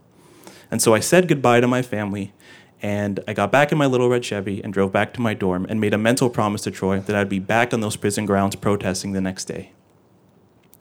And 0.71 0.81
so 0.81 0.95
I 0.95 1.01
said 1.01 1.29
goodbye 1.29 1.61
to 1.61 1.67
my 1.67 1.83
family, 1.83 2.33
and 2.81 3.19
I 3.27 3.33
got 3.33 3.51
back 3.51 3.73
in 3.73 3.79
my 3.79 3.87
little 3.87 4.09
red 4.09 4.25
Chevy 4.25 4.63
and 4.63 4.73
drove 4.73 4.93
back 4.93 5.13
to 5.15 5.21
my 5.21 5.35
dorm 5.35 5.67
and 5.69 5.81
made 5.81 5.95
a 5.95 5.99
mental 5.99 6.31
promise 6.31 6.63
to 6.63 6.71
Troy 6.71 7.01
that 7.01 7.17
I'd 7.17 7.29
be 7.29 7.41
back 7.41 7.75
on 7.75 7.81
those 7.81 7.97
prison 7.97 8.27
grounds 8.27 8.55
protesting 8.55 9.13
the 9.13 9.21
next 9.21 9.47
day. 9.47 9.73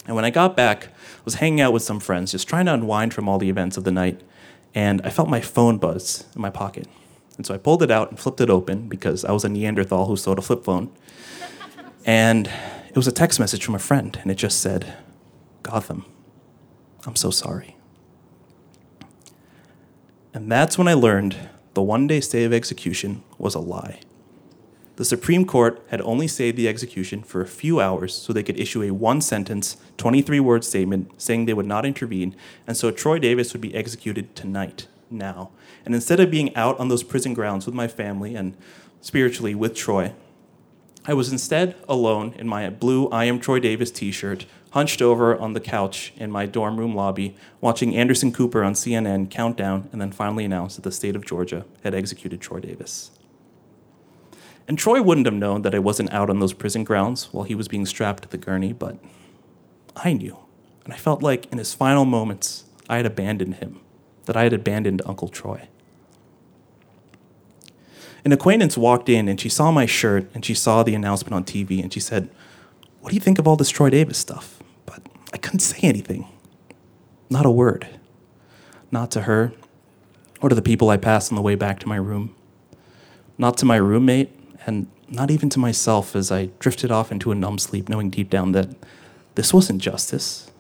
And 0.08 0.16
when 0.16 0.26
I 0.26 0.30
got 0.30 0.56
back, 0.56 0.86
I 0.88 1.22
was 1.26 1.36
hanging 1.36 1.62
out 1.62 1.74
with 1.74 1.84
some 1.84 2.00
friends, 2.00 2.32
just 2.32 2.48
trying 2.48 2.66
to 2.66 2.74
unwind 2.74 3.14
from 3.14 3.28
all 3.28 3.38
the 3.38 3.50
events 3.50 3.78
of 3.78 3.84
the 3.84 3.92
night, 3.92 4.22
and 4.74 5.02
I 5.04 5.10
felt 5.10 5.30
my 5.30 5.42
phone 5.42 5.78
buzz 5.78 6.26
in 6.34 6.42
my 6.42 6.50
pocket. 6.50 6.88
And 7.36 7.46
so 7.46 7.54
I 7.54 7.58
pulled 7.58 7.84
it 7.84 7.92
out 7.92 8.10
and 8.10 8.20
flipped 8.20 8.42
it 8.42 8.50
open 8.50 8.88
because 8.88 9.24
I 9.26 9.32
was 9.32 9.44
a 9.44 9.50
Neanderthal 9.50 10.08
who 10.08 10.16
sold 10.16 10.40
a 10.40 10.42
flip 10.42 10.64
phone. 10.64 10.90
And 12.06 12.50
it 12.90 12.96
was 12.96 13.08
a 13.08 13.12
text 13.12 13.40
message 13.40 13.64
from 13.64 13.76
a 13.76 13.80
friend, 13.80 14.18
and 14.22 14.32
it 14.32 14.36
just 14.36 14.62
said, 14.62 14.96
Gautam, 15.62 16.06
I'm 17.06 17.16
so 17.16 17.30
sorry. 17.30 17.76
And 20.34 20.52
that's 20.52 20.78
when 20.78 20.88
I 20.88 20.94
learned 20.94 21.36
the 21.74 21.82
one 21.82 22.08
day 22.08 22.22
stay 22.22 22.44
of 22.44 22.54
execution 22.54 23.24
was 23.38 23.56
a 23.56 23.60
lie. 23.60 24.00
The 24.98 25.06
Supreme 25.06 25.46
Court 25.46 25.80
had 25.90 26.02
only 26.02 26.28
stayed 26.28 26.56
the 26.56 26.68
execution 26.68 27.22
for 27.22 27.40
a 27.40 27.48
few 27.48 27.80
hours 27.80 28.16
so 28.16 28.34
they 28.34 28.42
could 28.42 28.60
issue 28.60 28.82
a 28.82 28.90
one 28.90 29.22
sentence, 29.22 29.78
23 29.98 30.40
word 30.40 30.64
statement 30.64 31.22
saying 31.22 31.46
they 31.46 31.54
would 31.54 31.68
not 31.68 31.86
intervene, 31.86 32.36
and 32.66 32.76
so 32.76 32.90
Troy 32.90 33.20
Davis 33.20 33.54
would 33.54 33.62
be 33.62 33.76
executed 33.76 34.36
tonight, 34.36 34.88
now. 35.12 35.52
And 35.86 35.94
instead 35.94 36.20
of 36.20 36.32
being 36.32 36.54
out 36.56 36.80
on 36.80 36.88
those 36.88 37.04
prison 37.04 37.36
grounds 37.36 37.68
with 37.68 37.76
my 37.76 37.88
family 37.88 38.36
and 38.36 38.58
spiritually 39.00 39.54
with 39.54 39.76
Troy, 39.76 40.14
I 41.06 41.14
was 41.14 41.32
instead 41.32 41.76
alone 41.88 42.34
in 42.36 42.48
my 42.48 42.68
blue 42.72 43.08
I 43.10 43.26
Am 43.26 43.40
Troy 43.40 43.60
Davis 43.60 43.92
t 43.92 44.12
shirt, 44.12 44.48
hunched 44.72 45.04
over 45.04 45.38
on 45.38 45.54
the 45.54 45.60
couch 45.60 46.12
in 46.18 46.32
my 46.32 46.48
dorm 46.48 46.78
room 46.78 46.96
lobby, 46.96 47.36
watching 47.62 47.96
Anderson 47.96 48.32
Cooper 48.32 48.64
on 48.64 48.74
CNN 48.74 49.30
count 49.30 49.58
down 49.58 49.90
and 49.92 50.02
then 50.02 50.12
finally 50.12 50.44
announce 50.44 50.76
that 50.76 50.82
the 50.82 50.92
state 50.92 51.16
of 51.16 51.24
Georgia 51.24 51.66
had 51.84 51.94
executed 51.94 52.42
Troy 52.42 52.60
Davis. 52.60 53.12
And 54.68 54.78
Troy 54.78 55.02
wouldn't 55.02 55.26
have 55.26 55.34
known 55.34 55.62
that 55.62 55.74
I 55.74 55.80
wasn't 55.80 56.12
out 56.12 56.30
on 56.30 56.40
those 56.40 56.54
prison 56.54 56.84
grounds 56.84 57.30
while 57.32 57.46
he 57.46 57.56
was 57.56 57.70
being 57.70 57.86
strapped 57.86 58.24
to 58.24 58.30
the 58.30 58.38
gurney, 58.38 58.74
but 58.74 58.98
I 59.96 60.14
knew. 60.14 60.38
And 60.84 60.94
I 60.94 60.98
felt 60.98 61.24
like 61.24 61.46
in 61.52 61.58
his 61.58 61.74
final 61.74 62.04
moments, 62.04 62.66
I 62.90 62.98
had 62.98 63.06
abandoned 63.06 63.56
him, 63.56 63.80
that 64.26 64.36
I 64.36 64.44
had 64.44 64.54
abandoned 64.54 65.02
Uncle 65.06 65.30
Troy. 65.30 65.68
An 68.26 68.34
acquaintance 68.34 68.78
walked 68.78 69.08
in 69.08 69.30
and 69.30 69.40
she 69.40 69.48
saw 69.48 69.72
my 69.72 69.86
shirt 69.86 70.30
and 70.34 70.44
she 70.44 70.54
saw 70.54 70.84
the 70.84 70.96
announcement 70.96 71.34
on 71.34 71.46
TV 71.46 71.82
and 71.82 71.94
she 71.94 72.02
said, 72.02 72.30
What 73.00 73.12
do 73.12 73.16
you 73.16 73.22
think 73.22 73.40
of 73.40 73.48
all 73.48 73.56
this 73.56 73.70
Troy 73.70 73.90
Davis 73.90 74.18
stuff? 74.18 74.62
But 74.86 75.02
I 75.34 75.38
couldn't 75.38 75.60
say 75.60 75.80
anything. 75.82 76.28
Not 77.30 77.46
a 77.46 77.52
word. 77.52 77.88
Not 78.92 79.12
to 79.12 79.22
her 79.22 79.54
or 80.42 80.50
to 80.50 80.56
the 80.56 80.62
people 80.62 80.90
I 80.90 80.98
passed 80.98 81.32
on 81.32 81.38
the 81.38 81.42
way 81.42 81.56
back 81.56 81.80
to 81.80 81.88
my 81.88 81.96
room. 81.96 82.36
Not 83.38 83.58
to 83.58 83.66
my 83.66 83.78
roommate 83.78 84.37
and 84.68 84.88
not 85.08 85.32
even 85.32 85.50
to 85.50 85.60
myself 85.60 86.16
as 86.16 86.32
I 86.32 86.50
drifted 86.60 86.92
off 86.92 87.12
into 87.12 87.32
a 87.32 87.36
numb 87.36 87.58
sleep, 87.58 87.88
knowing 87.88 88.10
deep 88.10 88.30
down 88.30 88.52
that 88.52 88.70
this 89.36 89.54
wasn't 89.54 89.82
justice. 89.82 90.52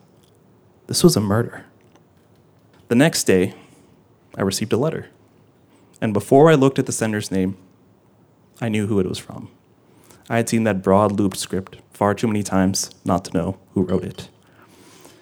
This 0.87 1.03
was 1.03 1.17
a 1.17 1.21
murder. 1.21 1.65
The 2.87 2.95
next 2.95 3.25
day, 3.25 3.53
I 4.35 4.41
received 4.43 4.71
a 4.71 4.77
letter. 4.77 5.07
And 5.99 6.13
before 6.13 6.49
I 6.49 6.55
looked 6.55 6.79
at 6.79 6.85
the 6.85 6.91
sender's 6.93 7.31
name, 7.31 7.57
I 8.61 8.69
knew 8.69 8.87
who 8.87 8.99
it 8.99 9.05
was 9.05 9.19
from. 9.19 9.49
I 10.29 10.37
had 10.37 10.47
seen 10.47 10.63
that 10.63 10.81
broad 10.81 11.11
looped 11.11 11.37
script 11.37 11.77
far 11.91 12.13
too 12.13 12.27
many 12.27 12.43
times 12.43 12.91
not 13.03 13.25
to 13.25 13.37
know 13.37 13.57
who 13.73 13.83
wrote 13.83 14.05
it. 14.05 14.29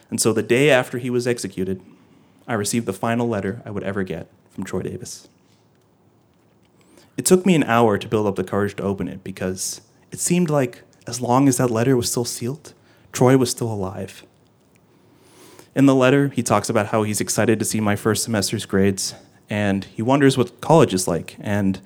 And 0.09 0.21
so 0.21 0.31
the 0.31 0.43
day 0.43 0.69
after 0.69 0.99
he 0.99 1.09
was 1.09 1.25
executed, 1.25 1.81
I 2.47 2.53
received 2.53 2.86
the 2.86 2.93
final 2.93 3.27
letter 3.27 3.61
I 3.65 3.71
would 3.71 3.83
ever 3.83 4.03
get 4.03 4.29
from 4.51 4.63
Troy 4.63 4.83
Davis. 4.83 5.27
It 7.18 7.26
took 7.26 7.45
me 7.45 7.55
an 7.55 7.63
hour 7.63 7.97
to 7.97 8.07
build 8.07 8.28
up 8.28 8.36
the 8.36 8.43
courage 8.43 8.76
to 8.76 8.84
open 8.84 9.07
it 9.07 9.24
because 9.24 9.82
it 10.11 10.20
seemed 10.20 10.49
like 10.49 10.84
as 11.07 11.22
long 11.22 11.47
as 11.47 11.57
that 11.57 11.72
letter 11.72 11.95
was 11.95 12.09
still 12.09 12.26
sealed, 12.26 12.74
Troy 13.11 13.38
was 13.38 13.51
still 13.51 13.72
alive. 13.72 14.26
In 15.76 15.86
the 15.86 15.95
letter, 15.95 16.30
he 16.30 16.43
talks 16.43 16.70
about 16.70 16.88
how 16.88 17.03
he's 17.03 17.22
excited 17.22 17.59
to 17.59 17.66
see 17.66 17.80
my 17.80 17.95
first 17.95 18.24
semester's 18.24 18.66
grades 18.66 19.16
and 19.49 19.86
he 19.86 20.01
wonders 20.01 20.38
what 20.38 20.59
college 20.61 20.93
is 20.93 21.07
like 21.07 21.36
and 21.39 21.80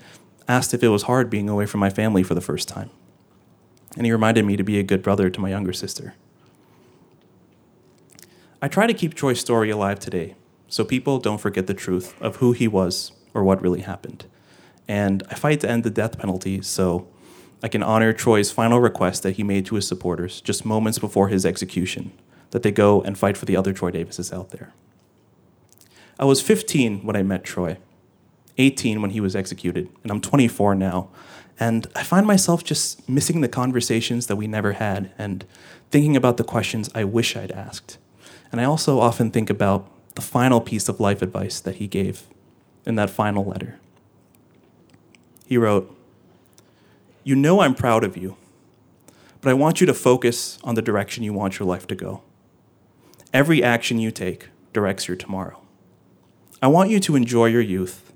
asked 0.47 0.73
if 0.73 0.83
it 0.83 0.87
was 0.89 1.03
hard 1.03 1.29
being 1.29 1.49
away 1.49 1.65
from 1.65 1.79
my 1.79 1.89
family 1.89 2.23
for 2.23 2.33
the 2.33 2.41
first 2.41 2.67
time. 2.67 2.89
And 3.95 4.05
he 4.05 4.11
reminded 4.11 4.45
me 4.45 4.57
to 4.57 4.63
be 4.63 4.79
a 4.79 4.83
good 4.83 5.03
brother 5.03 5.29
to 5.29 5.39
my 5.39 5.49
younger 5.49 5.73
sister. 5.73 6.15
I 8.61 8.67
try 8.67 8.87
to 8.87 8.93
keep 8.93 9.13
Troy's 9.13 9.39
story 9.39 9.69
alive 9.69 9.99
today 9.99 10.35
so 10.67 10.83
people 10.83 11.19
don't 11.19 11.39
forget 11.39 11.67
the 11.67 11.73
truth 11.73 12.19
of 12.21 12.37
who 12.37 12.51
he 12.51 12.67
was 12.67 13.11
or 13.33 13.43
what 13.43 13.61
really 13.61 13.81
happened. 13.81 14.25
And 14.89 15.21
I 15.29 15.35
fight 15.35 15.59
to 15.59 15.69
end 15.69 15.83
the 15.83 15.91
death 15.91 16.17
penalty 16.17 16.63
so 16.63 17.07
I 17.61 17.67
can 17.67 17.83
honor 17.83 18.11
Troy's 18.11 18.51
final 18.51 18.79
request 18.79 19.21
that 19.21 19.33
he 19.33 19.43
made 19.43 19.67
to 19.67 19.75
his 19.75 19.87
supporters 19.87 20.41
just 20.41 20.65
moments 20.65 20.97
before 20.97 21.27
his 21.27 21.45
execution 21.45 22.11
that 22.49 22.63
they 22.63 22.71
go 22.71 23.01
and 23.03 23.15
fight 23.15 23.37
for 23.37 23.45
the 23.45 23.55
other 23.55 23.71
Troy 23.71 23.91
Davises 23.91 24.33
out 24.33 24.49
there. 24.49 24.73
I 26.17 26.25
was 26.25 26.41
15 26.41 27.05
when 27.05 27.15
I 27.15 27.21
met 27.21 27.43
Troy, 27.43 27.77
18 28.57 28.99
when 28.99 29.11
he 29.11 29.21
was 29.21 29.35
executed, 29.35 29.89
and 30.01 30.11
I'm 30.11 30.21
24 30.21 30.73
now. 30.73 31.09
And 31.59 31.85
I 31.95 32.01
find 32.01 32.25
myself 32.25 32.63
just 32.63 33.07
missing 33.07 33.41
the 33.41 33.47
conversations 33.47 34.25
that 34.25 34.37
we 34.37 34.47
never 34.47 34.73
had 34.73 35.11
and 35.19 35.45
thinking 35.91 36.15
about 36.15 36.37
the 36.37 36.43
questions 36.43 36.89
I 36.95 37.03
wish 37.03 37.35
I'd 37.35 37.51
asked. 37.51 37.99
And 38.51 38.59
I 38.59 38.63
also 38.63 38.99
often 38.99 39.29
think 39.29 39.51
about 39.51 39.87
the 40.15 40.21
final 40.21 40.59
piece 40.59 40.89
of 40.89 40.99
life 40.99 41.21
advice 41.21 41.59
that 41.59 41.75
he 41.75 41.85
gave 41.85 42.23
in 42.87 42.95
that 42.95 43.11
final 43.11 43.45
letter. 43.45 43.79
He 45.49 45.57
wrote, 45.57 45.97
You 47.23 47.35
know 47.35 47.61
I'm 47.61 47.73
proud 47.73 48.03
of 48.03 48.15
you, 48.15 48.37
but 49.41 49.49
I 49.49 49.55
want 49.55 49.81
you 49.81 49.87
to 49.87 49.95
focus 49.95 50.59
on 50.63 50.75
the 50.75 50.81
direction 50.83 51.23
you 51.23 51.33
want 51.33 51.57
your 51.57 51.67
life 51.67 51.87
to 51.87 51.95
go. 51.95 52.21
Every 53.33 53.63
action 53.63 53.97
you 53.97 54.11
take 54.11 54.49
directs 54.73 55.07
your 55.07 55.17
tomorrow. 55.17 55.59
I 56.61 56.67
want 56.67 56.91
you 56.91 56.99
to 56.99 57.15
enjoy 57.15 57.47
your 57.47 57.63
youth, 57.63 58.13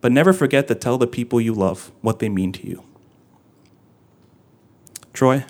but 0.00 0.10
never 0.10 0.32
forget 0.32 0.68
to 0.68 0.74
tell 0.74 0.96
the 0.96 1.06
people 1.06 1.38
you 1.38 1.52
love 1.52 1.92
what 2.00 2.18
they 2.18 2.30
mean 2.30 2.50
to 2.52 2.66
you. 2.66 2.82
Troy, 5.12 5.44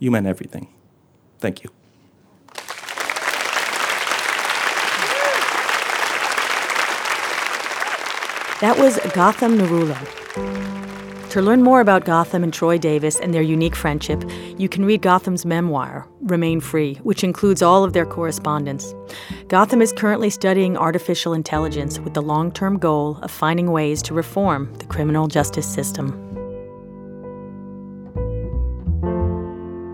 you 0.00 0.10
meant 0.10 0.26
everything. 0.26 0.66
Thank 1.38 1.62
you. 1.62 1.70
That 8.60 8.76
was 8.76 8.96
Gautam 9.14 9.56
Narula. 9.56 9.96
To 11.30 11.40
learn 11.40 11.62
more 11.62 11.80
about 11.80 12.04
Gautam 12.04 12.42
and 12.42 12.52
Troy 12.52 12.76
Davis 12.76 13.20
and 13.20 13.32
their 13.32 13.40
unique 13.40 13.76
friendship, 13.76 14.24
you 14.58 14.68
can 14.68 14.84
read 14.84 15.00
Gautam's 15.00 15.46
memoir, 15.46 16.08
Remain 16.22 16.60
Free, 16.60 16.96
which 17.04 17.22
includes 17.22 17.62
all 17.62 17.84
of 17.84 17.92
their 17.92 18.04
correspondence. 18.04 18.92
Gautam 19.46 19.80
is 19.80 19.92
currently 19.92 20.28
studying 20.28 20.76
artificial 20.76 21.34
intelligence 21.34 22.00
with 22.00 22.14
the 22.14 22.20
long 22.20 22.50
term 22.50 22.78
goal 22.78 23.20
of 23.22 23.30
finding 23.30 23.70
ways 23.70 24.02
to 24.02 24.12
reform 24.12 24.74
the 24.78 24.86
criminal 24.86 25.28
justice 25.28 25.72
system. 25.72 26.24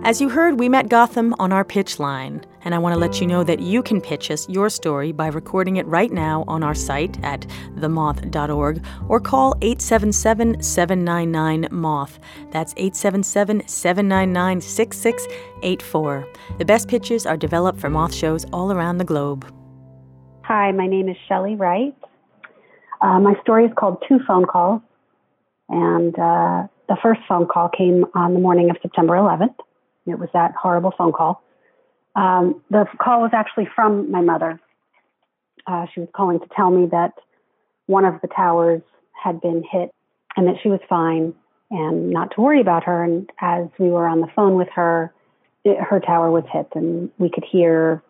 As 0.05 0.23
you 0.23 0.31
heard, 0.31 0.59
we 0.59 0.71
met 0.71 0.89
Gautam 0.89 1.35
on 1.39 1.53
our 1.53 1.65
pitch 1.65 1.99
line, 1.99 2.47
and 2.65 2.75
I 2.75 2.79
want 2.79 2.95
to 2.95 2.99
let 2.99 3.21
you 3.21 3.27
know 3.27 3.45
that 3.45 3.61
you 3.61 3.83
can 3.83 4.01
pitch 4.01 4.31
us 4.31 4.49
your 4.49 4.69
story 4.71 5.12
by 5.12 5.29
recording 5.29 5.77
it 5.77 5.87
right 5.87 6.11
now 6.11 6.45
on 6.49 6.62
our 6.62 6.75
site 6.75 7.23
at 7.23 7.43
themoth.org 7.77 8.85
or 9.09 9.21
call 9.21 9.55
877 9.61 10.62
799 10.62 11.69
MOTH. 11.71 12.19
That's 12.51 12.73
877 12.77 13.69
799 13.69 14.61
6684. 14.61 16.29
The 16.59 16.65
best 16.65 16.89
pitches 16.89 17.27
are 17.27 17.37
developed 17.37 17.81
for 17.81 17.91
moth 17.91 18.15
shows 18.15 18.45
all 18.53 18.73
around 18.73 18.99
the 18.99 19.05
globe. 19.05 19.47
Hi, 20.43 20.73
my 20.73 20.87
name 20.87 21.09
is 21.09 21.17
Shelly 21.29 21.57
Wright. 21.57 21.95
Uh, 23.01 23.21
my 23.21 23.35
story 23.43 23.67
is 23.67 23.73
called 23.77 24.03
Two 24.09 24.19
Phone 24.27 24.47
Calls. 24.47 24.81
And 25.69 26.15
uh, 26.19 26.67
the 26.89 26.97
first 27.03 27.21
phone 27.29 27.47
call 27.47 27.69
came 27.69 28.05
on 28.15 28.35
the 28.35 28.41
morning 28.41 28.71
of 28.71 28.77
September 28.83 29.15
11th. 29.15 29.55
It 30.07 30.19
was 30.19 30.29
that 30.35 30.53
horrible 30.61 30.93
phone 30.97 31.12
call. 31.12 31.43
Um, 32.15 32.62
the 32.71 32.87
call 33.01 33.23
was 33.23 33.31
actually 33.33 33.69
from 33.75 34.11
my 34.11 34.21
mother. 34.21 34.61
Uh, 35.67 35.87
she 35.93 36.01
was 36.01 36.09
calling 36.15 36.41
to 36.41 36.47
tell 36.55 36.71
me 36.71 36.87
that 36.91 37.15
one 37.87 38.05
of 38.05 38.21
the 38.21 38.29
towers 38.29 38.83
had 39.12 39.41
been 39.41 39.62
hit 39.71 39.91
and 40.37 40.47
that 40.47 40.57
she 40.62 40.69
was 40.69 40.81
fine 40.89 41.35
and 41.71 42.11
not 42.11 42.33
to 42.35 42.41
worry 42.41 42.61
about 42.61 42.85
her. 42.85 43.03
And 43.03 43.31
as 43.41 43.67
we 43.79 43.89
were 43.89 44.07
on 44.07 44.21
the 44.21 44.29
phone 44.37 44.57
with 44.57 44.69
her, 44.75 45.12
it, 45.65 45.79
her 45.81 46.01
tower 46.01 46.31
was 46.31 46.45
hit 46.53 46.69
and 46.75 47.11
we 47.19 47.31
could 47.31 47.45
hear 47.51 48.03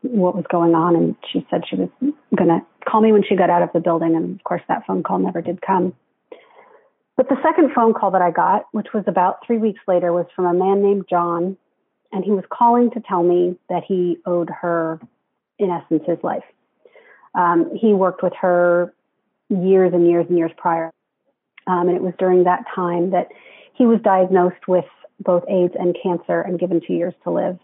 what 0.00 0.34
was 0.34 0.44
going 0.50 0.74
on. 0.74 0.96
And 0.96 1.16
she 1.30 1.46
said 1.50 1.62
she 1.68 1.76
was 1.76 1.88
going 2.00 2.48
to 2.48 2.60
call 2.88 3.00
me 3.00 3.12
when 3.12 3.22
she 3.22 3.36
got 3.36 3.50
out 3.50 3.62
of 3.62 3.70
the 3.72 3.80
building. 3.80 4.16
And 4.16 4.36
of 4.36 4.44
course, 4.44 4.62
that 4.68 4.86
phone 4.86 5.02
call 5.02 5.18
never 5.18 5.42
did 5.42 5.60
come. 5.62 5.94
But 7.16 7.28
the 7.28 7.36
second 7.42 7.72
phone 7.74 7.92
call 7.92 8.10
that 8.12 8.22
I 8.22 8.30
got, 8.30 8.66
which 8.72 8.88
was 8.94 9.04
about 9.06 9.46
three 9.46 9.58
weeks 9.58 9.80
later, 9.86 10.12
was 10.12 10.26
from 10.34 10.46
a 10.46 10.54
man 10.54 10.82
named 10.82 11.04
John. 11.08 11.56
And 12.12 12.24
he 12.24 12.30
was 12.30 12.44
calling 12.50 12.90
to 12.90 13.00
tell 13.00 13.22
me 13.22 13.56
that 13.68 13.82
he 13.86 14.18
owed 14.26 14.50
her, 14.50 15.00
in 15.58 15.70
essence, 15.70 16.02
his 16.06 16.18
life. 16.22 16.44
Um, 17.34 17.74
he 17.74 17.94
worked 17.94 18.22
with 18.22 18.34
her 18.40 18.92
years 19.48 19.92
and 19.94 20.06
years 20.06 20.26
and 20.28 20.36
years 20.36 20.52
prior. 20.56 20.92
Um, 21.66 21.88
and 21.88 21.96
it 21.96 22.02
was 22.02 22.12
during 22.18 22.44
that 22.44 22.64
time 22.74 23.10
that 23.10 23.28
he 23.74 23.86
was 23.86 24.00
diagnosed 24.02 24.68
with 24.68 24.84
both 25.20 25.44
AIDS 25.48 25.74
and 25.78 25.96
cancer 26.02 26.40
and 26.40 26.58
given 26.58 26.80
two 26.86 26.94
years 26.94 27.14
to 27.24 27.30
live. 27.30 27.58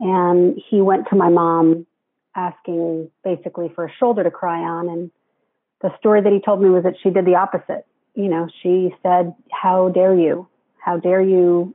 And 0.00 0.60
he 0.70 0.80
went 0.80 1.08
to 1.10 1.16
my 1.16 1.28
mom 1.28 1.86
asking 2.34 3.10
basically 3.22 3.70
for 3.74 3.84
a 3.84 3.92
shoulder 3.98 4.24
to 4.24 4.30
cry 4.30 4.60
on. 4.60 4.88
And 4.88 5.10
the 5.82 5.96
story 5.98 6.22
that 6.22 6.32
he 6.32 6.40
told 6.40 6.62
me 6.62 6.70
was 6.70 6.84
that 6.84 6.94
she 7.02 7.10
did 7.10 7.24
the 7.24 7.34
opposite. 7.34 7.84
You 8.14 8.28
know, 8.28 8.48
she 8.62 8.94
said, 9.02 9.34
How 9.50 9.88
dare 9.88 10.14
you? 10.14 10.48
How 10.78 10.96
dare 10.98 11.22
you 11.22 11.74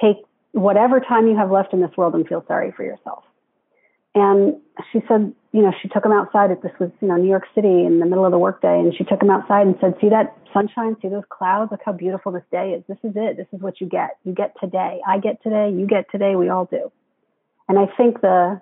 take 0.00 0.16
whatever 0.52 1.00
time 1.00 1.26
you 1.26 1.36
have 1.36 1.50
left 1.50 1.72
in 1.72 1.80
this 1.80 1.90
world 1.96 2.14
and 2.14 2.26
feel 2.26 2.44
sorry 2.46 2.72
for 2.72 2.84
yourself? 2.84 3.24
And 4.14 4.56
she 4.92 5.00
said, 5.08 5.32
you 5.52 5.62
know, 5.62 5.72
she 5.80 5.88
took 5.88 6.04
him 6.04 6.12
outside. 6.12 6.50
This 6.62 6.72
was, 6.78 6.90
you 7.00 7.08
know, 7.08 7.16
New 7.16 7.28
York 7.28 7.44
City 7.54 7.84
in 7.84 7.98
the 7.98 8.06
middle 8.06 8.24
of 8.24 8.30
the 8.30 8.38
workday, 8.38 8.78
and 8.80 8.94
she 8.94 9.04
took 9.04 9.22
him 9.22 9.30
outside 9.30 9.66
and 9.66 9.76
said, 9.80 9.94
"See 10.00 10.08
that 10.08 10.36
sunshine? 10.52 10.96
See 11.00 11.08
those 11.08 11.24
clouds? 11.28 11.70
Look 11.70 11.80
how 11.84 11.92
beautiful 11.92 12.32
this 12.32 12.44
day 12.50 12.72
is. 12.72 12.84
This 12.88 12.98
is 13.02 13.12
it. 13.16 13.36
This 13.36 13.46
is 13.52 13.60
what 13.60 13.80
you 13.80 13.86
get. 13.86 14.16
You 14.24 14.32
get 14.32 14.54
today. 14.60 15.00
I 15.06 15.18
get 15.18 15.42
today. 15.42 15.70
You 15.70 15.86
get 15.86 16.10
today. 16.10 16.36
We 16.36 16.48
all 16.48 16.64
do." 16.64 16.90
And 17.68 17.78
I 17.78 17.86
think 17.96 18.20
the 18.20 18.60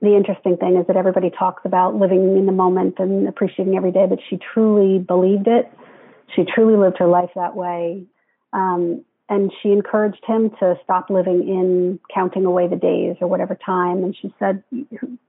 the 0.00 0.16
interesting 0.16 0.56
thing 0.56 0.76
is 0.76 0.86
that 0.88 0.96
everybody 0.96 1.30
talks 1.30 1.62
about 1.64 1.94
living 1.94 2.36
in 2.36 2.46
the 2.46 2.52
moment 2.52 2.96
and 2.98 3.28
appreciating 3.28 3.76
every 3.76 3.92
day, 3.92 4.06
but 4.08 4.18
she 4.28 4.36
truly 4.36 4.98
believed 4.98 5.46
it. 5.46 5.70
She 6.34 6.44
truly 6.44 6.76
lived 6.76 6.98
her 6.98 7.06
life 7.06 7.30
that 7.36 7.54
way. 7.54 8.04
Um, 8.52 9.04
and 9.28 9.52
she 9.62 9.70
encouraged 9.70 10.22
him 10.26 10.50
to 10.60 10.76
stop 10.84 11.08
living 11.08 11.48
in 11.48 11.98
counting 12.12 12.44
away 12.44 12.68
the 12.68 12.76
days 12.76 13.16
or 13.20 13.28
whatever 13.28 13.54
time. 13.54 14.02
And 14.02 14.16
she 14.16 14.32
said, 14.38 14.62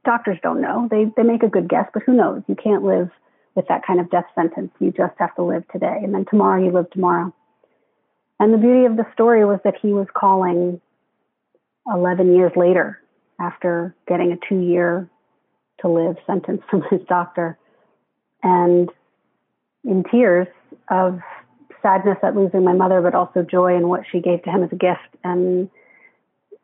doctors 0.04 0.38
don't 0.44 0.62
know. 0.62 0.88
They, 0.90 1.06
they 1.16 1.24
make 1.24 1.44
a 1.44 1.48
good 1.48 1.70
guess, 1.70 1.88
but 1.94 2.04
who 2.04 2.14
knows? 2.14 2.42
You 2.48 2.56
can't 2.56 2.84
live 2.84 3.10
with 3.56 3.68
that 3.68 3.86
kind 3.86 4.00
of 4.00 4.10
death 4.10 4.26
sentence. 4.36 4.72
You 4.80 4.92
just 4.92 5.14
have 5.20 5.36
to 5.36 5.44
live 5.44 5.64
today. 5.72 6.00
And 6.04 6.14
then 6.14 6.26
tomorrow 6.30 6.64
you 6.64 6.72
live 6.72 6.90
tomorrow. 6.90 7.34
And 8.40 8.54
the 8.54 8.58
beauty 8.58 8.86
of 8.86 8.98
the 8.98 9.06
story 9.14 9.46
was 9.46 9.60
that 9.64 9.76
he 9.82 9.90
was 9.90 10.08
calling 10.14 10.82
11 11.94 12.36
years 12.36 12.52
later 12.56 13.00
after 13.40 13.96
getting 14.08 14.32
a 14.32 14.38
two 14.50 14.60
year 14.60 15.10
to 15.82 15.88
live 15.88 16.18
sentence 16.26 16.62
from 16.70 16.84
his 16.90 17.02
doctor. 17.08 17.58
And 18.42 18.90
in 19.84 20.04
tears 20.12 20.48
of 20.90 21.20
sadness 21.84 22.18
at 22.24 22.36
losing 22.36 22.64
my 22.64 22.74
mother, 22.74 23.02
but 23.02 23.14
also 23.14 23.44
joy 23.44 23.76
in 23.76 23.88
what 23.88 24.02
she 24.12 24.20
gave 24.20 24.42
to 24.44 24.50
him 24.50 24.64
as 24.64 24.72
a 24.72 24.76
gift. 24.76 25.22
And 25.24 25.70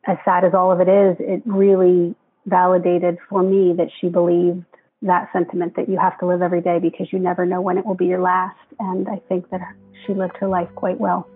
as 0.07 0.17
sad 0.26 0.43
as 0.43 0.53
all 0.55 0.72
of 0.72 0.80
it 0.80 0.89
is, 0.89 1.17
it 1.20 1.43
really 1.45 2.15
validated 2.47 3.17
for 3.30 3.43
me 3.43 3.74
that 3.78 3.89
she 4.01 4.09
believed 4.09 4.65
that 5.01 5.30
sentiment 5.32 5.76
that 5.76 5.88
you 5.88 5.97
have 5.99 6.17
to 6.20 6.26
live 6.26 6.41
every 6.41 6.61
day 6.61 6.80
because 6.80 7.07
you 7.11 7.20
never 7.20 7.45
know 7.45 7.61
when 7.61 7.78
it 7.78 7.86
will 7.86 7.95
be 7.95 8.07
your 8.07 8.22
last. 8.22 8.57
And 8.80 9.07
I 9.07 9.22
think 9.30 9.49
that 9.51 9.61
she 10.05 10.13
lived 10.13 10.38
her 10.38 10.47
life 10.47 10.70
quite 10.76 10.99
well. 10.99 11.30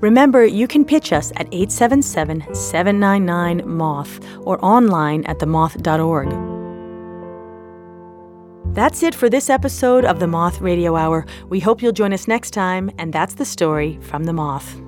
Remember, 0.00 0.44
you 0.44 0.68
can 0.68 0.84
pitch 0.84 1.12
us 1.12 1.32
at 1.36 1.48
877 1.52 2.54
799 2.54 3.68
Moth 3.68 4.20
or 4.46 4.64
online 4.64 5.24
at 5.24 5.38
themoth.org. 5.38 6.57
That's 8.74 9.02
it 9.02 9.14
for 9.14 9.28
this 9.28 9.50
episode 9.50 10.04
of 10.04 10.20
the 10.20 10.26
Moth 10.26 10.60
Radio 10.60 10.94
Hour. 10.94 11.26
We 11.48 11.58
hope 11.58 11.82
you'll 11.82 11.92
join 11.92 12.12
us 12.12 12.28
next 12.28 12.52
time, 12.52 12.90
and 12.98 13.12
that's 13.12 13.34
the 13.34 13.44
story 13.44 13.98
from 14.02 14.24
the 14.24 14.32
Moth. 14.32 14.80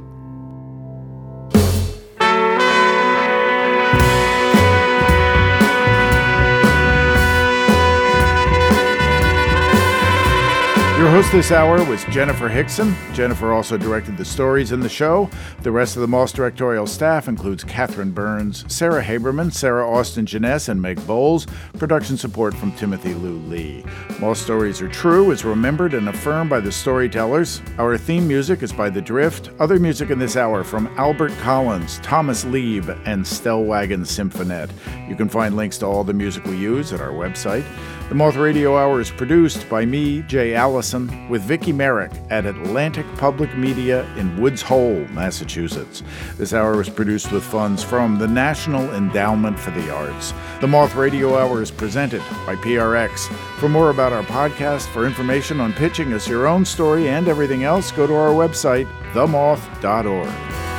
Your 11.00 11.08
host 11.08 11.32
this 11.32 11.50
hour 11.50 11.82
was 11.86 12.04
Jenifer 12.04 12.50
Hixson. 12.50 12.92
Jenifer 13.14 13.56
also 13.56 13.78
directed 13.78 14.18
the 14.18 14.24
stories 14.26 14.70
in 14.70 14.80
the 14.80 14.88
show. 14.90 15.30
The 15.62 15.72
rest 15.72 15.96
of 15.96 16.02
the 16.02 16.08
Moth 16.08 16.34
directorial 16.34 16.86
staff 16.86 17.26
includes 17.26 17.64
Catherine 17.64 18.10
Burns, 18.10 18.70
Sarah 18.70 19.02
Haberman, 19.02 19.50
Sarah 19.50 19.90
Austin 19.90 20.26
Jenness, 20.26 20.68
and 20.68 20.82
Meg 20.82 21.04
Bowles. 21.06 21.46
Production 21.78 22.18
support 22.18 22.52
from 22.52 22.72
Timothy 22.72 23.14
Lou 23.14 23.38
Ly. 23.48 23.82
Moth 24.20 24.36
Stories 24.36 24.82
Are 24.82 24.90
True 24.90 25.30
is 25.30 25.42
remembered 25.42 25.94
and 25.94 26.06
affirmed 26.06 26.50
by 26.50 26.60
the 26.60 26.70
storytellers. 26.70 27.62
Our 27.78 27.96
theme 27.96 28.28
music 28.28 28.62
is 28.62 28.70
by 28.70 28.90
The 28.90 29.00
Drift. 29.00 29.48
Other 29.58 29.78
music 29.78 30.10
in 30.10 30.18
this 30.18 30.36
hour 30.36 30.62
from 30.62 30.86
Albert 30.98 31.32
Collins, 31.38 31.98
Thomas 32.02 32.44
Leeb, 32.44 32.90
and 33.06 33.24
Stellwagen 33.24 34.04
Symphonette. 34.04 34.68
You 35.08 35.16
can 35.16 35.30
find 35.30 35.56
links 35.56 35.78
to 35.78 35.86
all 35.86 36.04
the 36.04 36.12
music 36.12 36.44
we 36.44 36.58
use 36.58 36.92
at 36.92 37.00
our 37.00 37.12
website. 37.12 37.64
The 38.10 38.16
Moth 38.16 38.34
Radio 38.34 38.76
Hour 38.76 39.00
is 39.00 39.08
produced 39.08 39.68
by 39.68 39.86
me, 39.86 40.22
Jay 40.22 40.52
Allison, 40.56 41.28
with 41.28 41.42
Vicki 41.42 41.72
Merrick 41.72 42.10
at 42.28 42.44
Atlantic 42.44 43.06
Public 43.14 43.56
Media 43.56 44.04
in 44.16 44.40
Woods 44.40 44.62
Hole, 44.62 45.06
Massachusetts. 45.10 46.02
This 46.36 46.52
hour 46.52 46.76
was 46.76 46.88
produced 46.88 47.30
with 47.30 47.44
funds 47.44 47.84
from 47.84 48.18
the 48.18 48.26
National 48.26 48.92
Endowment 48.96 49.56
for 49.56 49.70
the 49.70 49.94
Arts. 49.94 50.34
The 50.60 50.66
Moth 50.66 50.96
Radio 50.96 51.38
Hour 51.38 51.62
is 51.62 51.70
presented 51.70 52.22
by 52.44 52.56
PRX. 52.56 53.32
For 53.60 53.68
more 53.68 53.90
about 53.90 54.12
our 54.12 54.24
podcast, 54.24 54.88
for 54.88 55.06
information 55.06 55.60
on 55.60 55.72
pitching 55.72 56.12
us 56.12 56.26
your 56.26 56.48
own 56.48 56.64
story 56.64 57.10
and 57.10 57.28
everything 57.28 57.62
else, 57.62 57.92
go 57.92 58.08
to 58.08 58.14
our 58.16 58.32
website, 58.32 58.90
themoth.org. 59.12 60.69